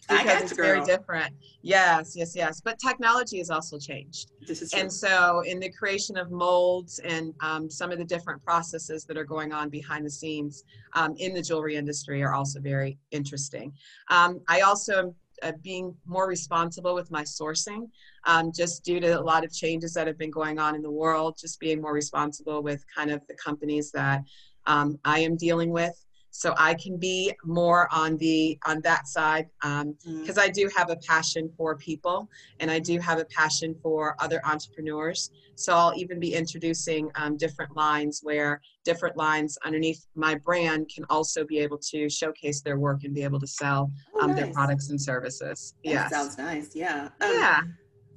it's 0.10 0.52
you, 0.52 0.58
very 0.58 0.84
different. 0.84 1.34
Yes, 1.62 2.14
yes, 2.16 2.36
yes. 2.36 2.62
But 2.62 2.80
technology 2.80 3.40
has 3.40 3.50
also 3.50 3.78
changed. 3.78 4.32
this 4.48 4.62
is 4.62 4.72
true. 4.72 4.82
And 4.82 4.92
so, 4.92 5.42
in 5.46 5.60
the 5.60 5.70
creation 5.70 6.18
of 6.18 6.32
molds 6.32 7.00
and 7.00 7.34
um, 7.42 7.70
some 7.70 7.92
of 7.92 7.98
the 7.98 8.06
different 8.06 8.44
processes 8.44 9.06
that 9.06 9.18
are 9.18 9.26
going 9.26 9.52
on 9.52 9.70
behind 9.70 10.06
the 10.06 10.12
scenes 10.12 10.64
um, 10.94 11.16
in 11.18 11.34
the 11.34 11.42
jewelry 11.42 11.76
industry 11.76 12.24
are 12.24 12.34
also 12.34 12.60
very 12.60 12.98
interesting. 13.12 13.74
Um, 14.10 14.40
I 14.48 14.62
also 14.62 15.14
uh, 15.44 15.54
being 15.64 15.96
more 16.06 16.28
responsible 16.28 16.96
with 16.96 17.12
my 17.12 17.24
sourcing, 17.24 17.90
um, 18.26 18.52
just 18.56 18.84
due 18.84 19.00
to 19.00 19.20
a 19.20 19.22
lot 19.22 19.44
of 19.44 19.54
changes 19.54 19.94
that 19.94 20.08
have 20.08 20.18
been 20.18 20.32
going 20.32 20.60
on 20.60 20.76
in 20.76 20.82
the 20.82 20.92
world, 20.92 21.38
just 21.40 21.60
being 21.60 21.82
more 21.82 21.94
responsible 21.94 22.62
with 22.62 22.84
kind 22.96 23.12
of 23.12 23.26
the 23.28 23.36
companies 23.36 23.92
that 23.92 24.24
um, 24.66 25.00
I 25.06 25.20
am 25.20 25.36
dealing 25.36 25.72
with. 25.72 26.06
So 26.32 26.54
I 26.58 26.74
can 26.76 26.98
be 26.98 27.34
more 27.44 27.88
on 27.92 28.18
the 28.18 28.58
on 28.66 28.82
that 28.82 29.08
side 29.08 29.50
um, 29.64 29.96
Mhm. 30.06 30.22
because 30.22 30.38
I 30.38 30.48
do 30.50 30.70
have 30.76 30.90
a 30.90 30.96
passion 30.98 31.52
for 31.58 31.76
people 31.76 32.30
and 32.60 32.70
I 32.70 32.80
do 32.80 33.00
have 33.00 33.20
a 33.20 33.26
passion 33.26 33.76
for 33.82 34.16
other 34.20 34.40
entrepreneurs. 34.46 35.32
So 35.56 35.74
I'll 35.76 35.94
even 35.98 36.20
be 36.20 36.34
introducing 36.34 37.10
um, 37.16 37.36
different 37.36 37.76
lines 37.76 38.22
where 38.24 38.62
different 38.86 39.18
lines 39.18 39.58
underneath 39.66 40.06
my 40.16 40.36
brand 40.36 40.90
can 40.94 41.04
also 41.10 41.44
be 41.46 41.60
able 41.60 41.78
to 41.92 42.10
showcase 42.10 42.62
their 42.62 42.78
work 42.80 43.04
and 43.04 43.14
be 43.14 43.24
able 43.24 43.40
to 43.40 43.48
sell 43.48 43.92
Oh, 44.16 44.22
um, 44.22 44.36
their 44.36 44.48
products 44.54 44.90
and 44.90 45.02
services. 45.02 45.74
Yes. 45.84 46.12
sounds 46.12 46.38
nice. 46.38 46.76
Yeah. 46.76 47.10
Um, 47.22 47.32
yeah. 47.34 47.62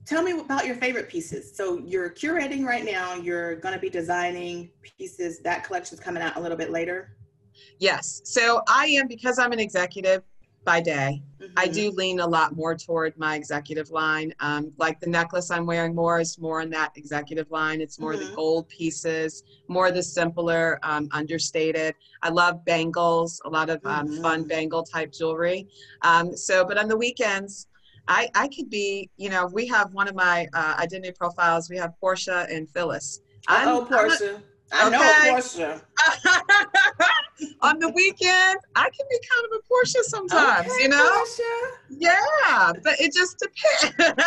Tell 0.05 0.23
me 0.23 0.33
about 0.33 0.67
your 0.67 0.75
favorite 0.77 1.09
pieces. 1.09 1.57
So 1.57 1.79
you're 1.79 2.11
curating 2.11 2.65
right 2.65 2.85
now. 2.85 3.15
You're 3.15 3.57
going 3.57 3.75
to 3.75 3.81
be 3.81 3.89
designing 3.89 4.71
pieces. 4.83 5.41
That 5.41 5.65
collection's 5.65 6.01
coming 6.01 6.23
out 6.23 6.37
a 6.37 6.41
little 6.41 6.57
bit 6.59 6.71
later. 6.71 7.17
Yes. 7.79 8.21
So 8.25 8.63
I 8.69 8.87
am 8.87 9.09
because 9.09 9.39
I'm 9.39 9.53
an 9.53 9.59
executive 9.61 10.23
by 10.65 10.81
day. 10.81 11.23
I 11.57 11.67
Mhm. 11.67 11.75
do 11.75 11.91
lean 11.91 12.21
a 12.21 12.27
lot 12.27 12.55
more 12.55 12.77
toward 12.77 13.19
my 13.19 13.35
executive 13.35 13.91
line. 13.91 14.33
Um, 14.39 14.73
like 14.79 15.01
the 15.01 15.09
necklace 15.09 15.51
I'm 15.51 15.67
wearing 15.67 15.93
more 15.93 16.21
is 16.21 16.39
more 16.39 16.61
in 16.61 16.71
that 16.71 16.93
executive 16.95 17.51
line. 17.51 17.81
It's 17.81 17.99
more 17.99 18.17
the 18.17 18.27
Mhm. 18.27 18.37
gold 18.37 18.69
pieces, 18.69 19.43
more 19.67 19.91
the 19.91 20.05
simpler, 20.05 20.79
um, 20.85 21.09
understated. 21.11 21.97
I 22.23 22.29
love 22.29 22.65
bangles, 22.65 23.41
a 23.45 23.49
lot 23.51 23.71
of 23.71 23.81
um, 23.85 24.07
fun 24.23 24.45
Mhm. 24.45 24.49
bangle 24.49 24.85
type 24.85 25.11
jewelry. 25.11 25.67
Um, 26.03 26.37
so, 26.37 26.65
but 26.65 26.79
on 26.79 26.87
the 26.87 26.97
weekends, 26.97 27.67
I, 28.07 28.31
I 28.37 28.47
could 28.49 28.71
be, 28.71 29.11
you 29.17 29.29
know, 29.31 29.47
we 29.47 29.67
have 29.67 29.93
one 29.93 30.07
of 30.07 30.15
my 30.15 30.47
uh, 30.55 30.77
identity 30.79 31.13
profiles. 31.13 31.69
We 31.69 31.77
have 31.79 31.93
Portia 32.01 32.47
and 32.51 32.71
Phyllis. 32.71 33.21
I'm- 33.49 33.67
Oh, 33.67 33.81
I'm 33.81 33.83
a- 33.83 33.87
Portia. 33.87 34.43
I 34.71 34.91
know 34.91 34.99
Okay. 35.01 35.31
Portia. 35.31 35.83
on 37.61 37.78
the 37.78 37.88
weekend, 37.88 38.59
I 38.76 38.90
can 38.90 39.07
be 39.11 39.18
kind 39.30 39.47
of 39.47 39.59
a 39.59 39.68
Portia 39.68 40.05
sometimes, 40.05 40.70
Okay, 40.70 40.82
you 40.82 40.88
know? 40.88 41.11
Portia. 41.16 41.43
Yeah, 41.90 42.72
but 42.82 43.01
it 43.01 43.12
just 43.12 43.38
depends. 43.38 44.24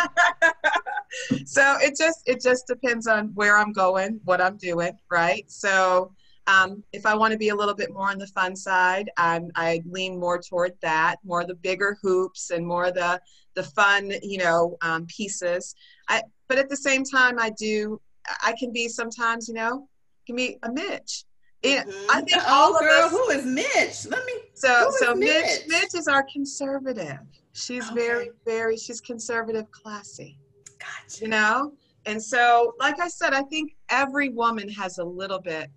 so 1.50 1.76
it 1.80 1.96
just 1.96 2.22
it 2.26 2.40
just 2.40 2.66
depends 2.66 3.06
on 3.06 3.28
where 3.34 3.56
I'm 3.56 3.72
going, 3.72 4.20
what 4.24 4.40
I'm 4.40 4.56
doing, 4.56 4.92
right? 5.10 5.44
So 5.50 6.12
um, 6.46 6.82
if 6.92 7.06
I 7.06 7.14
want 7.14 7.32
to 7.32 7.38
be 7.38 7.48
a 7.48 7.54
little 7.54 7.74
bit 7.74 7.92
more 7.92 8.10
on 8.10 8.18
the 8.18 8.26
fun 8.28 8.54
side, 8.54 9.10
um, 9.16 9.50
I 9.56 9.82
lean 9.86 10.18
more 10.18 10.40
toward 10.40 10.72
that, 10.82 11.16
more 11.24 11.44
the 11.44 11.56
bigger 11.56 11.98
hoops 12.02 12.50
and 12.50 12.66
more 12.66 12.90
the 12.90 13.20
the 13.54 13.62
fun, 13.62 14.12
you 14.22 14.38
know, 14.38 14.76
um, 14.82 15.06
pieces. 15.06 15.74
I 16.08 16.22
but 16.48 16.58
at 16.58 16.68
the 16.68 16.76
same 16.76 17.04
time, 17.04 17.38
I 17.38 17.50
do 17.50 18.00
I 18.42 18.54
can 18.58 18.72
be 18.72 18.88
sometimes, 18.88 19.48
you 19.48 19.54
know, 19.54 19.88
can 20.26 20.36
be 20.36 20.58
a 20.62 20.72
Mitch. 20.72 21.24
Yeah, 21.66 21.84
Mhm. 21.84 22.06
I 22.10 22.20
think 22.22 22.42
oh, 22.42 22.44
all 22.48 22.74
of 22.76 22.80
girl, 22.80 22.90
us. 23.04 23.10
who 23.10 23.30
is 23.30 23.44
Mitch? 23.44 24.06
Let 24.06 24.24
me. 24.26 24.32
So 24.54 24.90
so 24.98 25.14
Mitch 25.14 25.44
Mitch? 25.44 25.68
Mitch 25.68 25.94
is 25.94 26.08
our 26.08 26.24
conservative. 26.32 27.18
She's 27.52 27.88
very 27.90 28.28
Okay. 28.30 28.38
very 28.44 28.76
she's 28.76 29.00
conservative 29.00 29.70
classy, 29.70 30.38
Gotcha. 30.78 31.22
you 31.24 31.28
know? 31.28 31.72
And 32.06 32.22
so 32.22 32.74
like 32.78 33.00
I 33.00 33.08
said, 33.08 33.32
I 33.34 33.42
think 33.42 33.72
every 33.90 34.28
woman 34.28 34.68
has 34.70 34.98
a 34.98 35.04
little 35.04 35.40
bit 35.40 35.70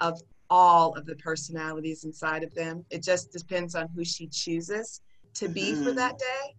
of 0.00 0.20
all 0.50 0.94
of 0.94 1.06
the 1.06 1.16
personalities 1.16 2.04
inside 2.04 2.42
of 2.42 2.52
them. 2.54 2.84
It 2.90 3.02
just 3.02 3.30
depends 3.32 3.74
on 3.74 3.88
who 3.94 4.04
she 4.04 4.26
chooses 4.28 5.00
to 5.34 5.48
be 5.48 5.74
for 5.74 5.90
Mhm. 5.92 5.96
that 5.96 6.18
day. 6.18 6.56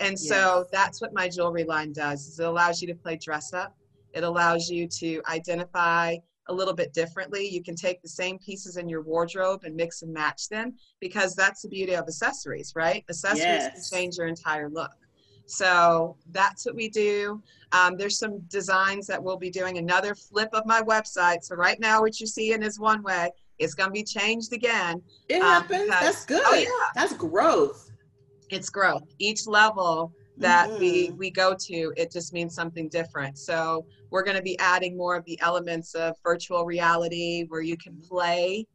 And 0.00 0.18
so 0.18 0.66
that's 0.72 1.00
what 1.00 1.12
my 1.12 1.28
jewelry 1.28 1.64
line 1.64 1.92
does. 1.92 2.26
Is 2.26 2.40
it 2.40 2.44
allows 2.46 2.80
you 2.80 2.88
to 2.88 2.94
play 2.94 3.16
dress 3.16 3.52
up. 3.52 3.76
It 4.12 4.24
allows 4.24 4.68
you 4.68 4.86
to 4.88 5.22
identify 5.28 6.16
a 6.52 6.54
little 6.54 6.74
bit 6.74 6.92
differently. 6.92 7.48
You 7.48 7.62
can 7.62 7.74
take 7.74 8.00
the 8.02 8.08
same 8.08 8.38
pieces 8.38 8.76
in 8.76 8.88
your 8.88 9.02
wardrobe 9.02 9.64
and 9.64 9.74
mix 9.74 10.02
and 10.02 10.12
match 10.12 10.48
them 10.48 10.74
because 11.00 11.34
that's 11.34 11.62
the 11.62 11.68
beauty 11.68 11.94
of 11.94 12.04
accessories, 12.06 12.72
right? 12.76 13.04
Accessories 13.08 13.42
Yes. 13.44 13.90
can 13.90 13.98
change 13.98 14.16
your 14.18 14.26
entire 14.28 14.68
look. 14.68 14.92
So 15.46 16.16
that's 16.30 16.64
what 16.64 16.74
we 16.76 16.88
do. 16.88 17.42
Um, 17.72 17.96
there's 17.96 18.18
some 18.18 18.38
designs 18.48 19.06
that 19.08 19.22
we'll 19.22 19.36
be 19.38 19.50
doing. 19.50 19.78
Another 19.78 20.14
flip 20.14 20.50
of 20.52 20.64
my 20.66 20.82
website. 20.82 21.42
So 21.42 21.56
right 21.56 21.80
now, 21.80 22.00
what 22.00 22.20
you're 22.20 22.26
seeing 22.26 22.62
is 22.62 22.78
one 22.78 23.02
way. 23.02 23.30
It's 23.58 23.74
going 23.74 23.88
to 23.88 23.92
be 23.92 24.04
changed 24.04 24.52
again. 24.52 25.02
It 25.28 25.42
Um, 25.42 25.48
happens. 25.48 25.84
because- 25.84 26.00
That's 26.00 26.24
good. 26.26 26.42
Oh, 26.46 26.54
yeah. 26.54 26.68
That's 26.94 27.12
growth. 27.14 27.90
It's 28.50 28.68
growth. 28.70 29.02
Each 29.18 29.46
level 29.46 30.12
that 30.42 30.68
we 30.78 31.08
Mhm. 31.10 31.16
we 31.18 31.30
go 31.30 31.54
to 31.58 31.92
it 31.96 32.12
just 32.12 32.32
means 32.32 32.54
something 32.54 32.88
different 32.88 33.38
so 33.38 33.86
we're 34.10 34.22
going 34.24 34.36
to 34.36 34.42
be 34.42 34.58
adding 34.58 34.96
more 34.96 35.16
of 35.16 35.24
the 35.24 35.40
elements 35.40 35.94
of 35.94 36.14
virtual 36.22 36.64
reality 36.64 37.44
where 37.48 37.62
you 37.62 37.76
can 37.76 37.96
play 38.00 38.66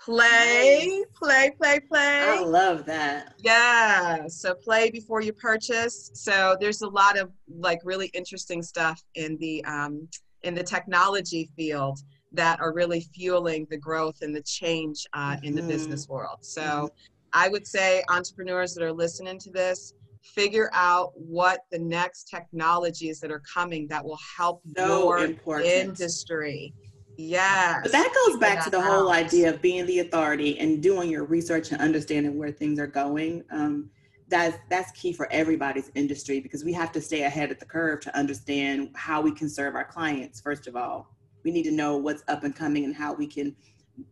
play 0.00 1.02
play 1.14 1.50
play 1.58 1.80
play. 1.80 2.20
I 2.22 2.44
love 2.44 2.84
that. 2.86 3.34
yeah 3.38 4.26
so 4.28 4.54
play 4.54 4.90
before 4.90 5.20
you 5.20 5.32
purchase 5.32 6.10
so 6.14 6.56
there's 6.60 6.82
a 6.82 6.88
lot 6.88 7.18
of 7.18 7.30
like 7.48 7.80
really 7.84 8.06
interesting 8.14 8.62
stuff 8.62 9.02
in 9.14 9.36
the 9.38 9.64
um, 9.64 10.08
in 10.42 10.54
the 10.54 10.62
technology 10.62 11.50
field 11.56 11.98
that 12.32 12.60
are 12.60 12.72
really 12.72 13.00
fueling 13.14 13.66
the 13.70 13.76
growth 13.76 14.18
and 14.22 14.34
the 14.34 14.42
change 14.42 15.04
uh, 15.14 15.36
in 15.42 15.54
the 15.54 15.62
Mhm. 15.62 15.68
business 15.68 16.08
world 16.08 16.38
so 16.42 16.62
Mhm. 16.62 16.88
i 17.32 17.48
would 17.48 17.66
say 17.66 18.02
entrepreneurs 18.08 18.72
that 18.74 18.84
are 18.84 18.92
listening 18.92 19.38
to 19.40 19.50
this 19.50 19.94
figure 20.22 20.70
out 20.72 21.12
what 21.14 21.60
the 21.70 21.78
next 21.78 22.28
technologies 22.28 23.20
that 23.20 23.30
are 23.30 23.42
coming 23.52 23.86
that 23.88 24.04
will 24.04 24.18
help 24.36 24.62
So 24.76 24.86
your 24.86 25.24
important. 25.24 25.68
industry 25.72 26.74
yes 27.16 27.80
But 27.82 27.92
that 27.92 28.14
goes 28.26 28.38
back 28.38 28.64
to 28.64 28.70
the 28.70 28.80
whole 28.80 29.10
idea 29.10 29.50
of 29.50 29.60
being 29.60 29.86
the 29.86 30.00
authority 30.00 30.58
and 30.58 30.82
doing 30.82 31.10
your 31.10 31.24
research 31.24 31.72
and 31.72 31.80
understanding 31.80 32.38
where 32.38 32.52
things 32.52 32.78
are 32.78 32.86
going. 32.86 33.42
Um, 33.50 33.90
that's 34.28 34.58
that's 34.68 34.92
key 34.92 35.12
for 35.12 35.26
everybody's 35.32 35.90
industry 35.94 36.38
because 36.38 36.64
we 36.64 36.72
have 36.74 36.92
to 36.92 37.00
stay 37.00 37.22
ahead 37.22 37.50
of 37.50 37.58
the 37.58 37.64
curve 37.64 38.00
to 38.00 38.16
understand 38.16 38.90
how 38.94 39.20
we 39.20 39.32
can 39.32 39.48
serve 39.48 39.74
our 39.74 39.84
clients. 39.84 40.40
First 40.40 40.66
of 40.66 40.76
all, 40.76 41.08
we 41.44 41.50
need 41.50 41.64
to 41.64 41.70
know 41.72 41.96
what's 41.96 42.22
up 42.28 42.44
and 42.44 42.54
coming 42.54 42.84
and 42.84 42.94
how 42.94 43.14
we 43.14 43.26
can, 43.26 43.56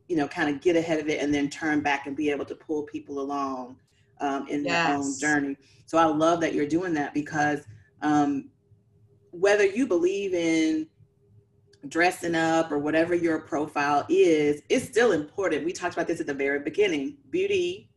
you 0.08 0.16
know, 0.16 0.26
kind 0.26 0.48
of 0.48 0.60
get 0.60 0.74
ahead 0.74 0.98
of 0.98 1.08
it 1.08 1.22
and 1.22 1.32
then 1.34 1.50
turn 1.50 1.80
back 1.80 2.06
and 2.06 2.16
be 2.16 2.30
able 2.30 2.46
to 2.46 2.54
pull 2.54 2.82
people 2.84 3.20
along 3.20 3.76
um, 4.20 4.46
in 4.48 4.64
Yes. 4.64 4.86
their 4.86 4.96
own 4.96 5.18
journey. 5.42 5.56
So 5.86 5.98
I 5.98 6.04
love 6.06 6.40
that 6.40 6.54
you're 6.54 6.66
doing 6.66 6.94
that 6.94 7.14
because 7.14 7.60
um, 8.02 8.50
whether 9.30 9.64
you 9.64 9.86
believe 9.86 10.34
in 10.34 10.88
dressing 11.88 12.34
up 12.34 12.72
or 12.72 12.78
whatever 12.78 13.14
your 13.14 13.38
profile 13.40 14.04
is, 14.08 14.62
it's 14.68 14.86
still 14.86 15.12
important. 15.12 15.64
We 15.64 15.72
talked 15.72 15.94
about 15.94 16.06
this 16.08 16.20
at 16.20 16.26
the 16.26 16.34
very 16.34 16.60
beginning. 16.60 17.16
Beauty 17.30 17.88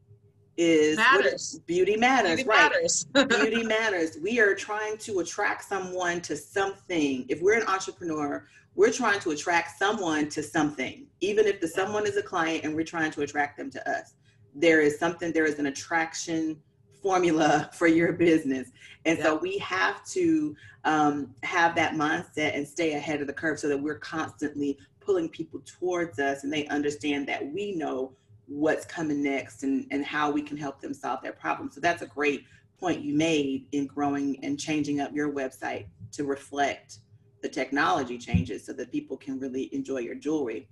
is 0.57 0.97
Matters. 0.97 1.59
beauty 1.65 1.95
matters, 1.95 2.36
Beauty 2.36 2.49
right? 2.49 2.72
matters. 2.72 3.05
beauty 3.30 3.63
matters. 3.63 4.17
We 4.22 4.39
are 4.41 4.53
trying 4.53 4.97
to 4.99 5.20
attract 5.20 5.63
someone 5.63 6.20
to 6.22 6.36
something. 6.36 7.26
If 7.30 7.41
we're 7.41 7.57
an 7.59 7.65
entrepreneur, 7.67 8.45
we're 8.76 8.91
trying 8.91 9.22
to 9.22 9.32
attract 9.32 9.78
someone 9.80 10.28
to 10.30 10.43
something, 10.43 11.07
even 11.22 11.47
if 11.47 11.61
the 11.61 11.67
someone 11.67 12.05
is 12.05 12.17
a 12.17 12.22
client 12.22 12.65
and 12.65 12.76
we're 12.76 12.84
trying 12.84 13.11
to 13.11 13.22
attract 13.22 13.57
them 13.57 13.70
to 13.72 13.89
us. 13.89 14.15
There 14.55 14.81
is 14.81 14.99
something, 14.99 15.31
there 15.31 15.45
is 15.45 15.59
an 15.59 15.67
attraction 15.67 16.61
formula 17.01 17.69
for 17.73 17.87
your 17.87 18.13
business. 18.13 18.69
And 19.05 19.19
so 19.19 19.35
we 19.35 19.57
have 19.59 20.05
to 20.07 20.55
um, 20.83 21.33
have 21.43 21.75
that 21.75 21.93
mindset 21.93 22.55
and 22.55 22.67
stay 22.67 22.93
ahead 22.93 23.21
of 23.21 23.27
the 23.27 23.33
curve 23.33 23.59
so 23.59 23.67
that 23.69 23.81
we're 23.81 23.99
constantly 23.99 24.77
pulling 24.99 25.29
people 25.29 25.61
towards 25.65 26.19
us 26.19 26.43
and 26.43 26.51
they 26.51 26.67
understand 26.67 27.27
that 27.27 27.51
we 27.51 27.73
know 27.73 28.13
what's 28.47 28.85
coming 28.85 29.23
next 29.23 29.63
and, 29.63 29.85
and 29.91 30.03
how 30.03 30.31
we 30.31 30.41
can 30.41 30.57
help 30.57 30.81
them 30.81 30.93
solve 30.93 31.21
their 31.21 31.33
problem. 31.33 31.71
So 31.71 31.79
that's 31.79 32.01
a 32.01 32.07
great 32.07 32.45
point 32.79 33.01
you 33.01 33.13
made 33.13 33.67
in 33.71 33.85
growing 33.85 34.39
and 34.43 34.59
changing 34.59 35.01
up 35.01 35.13
your 35.13 35.31
website 35.31 35.85
to 36.13 36.23
reflect 36.23 36.99
the 37.41 37.49
technology 37.49 38.17
changes 38.17 38.65
so 38.65 38.73
that 38.73 38.91
people 38.91 39.17
can 39.17 39.39
really 39.39 39.73
enjoy 39.73 39.99
your 39.99 40.15
jewelry. 40.15 40.67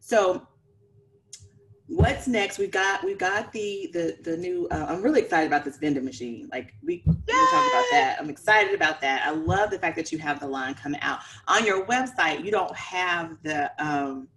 So 0.00 0.46
what's 1.88 2.28
next? 2.28 2.58
We've 2.58 2.70
got 2.70 3.02
we've 3.02 3.18
got 3.18 3.52
the 3.52 3.90
the 3.92 4.16
the 4.22 4.36
new. 4.36 4.68
Uh, 4.70 4.86
I'm 4.88 5.02
really 5.02 5.20
excited 5.22 5.46
about 5.46 5.64
this 5.64 5.78
vending 5.78 6.04
machine. 6.04 6.48
Like 6.52 6.74
we 6.84 6.98
talk 7.00 7.16
about 7.26 7.84
that. 7.90 8.16
I'm 8.20 8.30
excited 8.30 8.74
about 8.74 9.00
that. 9.00 9.26
I 9.26 9.30
love 9.30 9.70
the 9.70 9.78
fact 9.78 9.96
that 9.96 10.12
you 10.12 10.18
have 10.18 10.40
the 10.40 10.46
line 10.46 10.74
coming 10.74 11.00
out 11.00 11.20
on 11.48 11.64
your 11.64 11.84
website. 11.86 12.44
You 12.44 12.50
don't 12.50 12.74
have 12.76 13.36
the. 13.42 13.70
um 13.84 14.28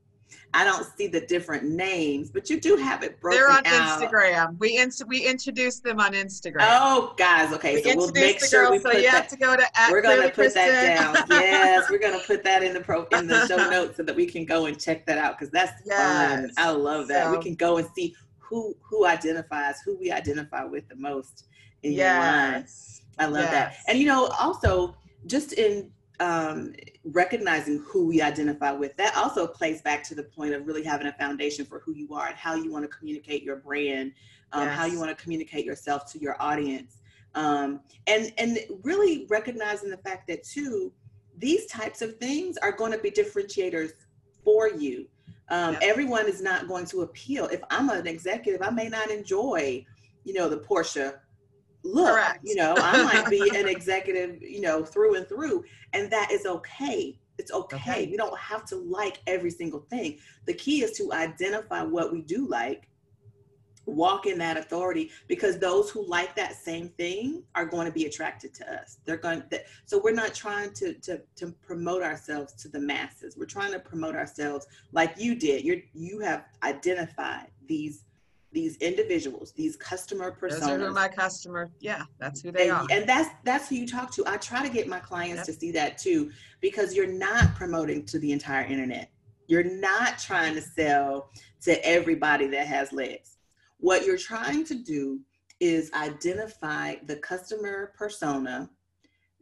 I 0.53 0.63
don't 0.65 0.85
see 0.97 1.07
the 1.07 1.21
different 1.21 1.63
names, 1.63 2.29
but 2.29 2.49
you 2.49 2.59
do 2.59 2.75
have 2.75 3.03
it 3.03 3.19
broken 3.21 3.39
They're 3.39 3.51
on 3.51 3.65
out. 3.65 4.01
Instagram. 4.01 4.59
We 4.59 4.77
ins- 4.77 5.03
we 5.07 5.25
introduced 5.25 5.83
them 5.83 5.99
on 5.99 6.13
Instagram. 6.13 6.57
Oh, 6.61 7.13
guys, 7.17 7.53
okay. 7.53 7.75
we 7.75 7.83
So 7.83 7.95
we'll 7.95 8.11
make 8.11 8.43
sure 8.43 8.63
girls, 8.63 8.71
we 8.71 8.79
so 8.79 8.91
put 8.91 9.01
you 9.01 9.09
have 9.09 9.27
to 9.29 9.37
go 9.37 9.55
to 9.55 9.63
We're 9.89 10.01
gonna 10.01 10.29
Klearly 10.29 10.31
put 10.31 10.53
that 10.53 10.97
down. 10.97 11.25
Yes, 11.29 11.89
we're 11.89 11.99
gonna 11.99 12.19
put 12.25 12.43
that 12.43 12.63
in 12.63 12.73
the 12.73 12.81
pro 12.81 13.05
in 13.13 13.27
the 13.27 13.47
show 13.47 13.57
notes 13.69 13.97
so 13.97 14.03
that 14.03 14.15
we 14.15 14.25
can 14.25 14.45
go 14.45 14.65
and 14.65 14.79
check 14.79 15.05
that 15.05 15.17
out 15.17 15.37
because 15.37 15.51
that's 15.51 15.81
fun. 15.89 16.51
I 16.57 16.71
love 16.71 17.07
that. 17.07 17.31
we 17.31 17.41
can 17.41 17.55
go 17.55 17.77
and 17.77 17.87
see 17.95 18.15
who 18.39 18.75
who 18.81 19.05
identifies 19.05 19.75
who 19.85 19.97
we 19.97 20.11
identify 20.11 20.63
with 20.65 20.87
the 20.89 20.95
most 20.95 21.45
in 21.83 21.93
your 21.93 22.07
line. 22.07 22.65
I 23.17 23.25
love 23.25 23.49
that. 23.51 23.77
And 23.87 23.97
you 23.97 24.05
know, 24.07 24.27
also 24.39 24.95
just 25.27 25.53
in 25.53 25.91
um, 26.21 26.73
recognizing 27.03 27.79
who 27.79 28.05
we 28.05 28.21
identify 28.21 28.71
with, 28.71 28.95
that 28.97 29.17
also 29.17 29.47
plays 29.47 29.81
back 29.81 30.03
to 30.03 30.15
the 30.15 30.23
point 30.23 30.53
of 30.53 30.67
really 30.67 30.83
having 30.83 31.07
a 31.07 31.13
foundation 31.13 31.65
for 31.65 31.79
who 31.79 31.93
you 31.93 32.13
are 32.13 32.27
and 32.27 32.37
how 32.37 32.53
you 32.53 32.71
want 32.71 32.83
to 32.83 32.87
communicate 32.95 33.41
your 33.41 33.55
brand, 33.55 34.13
um, 34.53 34.67
how 34.67 34.85
you 34.85 34.99
want 34.99 35.09
to 35.09 35.21
communicate 35.21 35.65
yourself 35.65 36.05
to 36.11 36.19
your 36.19 36.39
audience, 36.39 36.97
um, 37.33 37.79
and 38.05 38.31
and 38.37 38.59
really 38.83 39.25
recognizing 39.29 39.89
the 39.89 39.97
fact 39.97 40.27
that 40.27 40.43
too, 40.43 40.93
these 41.37 41.65
types 41.65 42.03
of 42.03 42.17
things 42.17 42.55
are 42.57 42.71
going 42.71 42.91
to 42.91 42.99
be 42.99 43.09
differentiators 43.09 43.93
for 44.43 44.69
you. 44.69 45.07
Um, 45.49 45.73
Yep. 45.73 45.81
Everyone 45.83 46.27
is 46.29 46.41
not 46.41 46.67
going 46.67 46.85
to 46.85 47.01
appeal. 47.01 47.45
If 47.47 47.61
I'm 47.71 47.89
an 47.89 48.05
executive, 48.05 48.61
I 48.61 48.69
may 48.69 48.89
not 48.89 49.09
enjoy, 49.09 49.85
you 50.23 50.33
know, 50.33 50.47
the 50.47 50.57
Portia 50.57 51.19
look. 51.83 52.09
Correct. 52.09 52.39
You 52.43 52.55
know, 52.55 52.75
I 52.77 53.03
might 53.03 53.29
be 53.29 53.51
an 53.55 53.67
executive, 53.67 54.41
you 54.41 54.61
know, 54.61 54.83
through 54.83 55.15
and 55.15 55.27
through, 55.27 55.63
and 55.93 56.11
that 56.11 56.31
is 56.31 56.45
okay. 56.45 57.17
It's 57.37 57.51
okay. 57.51 57.77
Okay. 57.77 58.07
We 58.07 58.17
don't 58.17 58.37
have 58.37 58.65
to 58.65 58.75
like 58.75 59.19
every 59.25 59.51
single 59.51 59.79
thing. 59.89 60.19
The 60.45 60.53
key 60.53 60.83
is 60.83 60.91
to 60.97 61.11
identify 61.13 61.81
what 61.81 62.11
we 62.11 62.21
do 62.21 62.47
like, 62.47 62.87
walk 63.87 64.27
in 64.27 64.37
that 64.37 64.57
authority, 64.57 65.09
because 65.27 65.57
those 65.57 65.89
who 65.89 66.07
like 66.07 66.35
that 66.35 66.55
same 66.55 66.89
thing 66.89 67.43
are 67.55 67.65
going 67.65 67.87
to 67.87 67.91
be 67.91 68.05
attracted 68.05 68.53
to 68.55 68.73
us. 68.73 68.99
They're 69.05 69.17
going. 69.17 69.43
To, 69.49 69.61
so 69.85 69.99
we're 70.03 70.13
not 70.13 70.35
trying 70.35 70.73
to 70.73 70.93
to 70.93 71.21
to 71.37 71.47
promote 71.63 72.03
ourselves 72.03 72.53
to 72.61 72.69
the 72.69 72.79
masses. 72.79 73.37
We're 73.37 73.45
trying 73.45 73.71
to 73.71 73.79
promote 73.79 74.15
ourselves 74.15 74.67
like 74.91 75.15
you 75.17 75.33
did. 75.33 75.63
You 75.63 75.81
you 75.93 76.19
have 76.19 76.45
identified 76.61 77.47
these 77.67 78.03
these 78.51 78.77
individuals, 78.77 79.53
these 79.53 79.75
customer 79.77 80.31
personas. 80.31 80.59
Those 80.59 80.69
are 80.69 80.87
who 80.87 80.93
my 80.93 81.07
customer. 81.07 81.71
Yeah, 81.79 82.03
that's 82.19 82.41
who 82.41 82.51
they 82.51 82.63
and, 82.69 82.71
are. 82.71 82.87
and 82.91 83.07
that's 83.07 83.29
that's 83.43 83.69
who 83.69 83.75
you 83.75 83.87
talk 83.87 84.11
to. 84.15 84.23
I 84.27 84.37
try 84.37 84.65
to 84.65 84.71
get 84.71 84.87
my 84.87 84.99
clients 84.99 85.39
Yep. 85.39 85.45
to 85.47 85.53
see 85.53 85.71
that 85.71 85.97
too, 85.97 86.31
because 86.59 86.93
you're 86.95 87.07
not 87.11 87.55
promoting 87.55 88.05
to 88.07 88.19
the 88.19 88.31
entire 88.31 88.65
internet. 88.65 89.09
You're 89.47 89.63
not 89.63 90.17
trying 90.19 90.53
to 90.55 90.61
sell 90.61 91.29
to 91.61 91.85
everybody 91.85 92.47
that 92.47 92.67
has 92.67 92.91
legs. 92.93 93.37
What 93.77 94.05
you're 94.05 94.17
trying 94.17 94.65
to 94.65 94.75
do 94.75 95.19
is 95.59 95.91
identify 95.93 96.95
the 97.05 97.17
customer 97.17 97.93
persona 97.97 98.69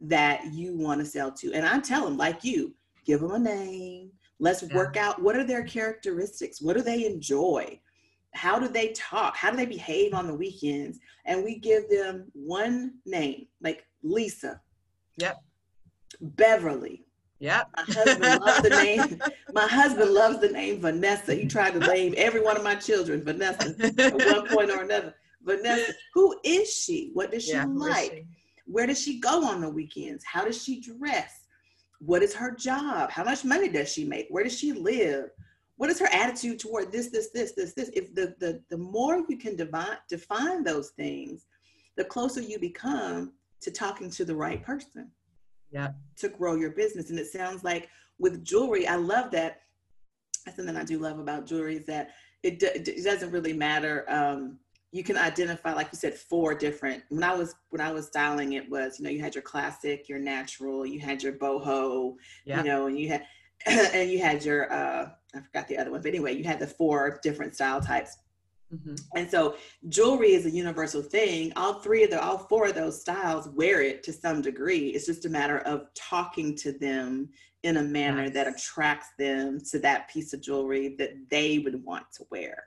that 0.00 0.52
you 0.52 0.76
want 0.76 1.00
to 1.00 1.06
sell 1.06 1.30
to. 1.32 1.52
And 1.52 1.66
I 1.66 1.78
tell 1.80 2.04
them, 2.04 2.16
like 2.16 2.42
you, 2.44 2.74
give 3.04 3.20
them 3.20 3.32
a 3.32 3.38
name. 3.38 4.12
Let's 4.38 4.62
Yeah. 4.62 4.74
work 4.74 4.96
out 4.96 5.20
what 5.20 5.36
are 5.36 5.44
their 5.44 5.64
characteristics? 5.64 6.60
What 6.60 6.76
do 6.76 6.82
they 6.82 7.04
enjoy? 7.06 7.80
How 8.34 8.58
do 8.58 8.68
they 8.68 8.92
talk? 8.92 9.36
How 9.36 9.50
do 9.50 9.56
they 9.56 9.66
behave 9.66 10.14
on 10.14 10.26
the 10.26 10.34
weekends? 10.34 10.98
And 11.24 11.44
we 11.44 11.58
give 11.58 11.88
them 11.90 12.30
one 12.32 12.94
name, 13.04 13.46
like 13.60 13.84
Lisa. 14.02 14.60
Yep. 15.16 15.42
Beverly. 16.20 17.04
Yep. 17.40 17.68
My 17.76 17.84
husband 17.94 18.40
loves 18.40 18.62
the 18.62 18.70
name. 18.70 19.22
My 19.54 19.66
husband 19.66 20.10
loves 20.12 20.40
the 20.40 20.48
name 20.48 20.80
Vanessa. 20.80 21.34
He 21.34 21.46
tried 21.46 21.72
to 21.72 21.80
name 21.80 22.14
every 22.16 22.42
one 22.42 22.56
of 22.56 22.62
my 22.62 22.74
children 22.74 23.24
Vanessa 23.24 23.74
at 23.80 24.26
one 24.26 24.46
point 24.48 24.70
or 24.70 24.82
another. 24.82 25.14
Vanessa, 25.42 25.92
who 26.14 26.36
is 26.44 26.72
she? 26.72 27.10
What 27.14 27.32
does 27.32 27.44
she 27.44 27.52
Yeah, 27.52 27.64
like? 27.66 28.12
she? 28.12 28.26
Where 28.66 28.86
does 28.86 29.00
she 29.00 29.18
go 29.18 29.44
on 29.44 29.62
the 29.62 29.70
weekends? 29.70 30.22
How 30.24 30.44
does 30.44 30.62
she 30.62 30.80
dress? 30.80 31.46
What 31.98 32.22
is 32.22 32.34
her 32.34 32.54
job? 32.54 33.10
How 33.10 33.24
much 33.24 33.44
money 33.44 33.68
does 33.68 33.90
she 33.90 34.04
make? 34.04 34.26
Where 34.28 34.44
does 34.44 34.56
she 34.56 34.72
live? 34.72 35.30
What 35.80 35.88
is 35.88 35.98
her 35.98 36.08
attitude 36.12 36.58
toward 36.58 36.92
this, 36.92 37.06
this, 37.08 37.30
this, 37.30 37.52
this, 37.52 37.72
this? 37.72 37.88
If 37.94 38.14
the 38.14 38.34
the, 38.38 38.60
the 38.68 38.76
more 38.76 39.24
you 39.30 39.38
can 39.38 39.56
divine, 39.56 39.96
define 40.10 40.62
those 40.62 40.90
things, 40.90 41.46
the 41.96 42.04
closer 42.04 42.42
you 42.42 42.58
become 42.58 43.32
to 43.62 43.70
talking 43.70 44.10
to 44.10 44.26
the 44.26 44.36
right 44.36 44.62
person 44.62 45.10
Yeah. 45.70 45.92
to 46.18 46.28
grow 46.28 46.54
your 46.56 46.72
business. 46.72 47.08
And 47.08 47.18
it 47.18 47.28
sounds 47.28 47.64
like 47.64 47.88
with 48.18 48.44
jewelry, 48.44 48.86
I 48.86 48.96
love 48.96 49.30
that. 49.30 49.62
That's 50.44 50.58
something 50.58 50.76
I 50.76 50.84
do 50.84 50.98
love 50.98 51.18
about 51.18 51.46
jewelry 51.46 51.76
is 51.78 51.86
that 51.86 52.10
it, 52.42 52.58
do- 52.58 52.74
it 52.74 53.02
doesn't 53.02 53.30
really 53.30 53.54
matter. 53.54 54.04
Um, 54.10 54.58
you 54.92 55.02
can 55.02 55.16
identify, 55.16 55.72
like 55.72 55.88
you 55.92 55.96
said, 55.98 56.12
four 56.12 56.54
different. 56.54 57.04
When 57.08 57.24
I 57.24 57.34
was 57.34 57.54
when 57.70 57.80
I 57.80 57.90
was 57.90 58.08
styling, 58.08 58.52
it 58.52 58.68
was 58.68 58.98
you 58.98 59.04
know 59.04 59.10
you 59.10 59.22
had 59.22 59.34
your 59.34 59.40
classic, 59.52 60.10
your 60.10 60.18
natural, 60.18 60.84
you 60.84 61.00
had 61.00 61.22
your 61.22 61.32
boho, 61.32 62.16
Yep. 62.44 62.58
you 62.58 62.64
know, 62.64 62.86
and 62.86 62.98
you 62.98 63.08
had 63.08 63.24
and 63.66 64.10
you 64.10 64.20
had 64.20 64.44
your 64.44 64.72
uh, 64.72 65.10
I 65.34 65.40
forgot 65.40 65.68
the 65.68 65.78
other 65.78 65.90
one, 65.90 66.02
but 66.02 66.08
anyway, 66.08 66.34
you 66.34 66.44
had 66.44 66.58
the 66.58 66.66
four 66.66 67.20
different 67.22 67.54
style 67.54 67.80
types. 67.80 68.16
Mhm. 68.74 69.00
And 69.16 69.30
so 69.30 69.56
jewelry 69.88 70.32
is 70.32 70.46
a 70.46 70.50
universal 70.50 71.02
thing. 71.02 71.52
All 71.56 71.80
three 71.80 72.04
of 72.04 72.10
the, 72.10 72.22
all 72.22 72.38
four 72.38 72.68
of 72.68 72.74
those 72.74 73.00
styles 73.00 73.48
wear 73.48 73.82
it 73.82 74.02
to 74.04 74.12
some 74.12 74.42
degree. 74.42 74.88
It's 74.88 75.06
just 75.06 75.26
a 75.26 75.28
matter 75.28 75.58
of 75.60 75.86
talking 75.94 76.56
to 76.56 76.72
them 76.72 77.30
in 77.62 77.78
a 77.78 77.82
manner 77.82 78.30
that 78.30 78.46
attracts 78.46 79.08
them 79.18 79.60
to 79.70 79.78
that 79.80 80.08
piece 80.08 80.32
of 80.32 80.40
jewelry 80.40 80.94
that 80.98 81.12
they 81.30 81.58
would 81.58 81.84
want 81.84 82.06
to 82.12 82.26
wear. 82.30 82.64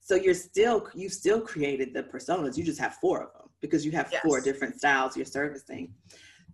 So 0.00 0.14
you're 0.14 0.34
still, 0.34 0.88
you've 0.94 1.12
still 1.12 1.40
created 1.40 1.92
the 1.92 2.02
personas. 2.02 2.56
You 2.56 2.64
just 2.64 2.80
have 2.80 2.94
four 2.94 3.22
of 3.22 3.32
them 3.34 3.50
because 3.60 3.84
you 3.84 3.92
have 3.92 4.12
four 4.22 4.40
different 4.40 4.78
styles 4.78 5.16
you're 5.16 5.26
servicing. 5.26 5.92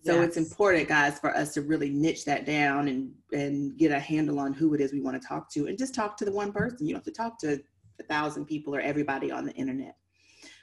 So 0.05 0.21
it's 0.21 0.37
important, 0.37 0.89
guys, 0.89 1.19
for 1.19 1.35
us 1.37 1.55
to 1.55 1.63
really 1.63 1.91
niche 1.91 2.25
that 2.25 2.45
down 2.45 2.89
and 2.89 3.13
and 3.33 3.77
get 3.79 3.93
a 3.93 4.01
handle 4.01 4.41
on 4.41 4.53
who 4.53 4.75
it 4.75 4.81
is 4.81 4.93
we 4.93 5.01
want 5.01 5.21
to 5.21 5.27
talk 5.27 5.51
to, 5.53 5.67
and 5.67 5.79
just 5.79 5.95
talk 5.95 6.17
to 6.19 6.25
the 6.25 6.33
one 6.33 6.53
person. 6.53 6.87
You 6.87 6.95
don't 6.95 7.05
have 7.05 7.15
to 7.15 7.23
talk 7.23 7.39
to 7.41 7.61
a 8.01 8.03
thousand 8.05 8.47
people 8.47 8.75
or 8.75 8.81
everybody 8.81 9.31
on 9.31 9.45
the 9.45 9.53
internet. 9.53 9.97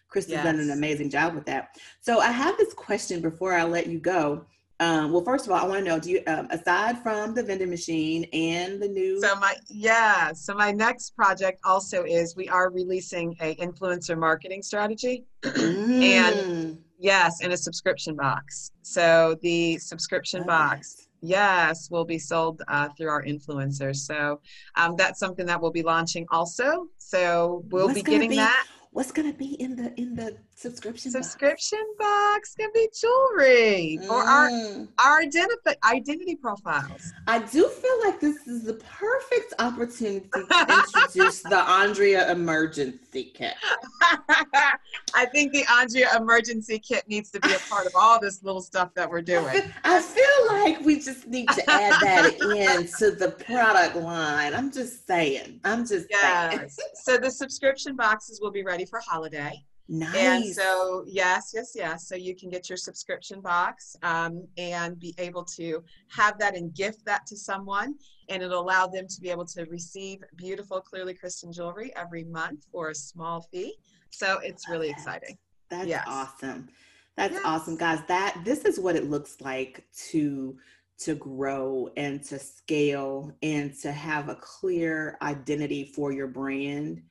Kristen's 0.10 0.44
done 0.44 0.60
an 0.60 0.72
amazing 0.72 1.10
job 1.10 1.36
with 1.36 1.46
that. 1.46 1.78
So 2.02 2.20
I 2.20 2.32
have 2.32 2.58
this 2.58 2.74
question 2.74 3.22
before 3.22 3.54
I 3.54 3.64
let 3.64 3.88
you 3.88 4.00
go. 4.00 4.46
Um, 4.82 5.12
well, 5.12 5.24
first 5.24 5.46
of 5.46 5.52
all, 5.52 5.60
I 5.60 5.68
want 5.68 5.84
to 5.84 5.90
know: 5.90 6.00
Do 6.00 6.10
you, 6.10 6.24
um, 6.28 6.48
aside 6.52 7.04
from 7.04 7.34
the 7.34 7.44
vending 7.44 7.70
machine 7.70 8.26
and 8.32 8.82
the 8.82 8.88
new, 8.88 9.22
So 9.22 9.36
my 9.36 9.56
yeah, 9.68 10.32
so 10.34 10.54
my 10.54 10.72
next 10.72 11.16
project 11.16 11.60
also 11.66 12.04
is 12.04 12.36
we 12.36 12.48
are 12.50 12.70
releasing 12.70 13.36
a 13.42 13.56
influencer 13.56 14.18
marketing 14.18 14.64
strategy. 14.64 15.26
Mm, 15.44 16.78
Yes, 17.00 17.42
in 17.42 17.52
a 17.54 17.58
subscription 17.58 18.16
box. 18.16 18.72
So 18.82 19.38
the 19.42 19.78
subscription 19.78 20.44
box, 20.44 21.08
yes, 21.22 21.90
will 21.90 22.04
be 22.04 22.20
sold 22.20 22.62
uh, 22.68 22.90
through 22.98 23.10
our 23.10 23.24
influencers. 23.24 23.98
So 23.98 24.42
um, 24.76 24.96
that's 24.98 25.18
something 25.18 25.46
that 25.46 25.62
we'll 25.62 25.72
be 25.72 25.82
launching 25.82 26.26
also. 26.30 26.88
So 26.98 27.64
we'll 27.70 27.88
What's 27.88 28.00
be 28.00 28.04
getting 28.04 28.32
be- 28.32 28.36
that. 28.36 28.68
What's 28.92 29.12
gonna 29.12 29.34
be 29.34 29.54
in 29.62 29.76
the 29.76 29.98
in 30.00 30.16
the 30.16 30.36
subscription 30.60 31.10
subscription 31.10 31.80
box, 31.98 32.10
box 32.10 32.56
can 32.56 32.70
be 32.74 32.90
jewelry 32.94 33.98
mm. 34.02 34.06
for 34.06 34.16
our 34.16 34.50
our 35.00 35.22
identity 35.22 35.56
identity 35.86 36.36
profiles. 36.36 37.14
I 37.28 37.40
do 37.40 37.68
feel 37.68 38.00
like 38.06 38.20
this 38.20 38.46
is 38.46 38.64
the 38.64 38.74
perfect 38.74 39.54
opportunity 39.60 40.28
to 40.34 40.86
introduce 40.86 41.42
the 41.44 41.60
Andrea 41.60 42.30
emergency 42.30 43.32
kit. 43.34 43.54
I 45.16 45.26
think 45.32 45.54
the 45.54 45.64
Andrea 45.72 46.10
emergency 46.18 46.80
kit 46.80 47.08
needs 47.08 47.32
to 47.32 47.40
be 47.40 47.54
a 47.54 47.60
part 47.70 47.86
of 47.86 47.94
all 47.96 48.20
this 48.20 48.44
little 48.44 48.62
stuff 48.62 48.94
that 48.96 49.10
we're 49.10 49.22
doing. 49.22 49.62
I 49.86 50.02
feel 50.02 50.58
like 50.58 50.82
we 50.82 51.00
just 51.00 51.28
need 51.28 51.48
to 51.50 51.70
add 51.70 51.94
that 52.02 52.34
into 52.34 53.16
the 53.16 53.32
product 53.32 53.96
line. 53.96 54.54
I'm 54.54 54.72
just 54.72 55.08
saying. 55.08 55.62
I'm 55.64 55.86
just 55.86 56.08
yes. 56.10 56.76
saying. 56.76 56.90
so 56.96 57.18
the 57.18 57.32
subscription 57.32 57.96
boxes 57.96 58.42
will 58.42 58.52
be 58.52 58.64
ready 58.64 58.86
for 58.86 59.00
holiday. 59.06 59.64
Nice. 59.92 60.16
And 60.16 60.46
so, 60.54 61.04
yes, 61.08 61.52
yes, 61.52 61.72
yes. 61.76 62.08
So 62.08 62.16
you 62.16 62.36
can 62.36 62.50
get 62.52 62.70
your 62.70 62.78
subscription 62.78 63.42
box 63.42 63.96
um, 64.04 64.48
and 64.56 65.00
be 65.00 65.16
able 65.18 65.44
to 65.58 65.84
have 66.16 66.38
that 66.38 66.56
and 66.56 66.72
gift 66.76 67.04
that 67.06 67.26
to 67.26 67.36
someone. 67.36 67.96
And 68.30 68.44
it'll 68.44 68.62
allow 68.62 68.86
them 68.86 69.08
to 69.08 69.20
be 69.20 69.32
able 69.32 69.46
to 69.48 69.64
receive 69.66 70.20
beautiful, 70.36 70.80
Klearly 70.80 71.16
Kristen 71.16 71.52
jewelry 71.52 71.92
every 71.96 72.24
month 72.24 72.68
for 72.72 72.90
a 72.90 72.96
small 72.96 73.42
fee. 73.52 73.74
So 74.12 74.38
it's 74.44 74.70
really 74.70 74.92
exciting. 74.92 75.40
That's 75.72 75.88
yes. 75.88 76.04
awesome. 76.08 76.70
That's 77.18 77.34
yes. 77.34 77.42
awesome, 77.44 77.76
guys. 77.76 78.02
That 78.08 78.40
this 78.46 78.66
is 78.66 78.80
what 78.80 78.96
it 78.96 79.10
looks 79.10 79.42
like 79.42 79.86
to 80.10 80.56
to 81.00 81.16
grow 81.16 81.90
and 81.98 82.22
to 82.26 82.38
scale 82.38 83.32
and 83.42 83.74
to 83.82 83.92
have 83.92 84.30
a 84.30 84.36
clear 84.36 85.18
identity 85.22 85.86
for 85.96 86.12
your 86.12 86.28
brand 86.28 87.02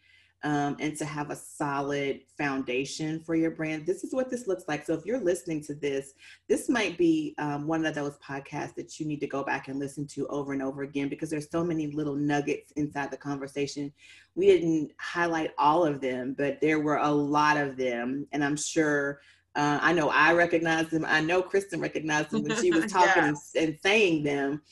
um, 0.45 0.77
and 0.79 0.97
to 0.97 1.05
have 1.05 1.31
a 1.31 1.37
solid 1.37 2.21
foundation 2.37 3.21
for 3.21 3.35
your 3.35 3.51
brand. 3.51 3.87
This 3.87 4.05
is 4.05 4.15
what 4.15 4.31
this 4.31 4.47
looks 4.47 4.65
like. 4.69 4.87
So 4.87 4.95
if 4.95 5.05
you're 5.05 5.21
listening 5.21 5.63
to 5.65 5.75
this, 5.75 6.15
this 6.49 6.69
might 6.69 6.97
be 6.97 7.35
um, 7.39 7.67
one 7.67 7.85
of 7.85 7.95
those 7.95 8.17
podcasts 8.19 8.75
that 8.77 9.01
you 9.01 9.07
need 9.07 9.21
to 9.21 9.27
go 9.27 9.43
back 9.43 9.69
and 9.69 9.79
listen 9.79 10.07
to 10.09 10.27
over 10.29 10.53
and 10.53 10.63
over 10.63 10.83
again 10.83 11.09
because 11.09 11.29
there's 11.29 11.51
so 11.51 11.65
many 11.65 11.89
little 11.89 12.15
nuggets 12.15 12.73
inside 12.73 13.11
the 13.11 13.17
conversation. 13.17 13.93
We 14.37 14.47
didn't 14.47 14.93
highlight 14.99 15.51
all 15.59 15.85
of 15.85 16.01
them, 16.01 16.35
but 16.39 16.61
there 16.61 16.79
were 16.79 16.99
a 16.99 17.11
lot 17.11 17.57
of 17.57 17.77
them, 17.77 18.27
and 18.33 18.45
I'm 18.45 18.57
sure. 18.57 19.21
Uh, 19.57 19.79
I 19.83 19.93
know 19.93 20.09
I 20.11 20.35
recognized 20.35 20.93
them. 20.93 21.05
I 21.05 21.21
know 21.21 21.43
Kristen 21.43 21.81
recognized 21.81 22.31
them 22.31 22.45
when 22.45 22.57
she 22.61 22.71
was 22.71 22.87
talking 22.93 23.25
yes. 23.25 23.53
and, 23.57 23.71
and 23.71 23.79
saying 23.83 24.23
them. 24.23 24.63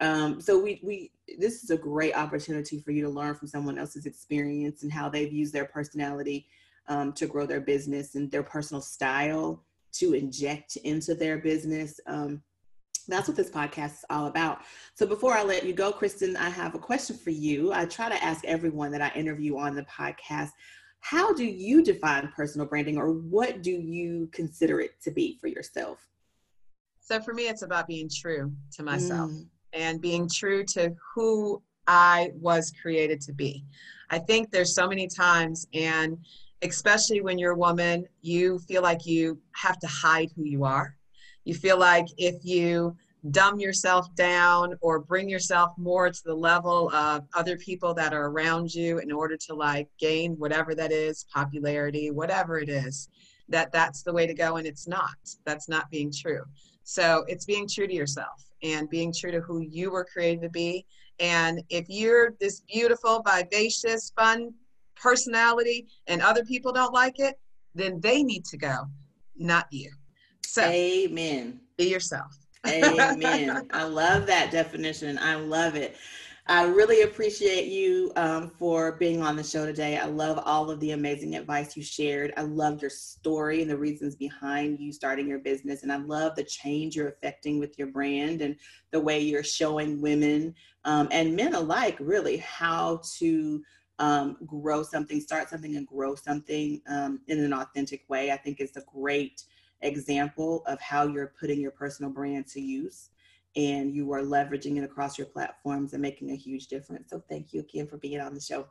Um, 0.00 0.40
so 0.40 0.60
we 0.60 0.80
we 0.82 1.12
this 1.38 1.62
is 1.62 1.70
a 1.70 1.76
great 1.76 2.14
opportunity 2.14 2.80
for 2.80 2.90
you 2.90 3.02
to 3.02 3.08
learn 3.08 3.34
from 3.34 3.48
someone 3.48 3.78
else's 3.78 4.06
experience 4.06 4.82
and 4.82 4.92
how 4.92 5.08
they've 5.08 5.32
used 5.32 5.52
their 5.52 5.64
personality 5.64 6.46
um, 6.88 7.12
to 7.14 7.26
grow 7.26 7.46
their 7.46 7.60
business 7.60 8.14
and 8.14 8.30
their 8.30 8.42
personal 8.42 8.80
style 8.80 9.62
to 9.92 10.14
inject 10.14 10.76
into 10.76 11.14
their 11.14 11.38
business. 11.38 12.00
Um, 12.06 12.42
that's 13.08 13.28
what 13.28 13.36
this 13.36 13.50
podcast 13.50 13.92
is 13.92 14.04
all 14.10 14.26
about. 14.26 14.60
So 14.94 15.06
before 15.06 15.34
I 15.34 15.42
let 15.42 15.64
you 15.66 15.72
go, 15.72 15.92
Kristen, 15.92 16.36
I 16.36 16.48
have 16.48 16.74
a 16.74 16.78
question 16.78 17.16
for 17.16 17.30
you. 17.30 17.72
I 17.72 17.84
try 17.84 18.08
to 18.08 18.24
ask 18.24 18.44
everyone 18.44 18.92
that 18.92 19.02
I 19.02 19.10
interview 19.16 19.58
on 19.58 19.74
the 19.74 19.82
podcast, 19.84 20.50
how 21.00 21.34
do 21.34 21.44
you 21.44 21.82
define 21.82 22.28
personal 22.28 22.66
branding 22.66 22.96
or 22.96 23.10
what 23.10 23.62
do 23.62 23.72
you 23.72 24.28
consider 24.32 24.80
it 24.80 24.92
to 25.02 25.10
be 25.10 25.36
for 25.40 25.48
yourself? 25.48 25.98
So 27.00 27.20
for 27.20 27.34
me, 27.34 27.48
it's 27.48 27.62
about 27.62 27.88
being 27.88 28.08
true 28.08 28.52
to 28.76 28.82
myself. 28.84 29.30
Mm 29.30 29.46
and 29.72 30.00
being 30.00 30.28
true 30.28 30.64
to 30.64 30.94
who 31.14 31.62
I 31.86 32.30
was 32.34 32.72
created 32.80 33.20
to 33.22 33.32
be. 33.32 33.64
I 34.10 34.18
think 34.18 34.50
there's 34.50 34.74
so 34.74 34.88
many 34.88 35.08
times, 35.08 35.66
and 35.74 36.18
especially 36.62 37.20
when 37.20 37.38
you're 37.38 37.52
a 37.52 37.58
woman, 37.58 38.06
you 38.20 38.58
feel 38.60 38.82
like 38.82 39.06
you 39.06 39.38
have 39.52 39.78
to 39.80 39.86
hide 39.86 40.30
who 40.36 40.44
you 40.44 40.64
are. 40.64 40.96
You 41.44 41.54
feel 41.54 41.78
like 41.78 42.06
if 42.18 42.44
you 42.44 42.96
dumb 43.30 43.60
yourself 43.60 44.12
down 44.14 44.74
or 44.80 44.98
bring 44.98 45.28
yourself 45.28 45.72
more 45.78 46.10
to 46.10 46.22
the 46.24 46.34
level 46.34 46.92
of 46.92 47.24
other 47.34 47.56
people 47.56 47.94
that 47.94 48.12
are 48.12 48.26
around 48.26 48.74
you 48.74 48.98
in 48.98 49.12
order 49.12 49.36
to 49.36 49.54
like 49.54 49.88
gain 49.98 50.32
whatever 50.38 50.74
that 50.74 50.90
is 50.90 51.24
popularity 51.32 52.10
whatever 52.10 52.58
it 52.58 52.68
is 52.68 53.08
that 53.48 53.70
that's 53.70 54.02
the 54.02 54.12
way 54.12 54.26
to 54.26 54.34
go 54.34 54.56
and 54.56 54.66
it's 54.66 54.88
not 54.88 55.14
that's 55.44 55.68
not 55.68 55.88
being 55.88 56.10
true 56.10 56.42
so 56.84 57.24
it's 57.28 57.44
being 57.44 57.68
true 57.68 57.86
to 57.86 57.94
yourself 57.94 58.44
and 58.62 58.88
being 58.90 59.12
true 59.12 59.32
to 59.32 59.40
who 59.40 59.60
you 59.60 59.90
were 59.90 60.04
created 60.04 60.42
to 60.42 60.50
be. 60.50 60.86
And 61.18 61.62
if 61.68 61.86
you're 61.88 62.34
this 62.40 62.62
beautiful, 62.72 63.22
vivacious, 63.26 64.12
fun 64.16 64.52
personality 64.96 65.86
and 66.06 66.22
other 66.22 66.44
people 66.44 66.72
don't 66.72 66.94
like 66.94 67.18
it, 67.18 67.38
then 67.74 68.00
they 68.00 68.22
need 68.22 68.44
to 68.46 68.56
go, 68.56 68.86
not 69.36 69.66
you. 69.70 69.90
So, 70.44 70.62
amen. 70.62 71.60
Be 71.76 71.88
yourself. 71.88 72.36
amen. 72.66 73.68
I 73.72 73.84
love 73.84 74.26
that 74.26 74.50
definition. 74.50 75.18
I 75.18 75.36
love 75.36 75.74
it. 75.74 75.96
I 76.52 76.64
really 76.64 77.00
appreciate 77.00 77.68
you 77.68 78.12
um, 78.14 78.50
for 78.58 78.92
being 78.92 79.22
on 79.22 79.36
the 79.36 79.42
show 79.42 79.64
today. 79.64 79.96
I 79.96 80.04
love 80.04 80.38
all 80.44 80.70
of 80.70 80.80
the 80.80 80.90
amazing 80.90 81.34
advice 81.34 81.78
you 81.78 81.82
shared. 81.82 82.34
I 82.36 82.42
love 82.42 82.82
your 82.82 82.90
story 82.90 83.62
and 83.62 83.70
the 83.70 83.78
reasons 83.78 84.14
behind 84.14 84.78
you 84.78 84.92
starting 84.92 85.26
your 85.26 85.38
business. 85.38 85.82
And 85.82 85.90
I 85.90 85.96
love 85.96 86.36
the 86.36 86.44
change 86.44 86.94
you're 86.94 87.08
affecting 87.08 87.58
with 87.58 87.78
your 87.78 87.86
brand 87.86 88.42
and 88.42 88.54
the 88.90 89.00
way 89.00 89.18
you're 89.18 89.42
showing 89.42 90.02
women 90.02 90.54
um, 90.84 91.08
and 91.10 91.34
men 91.34 91.54
alike, 91.54 91.96
really, 91.98 92.36
how 92.36 93.00
to 93.16 93.62
um, 93.98 94.36
grow 94.44 94.82
something, 94.82 95.22
start 95.22 95.48
something, 95.48 95.76
and 95.76 95.86
grow 95.86 96.14
something 96.14 96.82
um, 96.86 97.22
in 97.28 97.42
an 97.42 97.54
authentic 97.54 98.04
way. 98.10 98.30
I 98.30 98.36
think 98.36 98.60
it's 98.60 98.76
a 98.76 98.84
great 98.94 99.42
example 99.80 100.64
of 100.66 100.78
how 100.82 101.06
you're 101.06 101.32
putting 101.40 101.62
your 101.62 101.70
personal 101.70 102.10
brand 102.10 102.46
to 102.48 102.60
use 102.60 103.08
and 103.56 103.94
you 103.94 104.12
are 104.12 104.22
leveraging 104.22 104.78
it 104.78 104.84
across 104.84 105.18
your 105.18 105.26
platforms 105.26 105.92
and 105.92 106.02
making 106.02 106.30
a 106.30 106.36
huge 106.36 106.66
difference. 106.68 107.10
So 107.10 107.22
thank 107.28 107.52
you 107.52 107.60
again 107.60 107.86
for 107.86 107.98
being 107.98 108.20
on 108.20 108.34
the 108.34 108.40
show. 108.40 108.66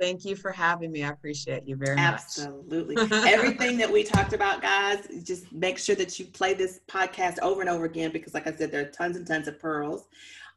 Thank 0.00 0.24
you 0.24 0.36
for 0.36 0.50
having 0.50 0.90
me. 0.90 1.04
I 1.04 1.10
appreciate 1.10 1.66
you 1.66 1.76
very 1.76 1.96
Absolutely. 1.96 2.96
much. 2.96 3.04
Absolutely. 3.04 3.32
Everything 3.32 3.78
that 3.78 3.90
we 3.90 4.02
talked 4.02 4.32
about, 4.32 4.60
guys, 4.60 5.06
just 5.22 5.52
make 5.52 5.78
sure 5.78 5.94
that 5.94 6.18
you 6.18 6.26
play 6.26 6.54
this 6.54 6.80
podcast 6.88 7.38
over 7.40 7.60
and 7.60 7.70
over 7.70 7.84
again 7.84 8.10
because, 8.10 8.34
like 8.34 8.46
I 8.46 8.52
said, 8.52 8.72
there 8.72 8.82
are 8.82 8.90
tons 8.90 9.16
and 9.16 9.26
tons 9.26 9.48
of 9.48 9.58
pearls. 9.58 10.08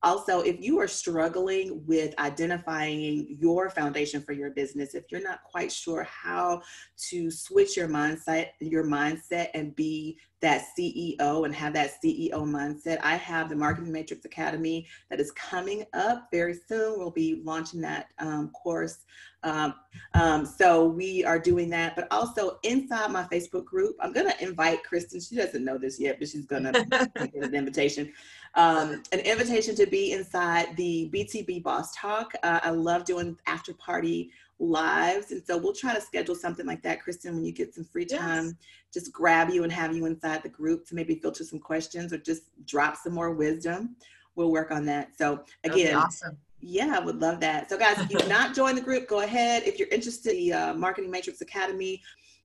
Also, 0.02 0.40
if 0.42 0.62
you 0.62 0.80
are 0.80 0.88
struggling 0.88 1.86
with 1.86 2.18
identifying 2.20 3.38
your 3.40 3.70
foundation 3.70 4.22
for 4.22 4.32
your 4.32 4.52
business, 4.52 4.96
if 4.96 5.04
you're 5.12 5.24
not 5.24 5.44
quite 5.44 5.72
sure 5.72 6.04
how 6.04 6.62
to 7.10 7.30
switch 7.30 7.76
your 7.76 7.90
mindset, 7.90 8.48
your 8.62 8.86
mindset 8.86 9.50
and 9.54 9.76
be 9.76 10.18
that 10.42 10.64
CEO 10.78 11.44
and 11.44 11.54
have 11.54 11.74
that 11.74 11.92
CEO 12.02 12.32
mindset, 12.32 13.00
I 13.04 13.18
have 13.18 13.50
the 13.50 13.58
Marketing 13.58 13.92
Matrix 13.92 14.24
Academy 14.24 14.88
that 15.10 15.20
is 15.20 15.32
coming 15.32 15.84
up 15.94 16.30
very 16.32 16.56
soon. 16.68 16.98
We'll 16.98 17.12
be 17.12 17.42
launching 17.44 17.82
that 17.82 18.08
um, 18.20 18.50
course. 18.52 19.00
Um, 19.44 19.74
um, 20.14 20.46
so 20.46 20.86
we 20.86 21.26
are 21.26 21.40
doing 21.40 21.70
that, 21.72 21.96
but 21.96 22.08
also 22.12 22.60
inside 22.64 23.12
my 23.12 23.24
Facebook 23.24 23.66
group, 23.66 23.96
I'm 24.02 24.14
going 24.14 24.30
to 24.30 24.44
invite 24.44 24.84
Kristen. 24.84 25.20
She 25.20 25.36
doesn't 25.36 25.64
know 25.64 25.78
this 25.78 26.00
yet, 26.00 26.20
but 26.20 26.30
she's 26.30 26.46
going 26.46 26.64
to 26.74 26.74
get 27.16 27.44
an 27.44 27.56
invitation 27.56 28.12
um, 28.56 29.04
an 29.12 29.20
invitation 29.20 29.76
to 29.76 29.86
be 29.86 30.12
inside 30.14 30.76
the 30.76 31.10
BTB 31.14 31.64
Boss 31.64 31.94
Talk. 31.96 32.34
Uh, 32.44 32.60
I 32.64 32.72
love 32.72 33.06
doing 33.06 33.38
after 33.48 33.74
party 33.74 34.32
lives. 34.60 35.32
And 35.32 35.42
so 35.46 35.58
we'll 35.58 35.74
try 35.74 35.94
to 35.94 36.02
schedule 36.02 36.36
something 36.36 36.66
like 36.66 36.84
that, 36.84 37.02
Kristen, 37.02 37.34
when 37.34 37.46
you 37.46 37.52
get 37.52 37.74
some 37.74 37.86
free 37.86 38.06
time, 38.06 38.46
yes. 38.46 38.54
just 38.94 39.14
grab 39.14 39.50
you 39.50 39.64
and 39.64 39.72
have 39.72 39.96
you 39.96 40.06
inside 40.06 40.44
the 40.44 40.50
group 40.50 40.86
to 40.88 40.96
maybe 40.96 41.16
filter 41.16 41.44
some 41.44 41.60
questions 41.60 42.12
or 42.12 42.18
just 42.18 42.44
drop 42.66 42.98
some 42.98 43.14
more 43.14 43.32
wisdom. 43.32 43.96
We'll 44.36 44.52
work 44.52 44.72
on 44.72 44.86
that. 44.86 45.18
So 45.18 45.44
again, 45.64 45.96
awesome. 45.96 46.38
Yeah, 46.62 46.94
I 46.94 47.00
would 47.00 47.22
love 47.22 47.40
that. 47.40 47.70
So 47.70 47.78
guys, 47.78 48.00
if 48.00 48.10
you've 48.12 48.28
not 48.30 48.54
joined 48.54 48.78
the 48.78 48.82
group, 48.82 49.08
go 49.08 49.22
ahead. 49.22 49.64
If 49.64 49.80
you're 49.80 49.88
interested 49.90 50.34
in 50.34 50.38
the 50.38 50.54
uh, 50.54 50.74
Marketing 50.74 51.10
Matrix 51.10 51.42
Academy, 51.42 52.02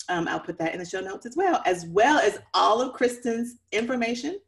um, 0.08 0.28
I'll 0.28 0.40
put 0.40 0.58
that 0.58 0.72
in 0.72 0.78
the 0.78 0.84
show 0.84 1.00
notes 1.00 1.26
as 1.26 1.36
well, 1.36 1.62
as 1.64 1.86
well 1.86 2.18
as 2.18 2.38
all 2.52 2.80
of 2.80 2.92
Kristen's 2.92 3.56
information 3.72 4.38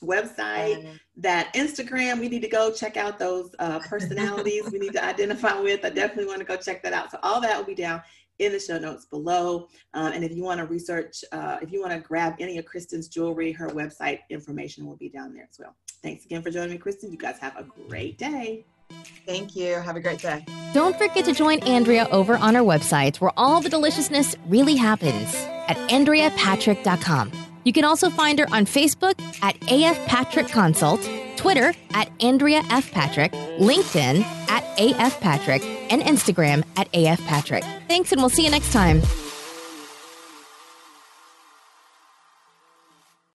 website, 0.00 0.98
that 1.16 1.52
Instagram. 1.54 2.20
We 2.20 2.28
need 2.28 2.42
to 2.42 2.48
go 2.48 2.72
check 2.72 2.96
out 2.96 3.18
those 3.18 3.54
uh, 3.58 3.78
personalities 3.80 4.70
we 4.72 4.78
need 4.78 4.92
to 4.94 5.04
identify 5.04 5.58
with. 5.58 5.84
I 5.84 5.90
definitely 5.90 6.26
want 6.26 6.38
to 6.40 6.44
go 6.44 6.56
check 6.56 6.82
that 6.82 6.92
out. 6.92 7.10
So 7.10 7.18
all 7.22 7.40
that 7.40 7.56
will 7.56 7.66
be 7.66 7.74
down 7.74 8.02
in 8.38 8.52
the 8.52 8.58
show 8.58 8.78
notes 8.78 9.04
below. 9.04 9.68
Um, 9.94 10.12
and 10.12 10.24
if 10.24 10.32
you 10.32 10.42
want 10.42 10.58
to 10.58 10.66
research, 10.66 11.22
uh, 11.30 11.58
if 11.62 11.70
you 11.70 11.80
want 11.80 11.92
to 11.92 12.00
grab 12.00 12.34
any 12.40 12.58
of 12.58 12.64
Kristen's 12.64 13.06
jewelry, 13.06 13.52
her 13.52 13.68
website 13.68 14.20
information 14.30 14.86
will 14.86 14.96
be 14.96 15.08
down 15.08 15.34
there 15.34 15.46
as 15.48 15.58
well. 15.58 15.76
Thanks 16.02 16.24
again 16.24 16.42
for 16.42 16.50
joining 16.50 16.70
me, 16.70 16.78
Kristen. 16.78 17.12
You 17.12 17.18
guys 17.18 17.38
have 17.38 17.56
a 17.56 17.66
great 17.88 18.18
day. 18.18 18.64
Thank 19.26 19.54
you. 19.54 19.74
Have 19.74 19.96
a 19.96 20.00
great 20.00 20.20
day. 20.20 20.44
Don't 20.72 20.96
forget 20.96 21.24
to 21.26 21.32
join 21.32 21.60
Andrea 21.60 22.08
over 22.10 22.36
on 22.36 22.56
our 22.56 22.62
website 22.62 23.20
where 23.20 23.32
all 23.36 23.60
the 23.60 23.68
deliciousness 23.68 24.34
really 24.48 24.76
happens 24.76 25.34
at 25.68 25.76
AndreaPatrick.com. 25.90 27.49
You 27.64 27.72
can 27.72 27.84
also 27.84 28.10
find 28.10 28.38
her 28.38 28.46
on 28.52 28.64
Facebook 28.64 29.20
at 29.42 29.56
AF 29.70 30.06
Patrick 30.06 30.48
Consult, 30.48 31.00
Twitter 31.36 31.72
at 31.94 32.10
Andrea 32.20 32.62
F. 32.70 32.90
Patrick, 32.90 33.32
LinkedIn 33.32 34.22
at 34.48 34.64
AF 34.78 35.20
Patrick, 35.20 35.62
and 35.90 36.02
Instagram 36.02 36.64
at 36.76 36.88
AF 36.94 37.20
Patrick. 37.26 37.64
Thanks, 37.88 38.12
and 38.12 38.20
we'll 38.20 38.30
see 38.30 38.44
you 38.44 38.50
next 38.50 38.72
time. 38.72 39.02